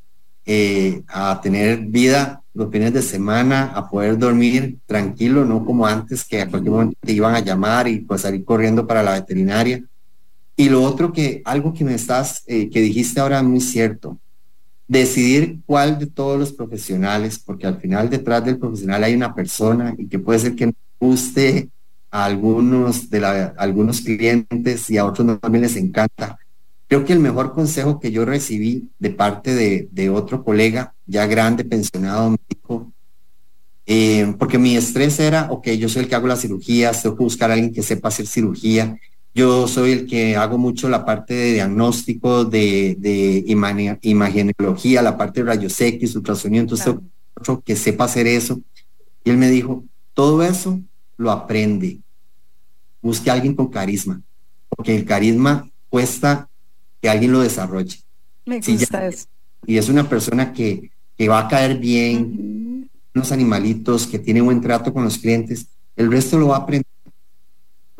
eh, 0.45 1.03
a 1.07 1.39
tener 1.41 1.79
vida 1.79 2.41
los 2.53 2.69
fines 2.71 2.93
de 2.93 3.01
semana, 3.01 3.71
a 3.73 3.89
poder 3.89 4.17
dormir 4.17 4.77
tranquilo, 4.85 5.45
no 5.45 5.63
como 5.63 5.85
antes 5.85 6.25
que 6.25 6.41
a 6.41 6.49
cualquier 6.49 6.71
momento 6.71 6.97
te 6.99 7.13
iban 7.13 7.35
a 7.35 7.39
llamar 7.39 7.87
y 7.87 7.99
pues 7.99 8.21
salir 8.21 8.43
corriendo 8.43 8.85
para 8.85 9.03
la 9.03 9.13
veterinaria. 9.13 9.83
Y 10.55 10.69
lo 10.69 10.83
otro 10.83 11.13
que, 11.13 11.41
algo 11.45 11.73
que 11.73 11.85
me 11.85 11.95
estás, 11.95 12.43
eh, 12.47 12.69
que 12.69 12.81
dijiste 12.81 13.19
ahora 13.19 13.41
muy 13.41 13.61
cierto, 13.61 14.19
decidir 14.87 15.59
cuál 15.65 15.97
de 15.97 16.07
todos 16.07 16.37
los 16.37 16.51
profesionales, 16.51 17.39
porque 17.39 17.65
al 17.65 17.79
final 17.79 18.09
detrás 18.09 18.43
del 18.43 18.57
profesional 18.57 19.03
hay 19.05 19.13
una 19.15 19.33
persona 19.33 19.95
y 19.97 20.07
que 20.07 20.19
puede 20.19 20.39
ser 20.39 20.55
que 20.55 20.73
guste 20.99 21.69
a 22.11 22.25
algunos 22.25 23.09
de 23.09 23.19
la, 23.19 23.53
algunos 23.57 24.01
clientes 24.01 24.89
y 24.89 24.97
a 24.97 25.05
otros 25.05 25.25
no, 25.25 25.39
también 25.39 25.63
les 25.63 25.75
encanta. 25.75 26.37
Creo 26.87 27.05
que 27.05 27.13
el 27.13 27.19
mejor 27.19 27.53
consejo 27.53 27.99
que 27.99 28.11
yo 28.11 28.25
recibí 28.25 28.89
de 28.99 29.09
parte 29.11 29.55
de, 29.55 29.87
de 29.91 30.09
otro 30.09 30.43
colega 30.43 30.93
ya 31.05 31.25
grande, 31.25 31.63
pensionado, 31.63 32.31
me 32.31 32.37
dijo, 32.49 32.91
eh, 33.85 34.35
porque 34.37 34.57
mi 34.57 34.75
estrés 34.75 35.19
era, 35.19 35.47
ok, 35.49 35.69
yo 35.69 35.89
soy 35.89 36.03
el 36.03 36.09
que 36.09 36.15
hago 36.15 36.27
las 36.27 36.41
cirugías, 36.41 37.01
tengo 37.01 37.15
que 37.15 37.23
buscar 37.23 37.49
a 37.49 37.53
alguien 37.53 37.73
que 37.73 37.81
sepa 37.81 38.09
hacer 38.09 38.27
cirugía 38.27 38.97
yo 39.33 39.67
soy 39.67 39.91
el 39.91 40.07
que 40.07 40.35
hago 40.35 40.57
mucho 40.57 40.89
la 40.89 41.05
parte 41.05 41.33
de 41.33 41.53
diagnóstico, 41.53 42.43
de, 42.43 42.97
de 42.99 43.43
imagenología, 43.47 45.01
la 45.01 45.17
parte 45.17 45.41
de 45.41 45.47
rayos 45.47 45.79
X, 45.79 46.15
ultrasonido, 46.15 46.63
entonces 46.63 46.93
otro 47.33 47.61
que 47.61 47.77
sepa 47.77 48.05
hacer 48.05 48.27
eso. 48.27 48.61
Y 49.23 49.29
él 49.29 49.37
me 49.37 49.49
dijo, 49.49 49.85
todo 50.13 50.43
eso 50.43 50.81
lo 51.21 51.31
aprende. 51.31 51.99
Busque 53.01 53.29
a 53.29 53.33
alguien 53.33 53.55
con 53.55 53.69
carisma, 53.69 54.21
porque 54.69 54.95
el 54.95 55.05
carisma 55.05 55.69
cuesta 55.89 56.49
que 57.01 57.09
alguien 57.09 57.31
lo 57.31 57.39
desarrolle. 57.39 57.97
Me 58.45 58.59
gusta 58.59 59.07
eso. 59.07 59.25
Y 59.65 59.77
es 59.77 59.89
una 59.89 60.07
persona 60.07 60.53
que, 60.53 60.91
que 61.17 61.27
va 61.27 61.39
a 61.39 61.47
caer 61.47 61.77
bien, 61.77 62.89
unos 63.13 63.31
animalitos, 63.31 64.07
que 64.07 64.19
tiene 64.19 64.41
buen 64.41 64.61
trato 64.61 64.93
con 64.93 65.03
los 65.03 65.17
clientes, 65.17 65.67
el 65.95 66.11
resto 66.11 66.37
lo 66.37 66.47
va 66.49 66.57
a 66.57 66.59
aprender 66.59 66.91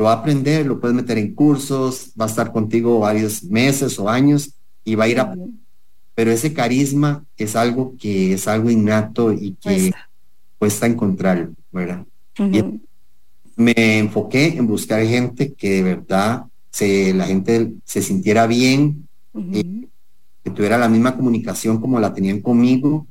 lo 0.01 0.05
va 0.05 0.13
a 0.13 0.15
aprender, 0.15 0.65
lo 0.65 0.80
puedes 0.80 0.95
meter 0.95 1.19
en 1.19 1.36
cursos, 1.36 2.11
va 2.19 2.26
a 2.26 2.28
estar 2.28 2.51
contigo 2.51 2.99
varios 2.99 3.43
meses 3.43 3.99
o 3.99 4.09
años 4.09 4.51
y 4.84 4.95
va 4.95 5.03
a 5.03 5.07
ir 5.07 5.19
a... 5.19 5.36
Pero 6.15 6.32
ese 6.32 6.53
carisma 6.53 7.24
es 7.38 7.55
algo 7.55 7.93
que 7.99 8.34
es 8.34 8.47
algo 8.47 8.72
innato 8.72 9.32
y 9.32 9.53
que 9.61 9.91
cuesta, 10.57 10.88
encontrarlo, 10.88 11.53
¿verdad? 11.72 12.03
Me 13.62 13.99
enfoqué 13.99 14.57
en 14.57 14.68
buscar 14.68 15.05
gente 15.05 15.53
que 15.53 15.70
de 15.76 15.84
verdad 15.84 16.45
se, 16.70 17.14
la 17.14 17.26
gente 17.26 17.74
se 17.86 18.01
sintiera 18.01 18.47
bien, 18.47 19.07
eh, 19.53 19.88
que 20.43 20.51
tuviera 20.51 20.78
la 20.78 20.89
misma 20.89 21.16
comunicación 21.16 21.80
como 21.80 21.99
la 21.99 22.14
tenían 22.14 22.41
conmigo. 22.41 23.07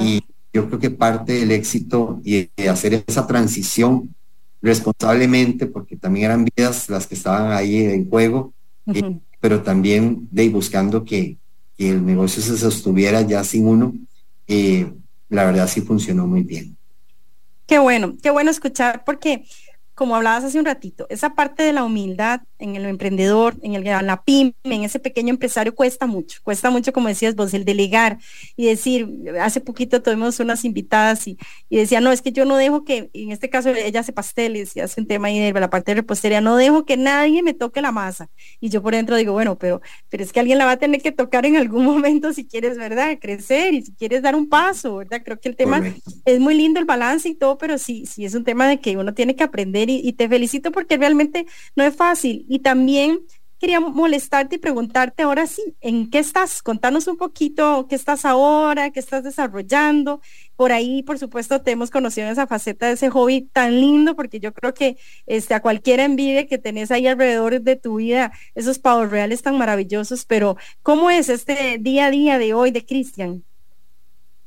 Y 0.00 0.22
yo 0.52 0.66
creo 0.66 0.78
que 0.78 0.90
parte 0.90 1.34
del 1.34 1.52
éxito 1.52 2.20
y 2.24 2.50
de 2.56 2.68
hacer 2.68 3.04
esa 3.06 3.26
transición 3.26 4.14
responsablemente, 4.62 5.66
porque 5.66 5.96
también 5.96 6.26
eran 6.26 6.44
vidas 6.44 6.88
las 6.88 7.06
que 7.06 7.14
estaban 7.14 7.52
ahí 7.52 7.76
en 7.84 8.08
juego, 8.08 8.52
eh, 8.92 9.18
pero 9.40 9.62
también 9.62 10.28
de 10.30 10.48
buscando 10.48 11.04
que, 11.04 11.36
el 11.78 12.06
negocio 12.06 12.42
se 12.42 12.56
sostuviera 12.56 13.20
ya 13.20 13.44
sin 13.44 13.66
uno, 13.66 13.92
eh, 14.46 14.90
la 15.28 15.44
verdad 15.44 15.68
sí 15.68 15.82
funcionó 15.82 16.26
muy 16.26 16.42
bien. 16.42 16.74
Qué 17.66 17.78
bueno, 17.78 18.16
qué 18.22 18.30
bueno 18.30 18.50
escuchar, 18.50 19.04
porque 19.04 19.44
como 19.96 20.14
hablabas 20.14 20.44
hace 20.44 20.58
un 20.58 20.66
ratito, 20.66 21.06
esa 21.08 21.34
parte 21.34 21.62
de 21.62 21.72
la 21.72 21.82
humildad 21.82 22.42
en 22.58 22.76
el 22.76 22.84
emprendedor, 22.84 23.56
en, 23.62 23.74
el, 23.74 23.86
en 23.86 24.06
la 24.06 24.22
pyme, 24.22 24.54
en 24.64 24.84
ese 24.84 24.98
pequeño 24.98 25.30
empresario 25.30 25.74
cuesta 25.74 26.06
mucho, 26.06 26.40
cuesta 26.42 26.70
mucho, 26.70 26.92
como 26.92 27.08
decías 27.08 27.34
vos, 27.34 27.54
el 27.54 27.64
delegar 27.64 28.18
y 28.56 28.66
decir, 28.66 29.08
hace 29.40 29.62
poquito 29.62 30.02
tuvimos 30.02 30.38
unas 30.38 30.66
invitadas 30.66 31.26
y, 31.26 31.38
y 31.70 31.78
decía, 31.78 32.02
no, 32.02 32.12
es 32.12 32.20
que 32.20 32.30
yo 32.30 32.44
no 32.44 32.58
dejo 32.58 32.84
que, 32.84 33.08
en 33.14 33.32
este 33.32 33.48
caso 33.48 33.70
ella 33.70 34.00
hace 34.00 34.12
pasteles 34.12 34.76
y 34.76 34.80
hace 34.80 35.00
un 35.00 35.06
tema 35.06 35.28
ahí 35.28 35.38
de 35.38 35.58
la 35.58 35.70
parte 35.70 35.92
de 35.92 35.96
repostería, 36.02 36.42
no 36.42 36.56
dejo 36.56 36.84
que 36.84 36.98
nadie 36.98 37.42
me 37.42 37.54
toque 37.54 37.80
la 37.80 37.90
masa. 37.90 38.28
Y 38.60 38.68
yo 38.68 38.82
por 38.82 38.94
dentro 38.94 39.16
digo, 39.16 39.32
bueno, 39.32 39.56
pero, 39.58 39.80
pero 40.10 40.22
es 40.22 40.30
que 40.30 40.40
alguien 40.40 40.58
la 40.58 40.66
va 40.66 40.72
a 40.72 40.76
tener 40.76 41.00
que 41.00 41.12
tocar 41.12 41.46
en 41.46 41.56
algún 41.56 41.84
momento 41.86 42.34
si 42.34 42.46
quieres, 42.46 42.76
¿verdad? 42.76 43.16
Crecer 43.18 43.72
y 43.72 43.82
si 43.82 43.94
quieres 43.94 44.20
dar 44.20 44.36
un 44.36 44.50
paso, 44.50 44.96
¿verdad? 44.96 45.22
Creo 45.24 45.40
que 45.40 45.48
el 45.48 45.56
tema 45.56 45.82
es 46.26 46.38
muy 46.38 46.54
lindo 46.54 46.80
el 46.80 46.86
balance 46.86 47.30
y 47.30 47.34
todo, 47.34 47.56
pero 47.56 47.78
sí, 47.78 48.04
sí 48.04 48.26
es 48.26 48.34
un 48.34 48.44
tema 48.44 48.68
de 48.68 48.78
que 48.78 48.98
uno 48.98 49.14
tiene 49.14 49.34
que 49.34 49.44
aprender 49.44 49.85
y, 49.90 50.12
te 50.12 50.28
felicito 50.28 50.72
porque 50.72 50.96
realmente 50.96 51.46
no 51.74 51.84
es 51.84 51.94
fácil. 51.96 52.44
Y 52.48 52.60
también 52.60 53.20
quería 53.58 53.80
molestarte 53.80 54.56
y 54.56 54.58
preguntarte 54.58 55.22
ahora 55.22 55.46
sí, 55.46 55.76
¿en 55.80 56.10
qué 56.10 56.18
estás? 56.18 56.62
Contanos 56.62 57.06
un 57.06 57.16
poquito, 57.16 57.86
¿qué 57.88 57.94
estás 57.94 58.24
ahora? 58.24 58.90
¿Qué 58.90 59.00
estás 59.00 59.24
desarrollando? 59.24 60.20
Por 60.56 60.72
ahí, 60.72 61.02
por 61.02 61.18
supuesto, 61.18 61.62
te 61.62 61.70
hemos 61.70 61.90
conocido 61.90 62.26
en 62.26 62.32
esa 62.32 62.46
faceta 62.46 62.86
de 62.86 62.94
ese 62.94 63.10
hobby 63.10 63.42
tan 63.52 63.80
lindo, 63.80 64.14
porque 64.14 64.40
yo 64.40 64.52
creo 64.52 64.74
que 64.74 64.98
este, 65.26 65.54
a 65.54 65.62
cualquiera 65.62 66.04
envidia 66.04 66.46
que 66.46 66.58
tenés 66.58 66.90
ahí 66.90 67.06
alrededor 67.06 67.60
de 67.62 67.76
tu 67.76 67.96
vida, 67.96 68.32
esos 68.54 68.78
pavos 68.78 69.10
reales 69.10 69.42
tan 69.42 69.56
maravillosos, 69.58 70.26
pero 70.26 70.56
¿cómo 70.82 71.10
es 71.10 71.28
este 71.28 71.78
día 71.80 72.06
a 72.06 72.10
día 72.10 72.38
de 72.38 72.54
hoy 72.54 72.70
de 72.72 72.84
Cristian? 72.84 73.45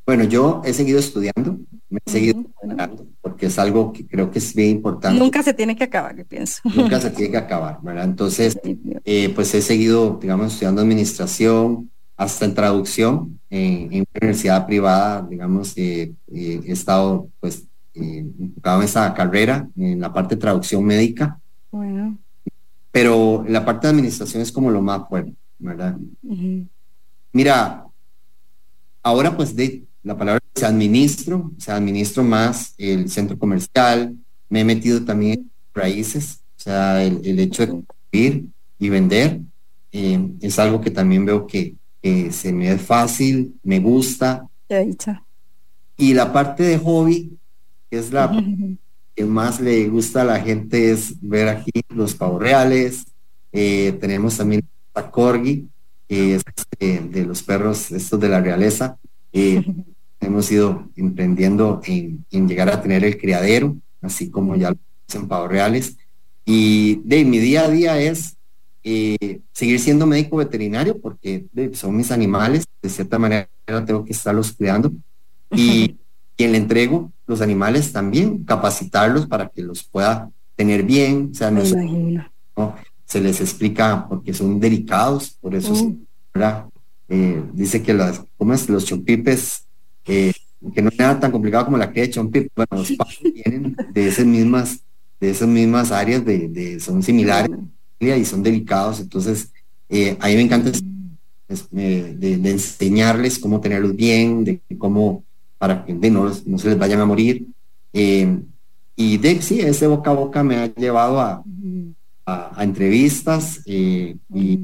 Bueno, 0.09 0.23
yo 0.23 0.63
he 0.65 0.73
seguido 0.73 0.97
estudiando, 0.97 1.59
me 1.87 1.99
he 2.03 2.09
seguido 2.09 2.41
estudiando, 2.41 3.05
porque 3.21 3.45
es 3.45 3.59
algo 3.59 3.93
que 3.93 4.07
creo 4.07 4.31
que 4.31 4.39
es 4.39 4.55
bien 4.55 4.69
importante. 4.71 5.19
Nunca 5.19 5.43
se 5.43 5.53
tiene 5.53 5.75
que 5.75 5.83
acabar, 5.83 6.15
yo 6.15 6.25
pienso. 6.25 6.61
Nunca 6.63 6.99
se 6.99 7.11
tiene 7.11 7.29
que 7.29 7.37
acabar, 7.37 7.77
¿verdad? 7.83 8.05
Entonces, 8.05 8.59
eh, 9.05 9.31
pues 9.35 9.53
he 9.53 9.61
seguido, 9.61 10.17
digamos, 10.19 10.53
estudiando 10.53 10.81
administración, 10.81 11.91
hasta 12.17 12.45
en 12.45 12.55
traducción, 12.55 13.39
en, 13.51 13.85
una 13.99 14.05
universidad 14.19 14.65
privada, 14.65 15.27
digamos, 15.29 15.77
eh, 15.77 16.11
he 16.33 16.71
estado, 16.71 17.29
pues, 17.39 17.67
eh, 17.93 18.25
enfocado 18.39 18.79
en 18.79 18.85
esa 18.85 19.13
carrera, 19.13 19.69
en 19.75 19.99
la 19.99 20.11
parte 20.11 20.33
de 20.33 20.41
traducción 20.41 20.83
médica. 20.83 21.39
Bueno. 21.69 22.17
Pero 22.91 23.45
la 23.47 23.63
parte 23.63 23.85
de 23.85 23.91
administración 23.91 24.41
es 24.41 24.51
como 24.51 24.71
lo 24.71 24.81
más 24.81 25.07
fuerte, 25.07 25.35
¿verdad? 25.59 25.95
Mira, 27.31 27.85
ahora 29.03 29.37
pues 29.37 29.55
de, 29.55 29.87
la 30.03 30.17
palabra 30.17 30.41
se 30.55 30.65
administro, 30.65 31.51
o 31.57 31.61
sea, 31.61 31.75
administro 31.75 32.23
más 32.23 32.73
el 32.77 33.09
centro 33.09 33.37
comercial, 33.37 34.15
me 34.49 34.61
he 34.61 34.65
metido 34.65 35.03
también 35.03 35.33
en 35.39 35.51
raíces, 35.73 36.39
o 36.57 36.61
sea, 36.61 37.03
el, 37.03 37.39
hecho 37.39 37.65
de 37.65 37.69
construir 37.69 38.45
y 38.77 38.89
vender 38.89 39.41
eh, 39.91 40.29
es 40.41 40.59
algo 40.59 40.81
que 40.81 40.91
también 40.91 41.25
veo 41.25 41.47
que, 41.47 41.75
se 42.31 42.53
me 42.53 42.71
es 42.71 42.81
fácil, 42.81 43.55
me 43.61 43.79
gusta. 43.79 44.47
Y 45.97 46.13
la 46.13 46.31
parte 46.31 46.63
de 46.63 46.77
hobby, 46.77 47.37
que 47.89 47.99
es 47.99 48.13
la 48.13 48.31
que 49.15 49.25
más 49.25 49.59
le 49.59 49.89
gusta 49.89 50.21
a 50.21 50.25
la 50.25 50.39
gente, 50.39 50.91
es 50.91 51.19
ver 51.19 51.49
aquí 51.49 51.71
los 51.89 52.15
pavos 52.15 52.41
reales. 52.41 53.05
Eh, 53.51 53.97
tenemos 53.99 54.37
también 54.37 54.63
a 54.93 55.11
Corgi, 55.11 55.67
que 56.07 56.35
es 56.35 56.43
este, 56.55 56.99
de 57.01 57.25
los 57.25 57.43
perros 57.43 57.91
estos 57.91 58.17
de 58.17 58.29
la 58.29 58.39
realeza. 58.39 58.97
Eh, 59.31 59.63
hemos 60.19 60.51
ido 60.51 60.89
emprendiendo 60.95 61.81
en, 61.85 62.25
llegar 62.47 62.69
a 62.69 62.81
tener 62.81 63.03
el 63.03 63.17
criadero, 63.17 63.77
así 64.01 64.29
como 64.29 64.55
ya 64.55 64.71
lo 64.71 64.77
en 65.13 65.27
pavos 65.27 65.49
reales. 65.49 65.97
Y 66.45 67.01
de 67.03 67.25
mi 67.25 67.39
día 67.39 67.65
a 67.65 67.69
día 67.69 67.99
es 67.99 68.37
eh, 68.83 69.41
seguir 69.51 69.79
siendo 69.79 70.05
médico 70.05 70.37
veterinario 70.37 70.99
porque 70.99 71.45
son 71.73 71.95
mis 71.97 72.11
animales, 72.11 72.65
de 72.81 72.89
cierta 72.89 73.19
manera 73.19 73.49
tengo 73.85 74.05
que 74.05 74.13
estarlos 74.13 74.51
cuidando. 74.53 74.91
Y 75.51 75.95
quien 76.37 76.51
le 76.51 76.57
entrego 76.57 77.11
los 77.27 77.41
animales 77.41 77.91
también, 77.91 78.43
capacitarlos 78.43 79.27
para 79.27 79.49
que 79.49 79.61
los 79.61 79.83
pueda 79.83 80.29
tener 80.55 80.83
bien, 80.83 81.29
o 81.31 81.35
sea, 81.35 81.51
no, 81.51 81.63
se 83.05 83.21
les 83.21 83.41
explica 83.41 84.07
porque 84.07 84.33
son 84.33 84.59
delicados, 84.59 85.31
por 85.41 85.55
eso, 85.55 85.73
uh. 87.09 87.43
dice 87.53 87.81
que 87.81 87.93
las, 87.93 88.23
¿cómo 88.37 88.53
es? 88.53 88.69
Los 88.69 88.85
chupipes 88.85 89.65
que 90.73 90.81
no 90.81 90.89
es 90.89 90.97
nada 90.97 91.19
tan 91.19 91.31
complicado 91.31 91.65
como 91.65 91.77
la 91.77 91.91
que 91.91 92.01
de 92.01 92.09
Chompip. 92.09 92.51
Bueno, 92.55 92.69
los 92.71 92.91
pasos 92.97 93.23
vienen 93.33 93.75
de 93.93 94.07
esas 94.07 94.25
mismas, 94.25 94.79
de 95.19 95.29
esas 95.31 95.47
mismas 95.47 95.91
áreas, 95.91 96.23
de, 96.25 96.79
son 96.79 97.01
similares 97.03 97.51
y 97.99 98.25
son 98.25 98.43
delicados. 98.43 98.99
Entonces, 98.99 99.51
eh, 99.87 100.17
a 100.19 100.27
mí 100.27 100.35
me 100.35 100.41
encanta 100.41 100.71
de, 101.71 102.33
enseñarles 102.33 103.39
cómo 103.39 103.61
tenerlos 103.61 103.95
bien, 103.95 104.43
de 104.43 104.61
cómo, 104.77 105.23
para 105.57 105.85
que 105.85 105.93
no, 105.93 106.31
no 106.45 106.57
se 106.57 106.69
les 106.69 106.77
vayan 106.77 107.01
a 107.01 107.05
morir. 107.05 107.45
Eh, 107.93 108.39
y 108.95 109.17
de 109.17 109.41
sí, 109.41 109.61
ese 109.61 109.87
boca 109.87 110.11
a 110.11 110.13
boca 110.13 110.43
me 110.43 110.57
ha 110.57 110.73
llevado 110.75 111.21
a, 111.21 111.41
a, 112.25 112.63
entrevistas 112.63 113.61
eh, 113.65 114.17
y, 114.33 114.59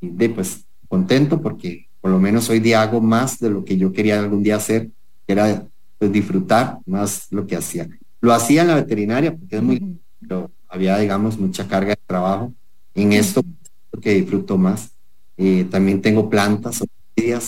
y, 0.00 0.08
de 0.08 0.28
pues 0.28 0.64
contento 0.90 1.40
porque 1.40 1.86
por 2.00 2.10
lo 2.10 2.18
menos 2.18 2.50
hoy 2.50 2.58
día 2.58 2.82
hago 2.82 3.00
más 3.00 3.38
de 3.38 3.48
lo 3.48 3.64
que 3.64 3.78
yo 3.78 3.92
quería 3.92 4.18
algún 4.18 4.42
día 4.42 4.56
hacer, 4.56 4.90
que 5.26 5.32
era 5.32 5.66
pues, 5.98 6.10
disfrutar 6.10 6.78
más 6.84 7.28
lo 7.30 7.46
que 7.46 7.56
hacía. 7.56 7.88
Lo 8.20 8.34
hacía 8.34 8.62
en 8.62 8.68
la 8.68 8.74
veterinaria 8.74 9.34
porque 9.34 9.56
es 9.56 9.62
muy, 9.62 10.00
pero 10.20 10.50
había, 10.68 10.98
digamos, 10.98 11.38
mucha 11.38 11.68
carga 11.68 11.90
de 11.90 12.00
trabajo. 12.06 12.52
En 12.94 13.12
esto, 13.12 13.42
que 14.02 14.14
disfruto 14.14 14.58
más. 14.58 14.90
Eh, 15.36 15.66
también 15.70 16.02
tengo 16.02 16.28
plantas, 16.28 16.82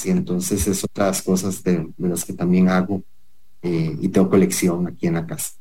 y 0.05 0.11
entonces 0.11 0.67
es 0.67 0.85
otras 0.85 1.23
cosas 1.23 1.63
de, 1.63 1.89
las 1.99 2.25
que 2.25 2.35
también 2.35 2.69
hago 2.69 3.03
eh, 3.63 3.97
y 4.01 4.09
tengo 4.09 4.29
colección 4.29 4.87
aquí 4.87 5.07
en 5.07 5.15
la 5.15 5.27
casa. 5.27 5.53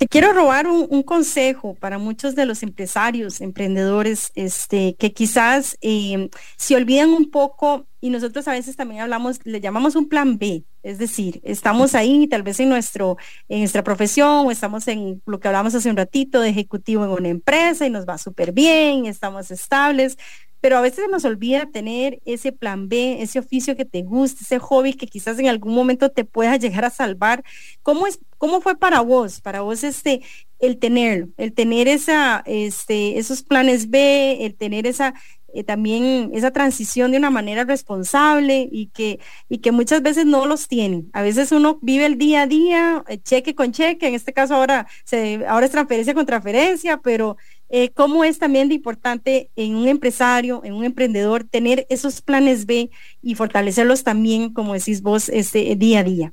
Te 0.00 0.08
quiero 0.08 0.32
robar 0.32 0.66
un, 0.66 1.02
consejo 1.02 1.74
para 1.74 1.98
muchos 1.98 2.34
de 2.34 2.46
los 2.46 2.62
empresarios, 2.62 3.42
emprendedores, 3.42 4.32
este, 4.34 4.96
que 4.98 5.12
quizás 5.12 5.76
eh, 5.82 6.30
se 6.56 6.74
olvidan 6.74 7.10
un 7.10 7.30
poco 7.30 7.86
y 8.00 8.08
nosotros 8.08 8.48
a 8.48 8.52
veces 8.52 8.76
también 8.76 9.02
hablamos, 9.02 9.40
le 9.44 9.60
llamamos 9.60 9.96
un 9.96 10.08
plan 10.08 10.38
B, 10.38 10.64
es 10.82 10.96
decir, 10.96 11.42
estamos 11.44 11.94
ahí 11.94 12.26
tal 12.28 12.42
vez 12.42 12.60
en, 12.60 12.70
nuestro, 12.70 13.18
en 13.50 13.58
nuestra 13.58 13.84
profesión 13.84 14.46
o 14.46 14.50
estamos 14.50 14.88
en 14.88 15.20
lo 15.26 15.38
que 15.38 15.48
hablamos 15.48 15.74
hace 15.74 15.90
un 15.90 15.98
ratito 15.98 16.40
de 16.40 16.48
ejecutivo 16.48 17.04
en 17.04 17.10
una 17.10 17.28
empresa 17.28 17.84
y 17.86 17.90
nos 17.90 18.06
va 18.06 18.16
súper 18.16 18.52
bien, 18.52 19.04
estamos 19.04 19.50
estables, 19.50 20.16
pero 20.60 20.76
a 20.76 20.80
veces 20.80 21.06
nos 21.10 21.24
olvida 21.24 21.70
tener 21.70 22.20
ese 22.24 22.52
plan 22.52 22.88
B, 22.88 23.22
ese 23.22 23.38
oficio 23.38 23.76
que 23.76 23.84
te 23.84 24.02
guste, 24.02 24.44
ese 24.44 24.58
hobby 24.58 24.94
que 24.94 25.06
quizás 25.06 25.38
en 25.38 25.48
algún 25.48 25.74
momento 25.74 26.10
te 26.10 26.24
pueda 26.24 26.56
llegar 26.56 26.84
a 26.84 26.90
salvar. 26.90 27.42
¿Cómo 27.82 28.06
es, 28.06 28.20
cómo 28.38 28.60
fue 28.60 28.76
para 28.78 29.00
vos, 29.00 29.40
para 29.40 29.62
vos 29.62 29.84
este, 29.84 30.22
el 30.58 30.78
tenerlo, 30.78 31.28
el 31.38 31.54
tener 31.54 31.88
esa, 31.88 32.42
este, 32.46 33.18
esos 33.18 33.42
planes 33.42 33.90
B, 33.90 34.44
el 34.44 34.54
tener 34.54 34.86
esa, 34.86 35.14
eh, 35.54 35.64
también 35.64 36.30
esa 36.34 36.50
transición 36.50 37.10
de 37.10 37.18
una 37.18 37.30
manera 37.30 37.64
responsable 37.64 38.68
y 38.70 38.88
que, 38.88 39.18
y 39.48 39.58
que 39.58 39.72
muchas 39.72 40.02
veces 40.02 40.26
no 40.26 40.46
los 40.46 40.68
tienen. 40.68 41.10
A 41.12 41.22
veces 41.22 41.50
uno 41.52 41.78
vive 41.82 42.06
el 42.06 42.18
día 42.18 42.42
a 42.42 42.46
día, 42.46 43.04
eh, 43.08 43.18
cheque 43.18 43.54
con 43.54 43.72
cheque, 43.72 44.08
en 44.08 44.14
este 44.14 44.32
caso 44.32 44.54
ahora, 44.54 44.86
se, 45.04 45.46
ahora 45.46 45.66
es 45.66 45.72
transferencia 45.72 46.14
con 46.14 46.26
transferencia, 46.26 46.98
pero 46.98 47.36
eh, 47.70 47.90
cómo 47.90 48.24
es 48.24 48.38
también 48.38 48.68
de 48.68 48.74
importante 48.74 49.48
en 49.54 49.76
un 49.76 49.86
empresario, 49.86 50.62
en 50.64 50.74
un 50.74 50.84
emprendedor, 50.84 51.44
tener 51.44 51.86
esos 51.88 52.20
planes 52.20 52.66
B 52.66 52.90
y 53.22 53.34
fortalecerlos 53.36 54.02
también, 54.02 54.52
como 54.52 54.74
decís 54.74 55.02
vos, 55.02 55.28
este, 55.28 55.76
día 55.76 56.00
a 56.00 56.04
día. 56.04 56.32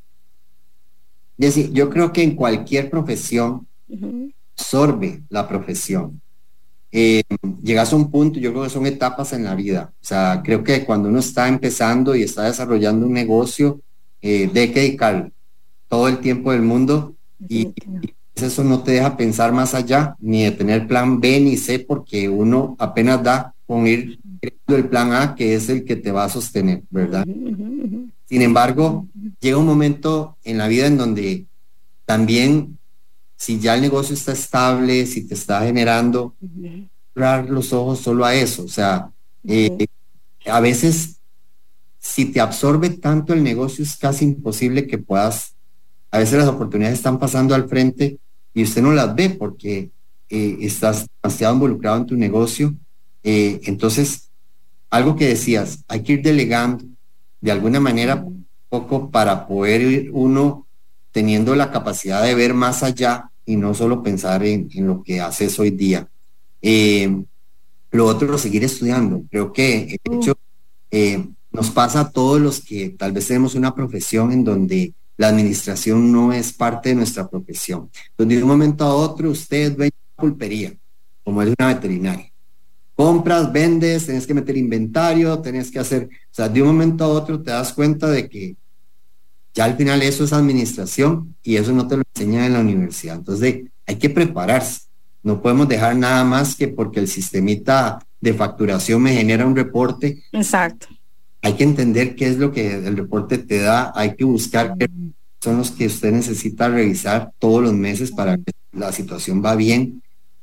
yo 1.38 1.89
creo 1.91 2.11
que 2.11 2.23
en 2.23 2.35
cualquier 2.35 2.89
profesión 2.89 3.67
absorbe 4.57 5.21
la 5.29 5.47
profesión. 5.47 6.19
Eh, 6.91 7.21
llegas 7.61 7.93
a 7.93 7.95
un 7.95 8.09
punto, 8.09 8.39
yo 8.39 8.51
creo 8.51 8.63
que 8.63 8.69
son 8.71 8.88
etapas 8.88 9.31
en 9.33 9.43
la 9.43 9.53
vida. 9.53 9.93
O 10.01 10.05
sea, 10.05 10.41
creo 10.43 10.63
que 10.63 10.85
cuando 10.85 11.09
uno 11.09 11.19
está 11.19 11.47
empezando 11.47 12.15
y 12.15 12.23
está 12.23 12.45
desarrollando 12.45 13.05
un 13.05 13.13
negocio, 13.13 13.81
eh, 14.21 14.49
de 14.51 14.71
que 14.71 14.79
dedicar 14.79 15.31
todo 15.88 16.07
el 16.07 16.17
tiempo 16.17 16.51
del 16.51 16.63
mundo 16.63 17.15
y, 17.47 17.71
eso 18.41 18.63
no 18.63 18.83
te 18.83 18.91
deja 18.91 19.17
pensar 19.17 19.51
más 19.53 19.73
allá, 19.73 20.15
ni 20.19 20.43
de 20.43 20.51
tener 20.51 20.88
plan 20.88 21.19
B 21.19 21.39
ni 21.39 21.57
C, 21.57 21.79
porque 21.79 22.29
uno 22.29 22.75
apenas 22.79 23.23
da 23.23 23.53
con 23.65 23.85
ir 23.85 24.19
creando 24.39 24.75
el 24.75 24.89
plan 24.89 25.13
A, 25.13 25.35
que 25.35 25.55
es 25.55 25.69
el 25.69 25.83
que 25.83 25.95
te 25.95 26.11
va 26.11 26.25
a 26.25 26.29
sostener, 26.29 26.83
¿verdad? 26.89 27.25
Sin 27.25 28.41
embargo, 28.41 29.07
llega 29.39 29.57
un 29.57 29.65
momento 29.65 30.38
en 30.43 30.57
la 30.57 30.67
vida 30.67 30.88
en 30.88 30.97
donde 30.97 31.45
también, 32.05 32.77
si 33.35 33.59
ya 33.59 33.75
el 33.75 33.81
negocio 33.81 34.13
está 34.13 34.31
estable, 34.31 35.05
si 35.05 35.27
te 35.27 35.33
está 35.33 35.61
generando, 35.61 36.35
cerrar 37.13 37.49
los 37.49 37.73
ojos 37.73 37.99
solo 37.99 38.25
a 38.25 38.35
eso. 38.35 38.63
O 38.63 38.67
sea, 38.67 39.11
eh, 39.45 39.88
a 40.45 40.59
veces, 40.59 41.17
si 41.99 42.25
te 42.25 42.39
absorbe 42.39 42.89
tanto 42.89 43.33
el 43.33 43.43
negocio, 43.43 43.83
es 43.83 43.97
casi 43.97 44.25
imposible 44.25 44.88
que 44.88 44.97
puedas, 44.97 45.55
a 46.11 46.19
veces 46.19 46.39
las 46.39 46.47
oportunidades 46.47 46.97
están 46.97 47.19
pasando 47.19 47.53
al 47.55 47.67
frente 47.67 48.19
y 48.58 48.64
usted 48.64 48.82
no 48.82 48.91
las 48.91 49.14
ve 49.14 49.30
porque 49.30 49.91
eh, 50.32 50.58
estás 50.62 51.05
demasiado 51.22 51.53
involucrado 51.53 51.97
en 51.97 52.08
tu 52.08 52.16
negocio. 52.16 52.74
Eh, 53.24 53.62
entonces, 53.66 54.32
algo 54.89 55.16
que 55.16 55.28
decías, 55.28 55.84
hay 55.88 56.01
que 56.01 56.14
ir 56.14 56.24
delegando 56.24 56.84
de 57.39 57.51
alguna 57.51 57.80
manera 57.80 58.26
poco 58.68 59.12
para 59.12 59.45
poder 59.45 59.82
ir 59.82 60.10
uno 60.12 60.66
teniendo 61.12 61.55
la 61.55 61.70
capacidad 61.70 62.24
de 62.24 62.34
ver 62.34 62.55
más 62.55 62.82
allá 62.82 63.30
y 63.45 63.58
no 63.58 63.76
solo 63.76 64.01
pensar 64.01 64.43
en, 64.43 64.68
lo 64.88 65.03
que 65.03 65.22
haces 65.22 65.60
hoy 65.60 65.70
día. 65.70 66.08
Eh, 66.60 67.16
lo 67.91 68.08
otro, 68.08 68.39
seguir 68.39 68.64
estudiando. 68.64 69.22
Creo 69.30 69.53
que 69.53 69.99
el 70.03 70.16
hecho 70.16 70.36
nos 71.51 71.70
pasa 71.70 71.99
a 71.99 72.10
todos 72.10 72.41
los 72.41 72.60
que 72.62 72.89
tal 72.89 73.12
vez 73.12 73.28
tenemos 73.28 73.53
una 73.53 73.76
profesión 73.76 74.32
en 74.32 74.43
donde 74.43 74.95
la 75.18 75.30
administración 75.30 76.11
no 76.11 76.32
es 76.32 76.53
parte 76.53 76.89
de 76.89 76.95
nuestra 76.95 77.28
profesión. 77.28 77.89
Donde 78.18 78.38
de 78.38 78.43
un 78.43 78.49
momento 78.49 78.86
a 78.86 78.93
otro 78.93 79.32
usted 79.32 79.76
ve 79.76 79.91
pulpería, 80.15 80.74
como 81.24 81.41
es 81.41 81.53
una 81.57 81.68
veterinaria. 81.68 82.32
compras, 82.95 83.51
vendes, 83.51 84.07
tenés 84.07 84.26
que 84.26 84.34
meter 84.34 84.57
inventario, 84.57 85.38
tenés 85.39 85.70
que 85.70 85.78
hacer, 85.78 86.05
o 86.05 86.34
sea, 86.34 86.49
de 86.49 86.63
un 86.63 86.70
momento 86.70 87.03
a 87.03 87.09
otro 87.09 87.39
te 87.39 87.51
das 87.51 87.72
cuenta 87.72 88.09
de 88.09 88.28
que 88.28 88.55
ya 89.53 89.65
al 89.65 89.76
final 89.76 90.01
eso 90.01 90.24
es 90.24 90.34
administración 90.34 91.36
y 91.43 91.57
eso 91.57 91.74
no 91.74 91.88
te 91.88 91.97
lo 91.97 92.03
enseñan 92.15 92.45
en 92.45 92.53
la 92.53 92.59
universidad. 92.59 93.18
Entonces 93.18 93.65
hay 93.86 93.95
que 93.95 94.09
prepararse. 94.09 94.82
No 95.22 95.41
podemos 95.41 95.68
dejar 95.68 95.95
nada 95.95 96.24
más 96.24 96.55
que 96.55 96.68
porque 96.68 96.99
el 96.99 97.07
sistemita 97.07 97.99
de 98.20 98.34
facturación 98.34 99.01
me 99.01 99.13
genera 99.13 99.45
un 99.45 99.55
reporte. 99.55 100.24
Exacto. 100.32 100.88
Hay 101.41 101.53
que 101.53 101.63
entender 101.63 102.15
qué 102.15 102.27
es 102.27 102.38
lo 102.38 102.51
que 102.51 102.73
el 102.75 102.97
reporte 102.97 103.38
te 103.38 103.59
da, 103.59 103.91
hay 103.95 104.15
que 104.15 104.23
buscar 104.23 104.75
qué 104.77 104.88
son 105.39 105.57
los 105.57 105.71
que 105.71 105.85
usted 105.85 106.11
necesita 106.11 106.67
revisar 106.67 107.31
todos 107.39 107.61
los 107.61 107.73
meses 107.73 108.11
para 108.11 108.38
que 108.38 108.51
la 108.71 108.91
situación 108.91 109.43
va 109.43 109.55
bien. 109.55 110.01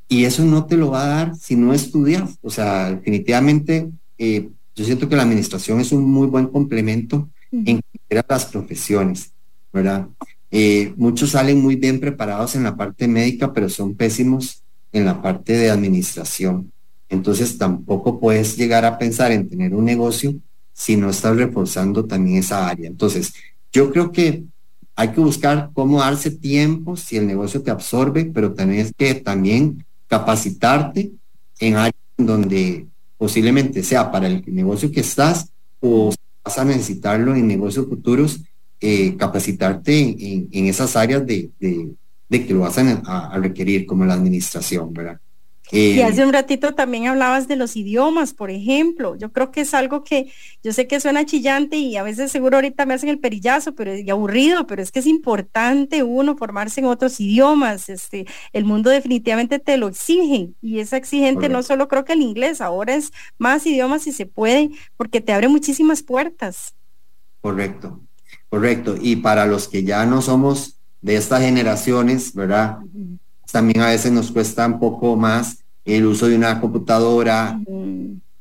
Y 0.08 0.24
eso 0.24 0.44
no 0.44 0.66
te 0.66 0.76
lo 0.76 0.90
va 0.90 1.04
a 1.04 1.08
dar 1.08 1.36
si 1.36 1.56
no 1.56 1.72
estudias. 1.72 2.38
O 2.42 2.50
sea, 2.50 2.90
definitivamente 2.90 3.90
eh, 4.18 4.48
yo 4.74 4.84
siento 4.84 5.08
que 5.08 5.16
la 5.16 5.22
administración 5.22 5.80
es 5.80 5.92
un 5.92 6.04
muy 6.04 6.26
buen 6.26 6.46
complemento 6.46 7.28
en 7.52 7.80
las 8.10 8.46
profesiones, 8.46 9.32
¿verdad? 9.72 10.08
Eh, 10.50 10.92
muchos 10.96 11.30
salen 11.30 11.60
muy 11.60 11.76
bien 11.76 12.00
preparados 12.00 12.54
en 12.54 12.64
la 12.64 12.76
parte 12.76 13.08
médica, 13.08 13.52
pero 13.52 13.68
son 13.68 13.94
pésimos 13.94 14.62
en 14.92 15.04
la 15.04 15.20
parte 15.20 15.52
de 15.52 15.70
administración. 15.70 16.72
Entonces 17.08 17.58
tampoco 17.58 18.18
puedes 18.18 18.56
llegar 18.56 18.84
a 18.84 18.98
pensar 18.98 19.32
en 19.32 19.48
tener 19.48 19.74
un 19.74 19.84
negocio 19.84 20.34
si 20.74 20.96
no 20.96 21.08
estás 21.08 21.36
reforzando 21.36 22.04
también 22.04 22.38
esa 22.38 22.68
área. 22.68 22.88
Entonces, 22.88 23.32
yo 23.72 23.90
creo 23.90 24.12
que 24.12 24.44
hay 24.96 25.08
que 25.08 25.20
buscar 25.20 25.70
cómo 25.72 26.00
darse 26.00 26.30
tiempo 26.30 26.96
si 26.96 27.16
el 27.16 27.26
negocio 27.26 27.62
te 27.62 27.70
absorbe, 27.70 28.26
pero 28.26 28.54
es 28.58 28.92
que 28.96 29.14
también 29.14 29.84
capacitarte 30.08 31.12
en 31.58 31.76
áreas 31.76 31.94
donde 32.16 32.86
posiblemente 33.16 33.82
sea 33.82 34.10
para 34.12 34.26
el 34.26 34.44
negocio 34.46 34.92
que 34.92 35.00
estás 35.00 35.48
o 35.80 36.12
vas 36.44 36.58
a 36.58 36.64
necesitarlo 36.64 37.34
en 37.34 37.46
negocios 37.46 37.86
futuros, 37.86 38.40
eh, 38.80 39.16
capacitarte 39.16 40.16
en, 40.52 40.66
esas 40.66 40.94
áreas 40.94 41.26
de, 41.26 41.50
que 42.30 42.54
lo 42.54 42.60
vas 42.60 42.76
a, 42.78 43.38
requerir, 43.38 43.86
como 43.86 44.04
la 44.04 44.14
administración, 44.14 44.92
¿verdad? 44.92 45.18
Y 45.70 45.98
eh, 45.98 46.04
hace 46.04 46.24
un 46.24 46.32
ratito 46.32 46.74
también 46.74 47.06
hablabas 47.06 47.48
de 47.48 47.56
los 47.56 47.74
idiomas, 47.76 48.34
por 48.34 48.50
ejemplo. 48.50 49.16
Yo 49.16 49.32
creo 49.32 49.50
que 49.50 49.62
es 49.62 49.72
algo 49.72 50.04
que 50.04 50.30
yo 50.62 50.72
sé 50.72 50.86
que 50.86 51.00
suena 51.00 51.24
chillante 51.24 51.76
y 51.76 51.96
a 51.96 52.02
veces 52.02 52.30
seguro 52.30 52.58
ahorita 52.58 52.84
me 52.86 52.94
hacen 52.94 53.08
el 53.08 53.18
perillazo, 53.18 53.74
pero 53.74 53.96
y 53.96 54.08
aburrido, 54.10 54.66
pero 54.66 54.82
es 54.82 54.92
que 54.92 55.00
es 55.00 55.06
importante 55.06 56.02
uno 56.02 56.36
formarse 56.36 56.80
en 56.80 56.86
otros 56.86 57.18
idiomas. 57.18 57.88
Este, 57.88 58.26
el 58.52 58.64
mundo 58.64 58.90
definitivamente 58.90 59.58
te 59.58 59.76
lo 59.76 59.88
exige 59.88 60.50
y 60.60 60.80
es 60.80 60.92
exigente 60.92 61.48
no 61.48 61.62
solo 61.62 61.88
creo 61.88 62.04
que 62.04 62.12
el 62.12 62.22
inglés, 62.22 62.60
ahora 62.60 62.94
es 62.94 63.10
más 63.38 63.66
idiomas 63.66 64.02
si 64.02 64.12
se 64.12 64.26
puede, 64.26 64.70
porque 64.96 65.20
te 65.20 65.32
abre 65.32 65.48
muchísimas 65.48 66.02
puertas. 66.02 66.74
Correcto, 67.40 68.00
correcto. 68.48 68.96
Y 69.00 69.16
para 69.16 69.46
los 69.46 69.68
que 69.68 69.82
ya 69.82 70.04
no 70.04 70.20
somos 70.20 70.78
de 71.00 71.16
estas 71.16 71.42
generaciones, 71.42 72.34
¿verdad? 72.34 72.78
También 73.54 73.82
a 73.82 73.90
veces 73.90 74.10
nos 74.10 74.32
cuesta 74.32 74.66
un 74.66 74.80
poco 74.80 75.14
más 75.14 75.58
el 75.84 76.06
uso 76.06 76.26
de 76.26 76.34
una 76.34 76.60
computadora, 76.60 77.60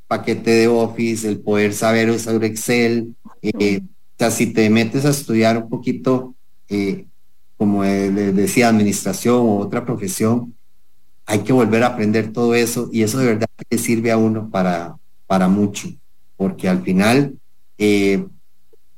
paquete 0.07 0.49
de 0.49 0.67
Office, 0.67 1.29
el 1.29 1.39
poder 1.39 1.75
saber 1.75 2.09
usar 2.09 2.43
Excel. 2.43 3.13
Eh, 3.43 3.81
o 3.83 4.17
sea, 4.17 4.31
si 4.31 4.47
te 4.47 4.67
metes 4.71 5.05
a 5.05 5.11
estudiar 5.11 5.59
un 5.59 5.69
poquito, 5.69 6.33
eh, 6.67 7.05
como 7.57 7.83
les 7.83 8.35
decía, 8.35 8.69
administración 8.69 9.35
o 9.35 9.57
otra 9.59 9.85
profesión, 9.85 10.55
hay 11.27 11.41
que 11.41 11.53
volver 11.53 11.83
a 11.83 11.89
aprender 11.89 12.33
todo 12.33 12.55
eso 12.55 12.89
y 12.91 13.03
eso 13.03 13.19
de 13.19 13.27
verdad 13.27 13.47
que 13.69 13.77
sirve 13.77 14.11
a 14.11 14.17
uno 14.17 14.49
para, 14.49 14.97
para 15.27 15.47
mucho, 15.47 15.89
porque 16.35 16.67
al 16.67 16.81
final 16.81 17.37
eh, 17.77 18.25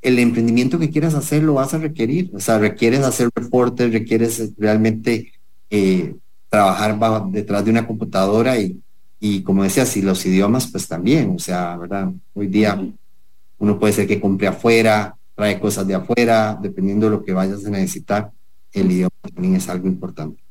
el 0.00 0.18
emprendimiento 0.18 0.78
que 0.78 0.88
quieras 0.88 1.12
hacer 1.12 1.42
lo 1.42 1.54
vas 1.54 1.74
a 1.74 1.78
requerir, 1.78 2.30
o 2.32 2.40
sea, 2.40 2.58
requieres 2.58 3.00
hacer 3.00 3.28
reportes, 3.34 3.92
requieres 3.92 4.54
realmente 4.56 5.32
eh, 5.70 6.14
trabajar 6.48 6.98
detrás 7.30 7.64
de 7.64 7.70
una 7.70 7.86
computadora 7.86 8.58
y, 8.58 8.80
y 9.20 9.42
como 9.42 9.62
decía, 9.62 9.86
si 9.86 10.02
los 10.02 10.24
idiomas, 10.26 10.66
pues 10.70 10.86
también, 10.88 11.34
o 11.34 11.38
sea, 11.38 11.76
¿verdad? 11.76 12.12
Hoy 12.34 12.46
día 12.46 12.80
uno 13.58 13.78
puede 13.78 13.92
ser 13.92 14.06
que 14.06 14.20
compre 14.20 14.46
afuera, 14.46 15.16
trae 15.34 15.58
cosas 15.60 15.86
de 15.86 15.94
afuera, 15.94 16.58
dependiendo 16.60 17.06
de 17.06 17.12
lo 17.12 17.24
que 17.24 17.32
vayas 17.32 17.64
a 17.64 17.70
necesitar, 17.70 18.30
el 18.72 18.90
idioma 18.90 19.10
también 19.34 19.56
es 19.56 19.68
algo 19.68 19.86
importante. 19.86 20.42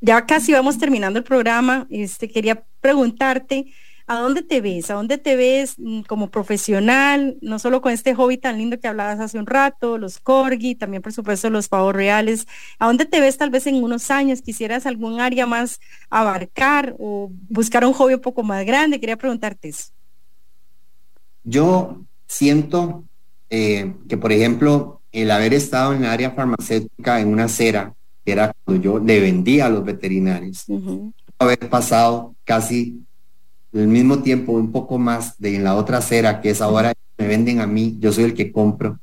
Ya 0.00 0.24
casi 0.26 0.52
vamos 0.52 0.78
terminando 0.78 1.18
el 1.18 1.24
programa, 1.24 1.86
este, 1.90 2.28
quería 2.28 2.64
preguntarte, 2.80 3.72
¿A 4.08 4.20
dónde 4.20 4.42
te 4.42 4.60
ves? 4.60 4.88
¿A 4.90 4.94
dónde 4.94 5.18
te 5.18 5.34
ves 5.34 5.74
mm, 5.78 6.02
como 6.02 6.30
profesional? 6.30 7.36
No 7.40 7.58
solo 7.58 7.80
con 7.80 7.92
este 7.92 8.14
hobby 8.14 8.38
tan 8.38 8.56
lindo 8.56 8.78
que 8.78 8.86
hablabas 8.86 9.18
hace 9.18 9.36
un 9.36 9.46
rato, 9.46 9.98
los 9.98 10.20
corgi, 10.20 10.76
también 10.76 11.02
por 11.02 11.12
supuesto 11.12 11.50
los 11.50 11.68
pavos 11.68 11.92
reales. 11.92 12.46
¿A 12.78 12.86
dónde 12.86 13.04
te 13.06 13.20
ves 13.20 13.36
tal 13.36 13.50
vez 13.50 13.66
en 13.66 13.82
unos 13.82 14.12
años? 14.12 14.42
¿Quisieras 14.42 14.86
algún 14.86 15.20
área 15.20 15.44
más 15.46 15.80
abarcar 16.08 16.94
o 17.00 17.32
buscar 17.48 17.84
un 17.84 17.94
hobby 17.94 18.14
un 18.14 18.20
poco 18.20 18.44
más 18.44 18.64
grande? 18.64 19.00
Quería 19.00 19.16
preguntarte 19.16 19.70
eso. 19.70 19.86
Yo 21.42 22.04
siento 22.28 23.04
eh, 23.50 23.92
que, 24.08 24.16
por 24.16 24.30
ejemplo, 24.30 25.00
el 25.10 25.32
haber 25.32 25.52
estado 25.52 25.94
en 25.94 26.04
el 26.04 26.10
área 26.10 26.30
farmacéutica 26.30 27.20
en 27.20 27.28
una 27.28 27.44
acera, 27.44 27.92
que 28.24 28.32
era 28.32 28.52
cuando 28.64 28.82
yo 28.82 28.98
le 29.00 29.20
vendía 29.20 29.66
a 29.66 29.70
los 29.70 29.84
veterinarios, 29.84 30.64
haber 31.38 31.68
pasado 31.68 32.34
casi 32.44 33.05
el 33.80 33.88
mismo 33.88 34.22
tiempo, 34.22 34.52
un 34.52 34.72
poco 34.72 34.98
más 34.98 35.38
de 35.38 35.56
en 35.56 35.64
la 35.64 35.74
otra 35.74 35.98
acera, 35.98 36.40
que 36.40 36.50
es 36.50 36.60
ahora 36.60 36.92
me 37.18 37.26
venden 37.26 37.60
a 37.60 37.66
mí, 37.66 37.96
yo 38.00 38.12
soy 38.12 38.24
el 38.24 38.34
que 38.34 38.52
compro. 38.52 39.00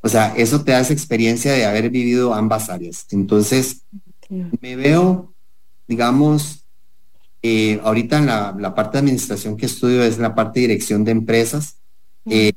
O 0.00 0.08
sea, 0.08 0.34
eso 0.36 0.62
te 0.62 0.72
da 0.72 0.80
esa 0.80 0.92
experiencia 0.92 1.52
de 1.52 1.64
haber 1.64 1.90
vivido 1.90 2.34
ambas 2.34 2.68
áreas. 2.68 3.06
Entonces, 3.10 3.82
me 4.60 4.76
veo, 4.76 5.32
digamos, 5.88 6.64
eh, 7.42 7.80
ahorita 7.82 8.18
en 8.18 8.26
la, 8.26 8.74
parte 8.74 8.92
de 8.92 9.00
administración 9.00 9.56
que 9.56 9.66
estudio 9.66 10.02
es 10.02 10.18
la 10.18 10.34
parte 10.34 10.60
de 10.60 10.68
dirección 10.68 11.04
de 11.04 11.12
empresas. 11.12 11.76
Eh, 12.26 12.52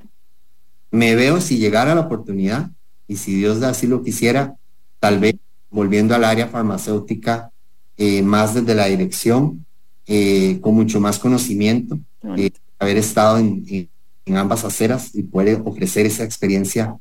me 0.91 1.15
veo 1.15 1.41
si 1.41 1.57
llegara 1.57 1.95
la 1.95 2.01
oportunidad 2.01 2.72
y 3.07 3.18
si 3.18 3.36
Dios 3.36 3.61
así 3.63 3.88
lo 3.88 4.03
quisiera, 4.03 4.55
tal 4.99 5.20
vez 5.20 5.36
volviendo 5.70 6.15
al 6.15 6.24
área 6.24 6.47
farmacéutica, 6.47 7.51
eh, 7.97 8.22
más 8.22 8.53
desde 8.53 8.76
la 8.76 8.86
dirección, 8.86 9.65
eh, 10.08 10.60
con 10.62 10.74
mucho 10.74 10.99
más 10.99 11.20
conocimiento, 11.20 11.99
eh, 12.38 12.51
haber 12.80 12.97
estado 12.97 13.38
en, 13.38 13.89
ambas 14.36 14.66
aceras 14.66 15.16
y 15.16 15.24
puede 15.24 15.55
ofrecer 15.55 16.05
esa 16.05 16.24
experiencia 16.24 16.97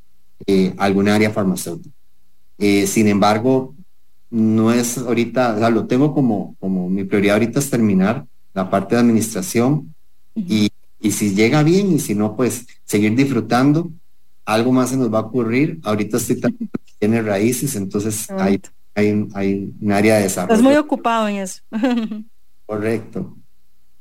eh, 0.47 0.75
a 0.77 0.85
alguna 0.85 1.15
área 1.15 1.31
farmacéutica. 1.31 1.95
sin 2.59 3.09
embargo, 3.09 3.75
no 4.31 4.73
es 4.73 4.99
ahorita, 4.99 5.55
o 5.55 5.59
sea, 5.59 5.71
lo 5.71 5.87
tengo 5.87 6.15
como, 6.15 6.57
como 6.61 6.89
mi 6.89 7.05
prioridad 7.05 7.35
ahorita 7.35 7.59
es 7.59 7.71
terminar 7.71 8.27
la 8.55 8.71
parte 8.71 8.95
de 8.95 9.01
administración 9.01 9.95
y, 10.35 10.71
y 11.01 11.11
si 11.11 11.35
llega 11.35 11.63
bien 11.63 11.93
y 11.93 11.99
si 11.99 12.15
no, 12.15 12.37
pues 12.37 12.67
seguir 12.85 13.15
disfrutando. 13.15 13.91
Algo 14.45 14.73
más 14.73 14.91
se 14.91 14.97
nos 14.97 15.13
va 15.13 15.19
a 15.19 15.23
ocurrir. 15.23 15.81
Ahorita 15.83 16.17
estoy 16.17 16.41
tiene 16.99 17.23
raíces, 17.23 17.77
entonces 17.77 18.31
hay, 18.31 18.61
hay, 18.95 19.29
hay 19.35 19.73
un 19.81 19.93
área 19.93 20.17
de 20.17 20.23
desarrollo. 20.25 20.55
Estás 20.55 20.65
muy 20.65 20.77
ocupado 20.77 21.29
en 21.29 21.37
eso. 21.37 21.63
Correcto. 22.67 23.37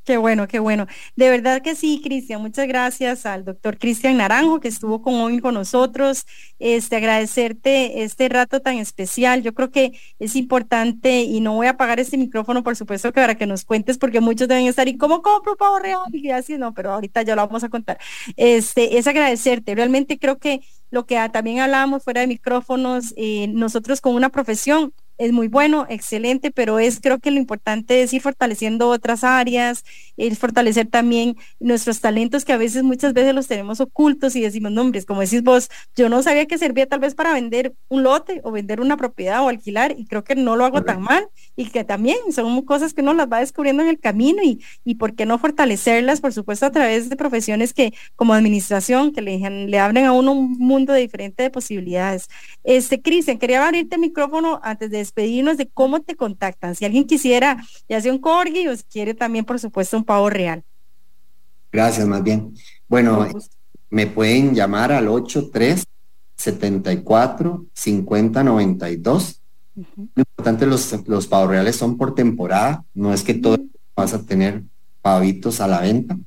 Qué 0.05 0.18
bueno, 0.18 0.47
qué 0.47 0.59
bueno. 0.59 0.86
De 1.16 1.32
verdad 1.32 1.63
que 1.63 1.74
sí, 1.76 1.99
Cristian. 2.03 2.39
Muchas 2.39 2.68
gracias 2.68 3.26
al 3.26 3.43
doctor 3.43 3.80
Cristian 3.80 4.18
Naranjo 4.18 4.59
que 4.59 4.68
estuvo 4.68 5.01
con 5.01 5.16
hoy 5.16 5.39
con 5.39 5.55
nosotros. 5.55 6.26
Este, 6.59 6.97
agradecerte 6.97 8.03
este 8.03 8.30
rato 8.30 8.59
tan 8.61 8.78
especial. 8.78 9.41
Yo 9.41 9.55
creo 9.55 9.72
que 9.72 9.99
es 10.20 10.36
importante 10.36 11.24
y 11.24 11.39
no 11.41 11.55
voy 11.55 11.66
a 11.66 11.72
apagar 11.72 11.99
este 11.99 12.20
micrófono, 12.20 12.61
por 12.61 12.76
supuesto, 12.76 13.11
que 13.11 13.20
para 13.20 13.34
que 13.34 13.47
nos 13.47 13.66
cuentes, 13.66 13.97
porque 13.97 14.22
muchos 14.22 14.47
deben 14.47 14.68
estar 14.68 14.88
y 14.88 14.95
cómo 14.95 15.24
compro 15.24 15.57
pavo 15.57 15.80
real 15.80 16.01
y 16.13 16.30
así 16.30 16.55
no, 16.59 16.76
pero 16.76 16.91
ahorita 16.91 17.24
ya 17.24 17.36
lo 17.36 17.47
vamos 17.47 17.63
a 17.63 17.70
contar. 17.70 17.97
Este, 18.38 18.99
es 18.99 19.07
agradecerte. 19.07 19.74
Realmente 19.74 20.20
creo 20.20 20.38
que 20.38 20.61
lo 20.91 21.07
que 21.07 21.18
también 21.34 21.61
hablábamos 21.61 22.03
fuera 22.03 22.22
de 22.22 22.28
micrófonos, 22.28 23.11
eh, 23.18 23.47
nosotros 23.47 24.01
con 24.01 24.13
una 24.13 24.30
profesión 24.30 24.93
es 25.18 25.32
muy 25.32 25.47
bueno, 25.47 25.86
excelente, 25.89 26.51
pero 26.51 26.80
es 26.80 26.99
creo 27.01 27.20
que 27.20 27.32
lo 27.32 27.38
importante 27.38 28.01
es 28.03 28.13
ir 28.13 28.22
fortaleciendo 28.22 28.89
otras 28.89 29.24
áreas, 29.24 29.84
es 30.18 30.38
fortalecer 30.38 30.88
también 30.88 31.36
nuestros 31.59 32.01
talentos 32.01 32.45
que 32.45 32.53
a 32.53 32.57
veces 32.57 32.84
muchas 32.84 33.13
veces 33.13 33.34
los 33.34 33.47
tenemos 33.47 33.80
ocultos 33.80 34.36
y 34.36 34.41
decimos 34.41 34.72
nombres, 34.72 35.05
como 35.05 35.22
decís 35.22 35.43
vos, 35.43 35.70
yo 35.95 36.09
no 36.09 36.22
sabía 36.24 36.45
que 36.45 36.57
servía 36.57 36.88
tal 36.88 36.99
vez 36.99 37.16
para 37.16 37.34
vender 37.34 37.74
un 37.88 38.03
lote 38.03 38.41
o 38.43 38.51
vender 38.51 38.82
una 38.82 38.97
propiedad 38.97 39.43
o 39.43 39.49
alquilar 39.49 39.95
y 39.97 40.05
creo 40.05 40.24
que 40.24 40.36
no 40.36 40.55
lo 40.55 40.66
hago 40.66 40.84
tan 40.84 41.01
mal 41.01 41.28
y 41.55 41.70
que 41.70 41.84
también 41.84 42.18
son 42.32 42.61
cosas 42.63 42.93
que 42.93 43.01
uno 43.01 43.13
las 43.13 43.32
va 43.32 43.39
descubriendo 43.39 43.84
en 43.84 43.89
el 43.89 43.99
camino 43.99 44.43
y, 44.43 44.63
y 44.84 44.95
por 44.95 45.16
qué 45.16 45.26
no 45.26 45.39
fortalecerlas, 45.39 46.22
por 46.22 46.34
supuesto, 46.34 46.66
a 46.66 46.72
través 46.72 47.09
de 47.09 47.16
profesiones 47.16 47.74
que 47.74 47.93
como 48.16 48.34
administración, 48.34 49.13
que 49.13 49.22
le, 49.22 49.38
le 49.38 49.80
abren 49.80 50.05
a 50.05 50.11
uno 50.11 50.34
un 50.34 50.57
mundo 50.57 50.93
de 50.93 51.01
diferente 51.01 51.43
de 51.43 51.49
posibilidades. 51.49 52.28
Este, 52.63 53.01
Cristian, 53.01 53.38
quería 53.38 53.66
abrirte 53.66 53.95
el 53.95 54.01
micrófono 54.01 54.59
antes 54.63 54.89
de 54.89 55.05
despedirnos 55.06 55.58
de 55.58 55.68
cómo 55.68 56.01
te 56.01 56.16
contactan. 56.16 56.76
Si 56.76 56.86
alguien 56.86 57.06
quisiera, 57.06 57.64
ya 57.88 58.01
sea 58.01 58.12
un 58.12 58.20
corgi 58.20 58.68
o 58.68 58.76
si 58.76 58.84
quiere 58.84 59.14
también, 59.14 59.45
por 59.45 59.60
supuesto, 59.60 59.97
un 59.97 60.03
pavo 60.03 60.30
real. 60.30 60.64
Gracias, 61.72 62.08
más 62.08 62.24
bien. 62.24 62.53
Bueno, 62.88 63.28
me 63.89 64.08
pueden 64.08 64.53
llamar 64.56 64.91
al 64.91 65.08
83 65.08 65.86
74 66.36 67.66
50 67.74 68.43
92. 68.43 69.41
Lo 69.76 69.84
importante, 70.16 70.66
los, 70.66 71.08
los 71.08 71.28
pavos 71.28 71.49
reales 71.49 71.76
son 71.76 71.97
por 71.97 72.16
temporada, 72.16 72.84
no 72.93 73.14
es 73.14 73.24
que 73.24 73.34
todo 73.34 73.58
vas 73.95 74.14
a 74.14 74.26
tener 74.26 74.64
pavitos 75.01 75.60
a 75.60 75.68
la 75.68 75.82
venta. 75.82 76.18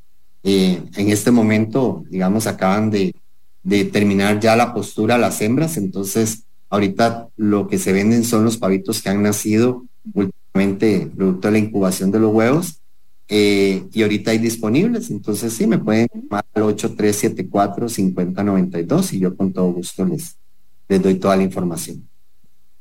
Eh, 0.43 0.83
en 0.97 1.09
este 1.09 1.31
momento, 1.31 2.05
digamos, 2.11 2.47
acaban 2.47 2.91
de, 2.91 3.15
de 3.63 3.85
terminar 3.85 4.39
ya 4.41 4.55
la 4.55 4.73
postura 4.73 5.19
las 5.19 5.41
hembras, 5.41 5.77
entonces 5.77 6.45
ahorita 6.71 7.29
lo 7.37 7.69
que 7.69 7.79
se 7.79 7.93
venden 7.93 8.25
son 8.25 8.45
los 8.45 8.57
pavitos 8.57 9.03
que 9.03 9.09
han 9.09 9.23
nacido 9.23 9.85
últimamente 10.13 11.11
producto 11.15 11.49
de 11.49 11.53
la 11.53 11.59
incubación 11.59 12.11
de 12.11 12.21
los 12.21 12.33
huevos 12.33 12.81
eh, 13.29 13.85
y 13.93 14.03
ahorita 14.03 14.31
hay 14.31 14.39
disponibles, 14.39 15.11
entonces 15.11 15.53
sí, 15.53 15.67
me 15.67 15.77
pueden 15.79 16.09
llamar 16.13 16.47
al 16.55 16.63
8374-5092 16.63 19.13
y 19.13 19.19
yo 19.19 19.37
con 19.37 19.53
todo 19.53 19.71
gusto 19.73 20.07
les, 20.07 20.39
les 20.89 21.03
doy 21.03 21.17
toda 21.17 21.37
la 21.37 21.43
información 21.43 22.08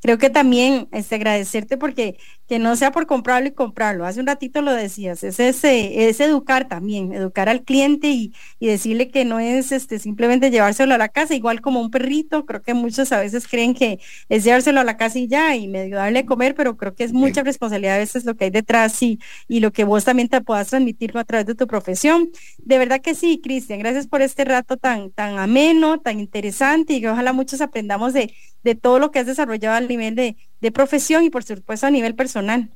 creo 0.02 0.18
que 0.18 0.30
también 0.30 0.88
este, 0.92 1.16
agradecerte 1.16 1.78
porque 1.78 2.18
que 2.48 2.60
no 2.60 2.76
sea 2.78 2.92
por 2.92 3.08
comprarlo 3.08 3.50
y 3.50 3.52
comprarlo. 3.52 4.06
Hace 4.06 4.22
un 4.22 4.28
ratito 4.28 4.62
lo 4.62 4.72
decías, 4.72 5.24
es, 5.24 5.40
ese, 5.40 6.08
es 6.08 6.20
educar 6.22 6.68
también, 6.68 7.14
educar 7.14 7.50
al 7.50 7.64
cliente 7.64 8.10
y, 8.10 8.34
decirle 8.60 9.10
que 9.10 9.26
no 9.26 9.40
es 9.40 9.72
este, 9.72 10.00
simplemente 10.00 10.52
llevárselo 10.52 10.94
a 10.96 10.98
la 10.98 11.10
casa, 11.10 11.36
igual 11.36 11.62
como 11.62 11.82
un 11.82 11.92
perrito. 11.92 12.46
Creo 12.46 12.62
que 12.62 12.74
muchos 12.74 13.12
a 13.12 13.20
veces 13.20 13.48
creen 13.48 13.74
que 13.74 14.00
es 14.30 14.44
llevárselo 14.44 14.80
a 14.82 14.84
la 14.84 14.98
casa 14.98 15.20
y 15.20 15.28
ya, 15.28 15.56
y 15.56 15.68
medio 15.68 15.98
darle 15.98 16.20
a 16.20 16.26
comer, 16.26 16.56
pero 16.56 16.78
creo 16.78 16.96
que 16.96 17.04
es 17.04 17.14
mucha 17.14 17.44
responsabilidad 17.44 17.96
a 17.96 18.00
veces 18.00 18.26
lo 18.26 18.36
que 18.36 18.46
hay 18.46 18.50
detrás 18.52 19.02
y, 19.02 19.20
y 19.48 19.60
lo 19.60 19.72
que 19.72 19.84
vos 19.84 20.06
también 20.06 20.30
te 20.30 20.42
puedas 20.42 20.70
transmitir 20.70 21.18
a 21.18 21.24
través 21.24 21.46
de 21.46 21.56
tu 21.56 21.68
profesión. 21.68 22.30
De 22.58 22.78
verdad 22.78 23.02
que 23.02 23.16
sí, 23.16 23.40
Cristian, 23.44 23.80
gracias 23.80 24.08
por 24.08 24.22
este 24.22 24.46
rato 24.46 24.78
tan, 24.78 25.12
tan 25.12 25.40
ameno, 25.40 26.00
tan 26.00 26.20
interesante 26.20 26.94
y 26.94 27.02
que 27.02 27.10
ojalá 27.10 27.34
muchos 27.34 27.62
aprendamos 27.62 28.14
de, 28.14 28.34
de 28.68 28.76
todo 28.76 29.00
lo 29.00 29.12
que 29.12 29.20
has 29.20 29.26
desarrollado 29.26 29.78
al 29.78 29.88
nivel 29.88 30.16
de, 30.16 30.36
profesión 30.74 31.24
y 31.24 31.30
por 31.30 31.44
supuesto 31.44 31.88
a 31.88 31.92
nivel 31.92 32.16
personal. 32.16 32.70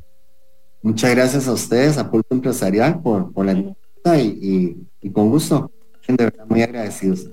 Muchas 0.82 1.12
gracias 1.12 1.48
a 1.50 1.52
ustedes, 1.52 1.98
a 1.98 2.10
Pulso 2.10 2.30
Empresarial, 2.32 3.02
por, 3.02 3.34
por 3.34 3.46
la 3.46 3.52
entrevista 3.52 4.18
y, 4.18 4.88
y, 5.02 5.10
con 5.12 5.30
gusto. 5.30 5.70
De 6.08 6.16
verdad, 6.16 6.46
muy 6.48 6.62
agradecidos. 6.62 7.28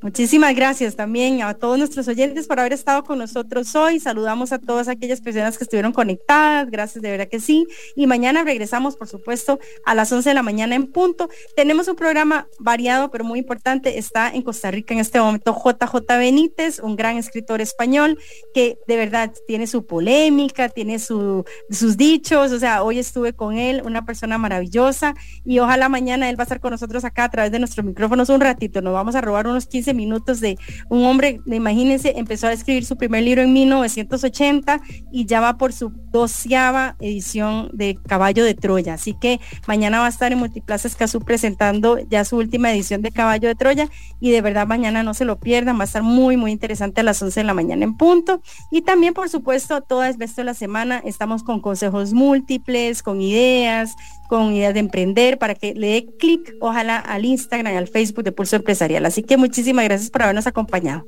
Muchísimas 0.00 0.54
gracias 0.54 0.94
también 0.94 1.42
a 1.42 1.54
todos 1.54 1.76
nuestros 1.76 2.06
oyentes 2.06 2.46
por 2.46 2.60
haber 2.60 2.72
estado 2.72 3.02
con 3.02 3.18
nosotros 3.18 3.74
hoy. 3.74 3.98
Saludamos 3.98 4.52
a 4.52 4.60
todas 4.60 4.86
aquellas 4.86 5.20
personas 5.20 5.58
que 5.58 5.64
estuvieron 5.64 5.92
conectadas. 5.92 6.70
Gracias, 6.70 7.02
de 7.02 7.10
verdad 7.10 7.28
que 7.28 7.40
sí. 7.40 7.66
Y 7.96 8.06
mañana 8.06 8.44
regresamos, 8.44 8.94
por 8.94 9.08
supuesto, 9.08 9.58
a 9.84 9.96
las 9.96 10.12
11 10.12 10.28
de 10.28 10.34
la 10.36 10.44
mañana 10.44 10.76
en 10.76 10.86
punto. 10.86 11.28
Tenemos 11.56 11.88
un 11.88 11.96
programa 11.96 12.46
variado, 12.60 13.10
pero 13.10 13.24
muy 13.24 13.40
importante. 13.40 13.98
Está 13.98 14.30
en 14.30 14.42
Costa 14.42 14.70
Rica 14.70 14.94
en 14.94 15.00
este 15.00 15.18
momento 15.18 15.52
JJ 15.52 16.06
Benítez, 16.06 16.78
un 16.78 16.94
gran 16.94 17.16
escritor 17.16 17.60
español 17.60 18.20
que 18.54 18.78
de 18.86 18.96
verdad 18.96 19.32
tiene 19.48 19.66
su 19.66 19.84
polémica, 19.84 20.68
tiene 20.68 21.00
su, 21.00 21.44
sus 21.70 21.96
dichos. 21.96 22.52
O 22.52 22.58
sea, 22.60 22.84
hoy 22.84 23.00
estuve 23.00 23.32
con 23.32 23.58
él, 23.58 23.82
una 23.84 24.04
persona 24.04 24.38
maravillosa. 24.38 25.16
Y 25.44 25.58
ojalá 25.58 25.88
mañana 25.88 26.30
él 26.30 26.38
va 26.38 26.42
a 26.42 26.44
estar 26.44 26.60
con 26.60 26.70
nosotros 26.70 27.04
acá 27.04 27.24
a 27.24 27.30
través 27.30 27.50
de 27.50 27.58
nuestros 27.58 27.84
micrófonos 27.84 28.28
un 28.28 28.40
ratito. 28.40 28.80
Nos 28.80 28.92
vamos 28.92 29.16
a 29.16 29.20
robar 29.20 29.48
unos 29.48 29.66
15 29.66 29.87
minutos 29.94 30.40
de 30.40 30.58
un 30.88 31.04
hombre, 31.04 31.40
imagínense, 31.46 32.14
empezó 32.16 32.46
a 32.46 32.52
escribir 32.52 32.84
su 32.84 32.96
primer 32.96 33.22
libro 33.22 33.42
en 33.42 33.52
1980 33.52 34.80
y 35.12 35.26
ya 35.26 35.40
va 35.40 35.58
por 35.58 35.72
su 35.72 35.92
doceava 36.10 36.96
edición 37.00 37.70
de 37.72 37.98
Caballo 38.06 38.44
de 38.44 38.54
Troya. 38.54 38.94
Así 38.94 39.14
que 39.20 39.40
mañana 39.66 40.00
va 40.00 40.06
a 40.06 40.10
estar 40.10 40.32
en 40.32 40.38
Multiplaza 40.38 40.88
Escazú 40.88 41.20
presentando 41.20 41.98
ya 42.08 42.24
su 42.24 42.36
última 42.36 42.72
edición 42.72 43.02
de 43.02 43.10
Caballo 43.10 43.48
de 43.48 43.54
Troya 43.54 43.88
y 44.20 44.30
de 44.30 44.40
verdad 44.40 44.66
mañana 44.66 45.02
no 45.02 45.14
se 45.14 45.24
lo 45.24 45.38
pierdan, 45.38 45.76
va 45.78 45.82
a 45.82 45.84
estar 45.84 46.02
muy, 46.02 46.36
muy 46.36 46.52
interesante 46.52 47.00
a 47.00 47.04
las 47.04 47.22
11 47.22 47.40
de 47.40 47.44
la 47.44 47.54
mañana 47.54 47.84
en 47.84 47.96
punto. 47.96 48.40
Y 48.70 48.82
también, 48.82 49.14
por 49.14 49.28
supuesto, 49.28 49.80
toda 49.82 50.12
vez 50.12 50.36
de 50.36 50.44
la 50.44 50.54
semana 50.54 51.00
estamos 51.04 51.42
con 51.42 51.60
consejos 51.60 52.12
múltiples, 52.12 53.02
con 53.02 53.20
ideas, 53.20 53.94
con 54.28 54.52
ideas 54.52 54.74
de 54.74 54.80
emprender 54.80 55.38
para 55.38 55.54
que 55.54 55.74
le 55.74 55.88
dé 55.88 56.06
clic, 56.18 56.54
ojalá, 56.60 56.98
al 56.98 57.24
Instagram, 57.24 57.76
al 57.76 57.88
Facebook 57.88 58.24
de 58.24 58.32
Pulso 58.32 58.56
Empresarial. 58.56 59.04
Así 59.06 59.22
que 59.22 59.36
muchísimas 59.36 59.84
gracias 59.84 60.10
por 60.10 60.22
habernos 60.22 60.46
acompañado. 60.46 61.06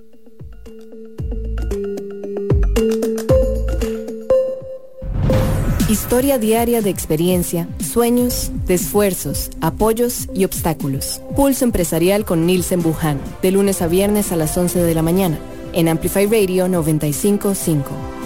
Historia 5.88 6.38
diaria 6.38 6.82
de 6.82 6.90
experiencia, 6.90 7.68
sueños, 7.80 8.52
de 8.66 8.74
esfuerzos, 8.74 9.50
apoyos 9.60 10.28
y 10.32 10.44
obstáculos. 10.44 11.20
Pulso 11.36 11.64
Empresarial 11.64 12.24
con 12.24 12.46
Nielsen 12.46 12.80
Buján, 12.80 13.20
de 13.42 13.50
lunes 13.50 13.82
a 13.82 13.88
viernes 13.88 14.32
a 14.32 14.36
las 14.36 14.56
11 14.56 14.82
de 14.82 14.94
la 14.94 15.02
mañana, 15.02 15.38
en 15.72 15.88
Amplify 15.88 16.26
Radio 16.26 16.68
955. 16.68 18.19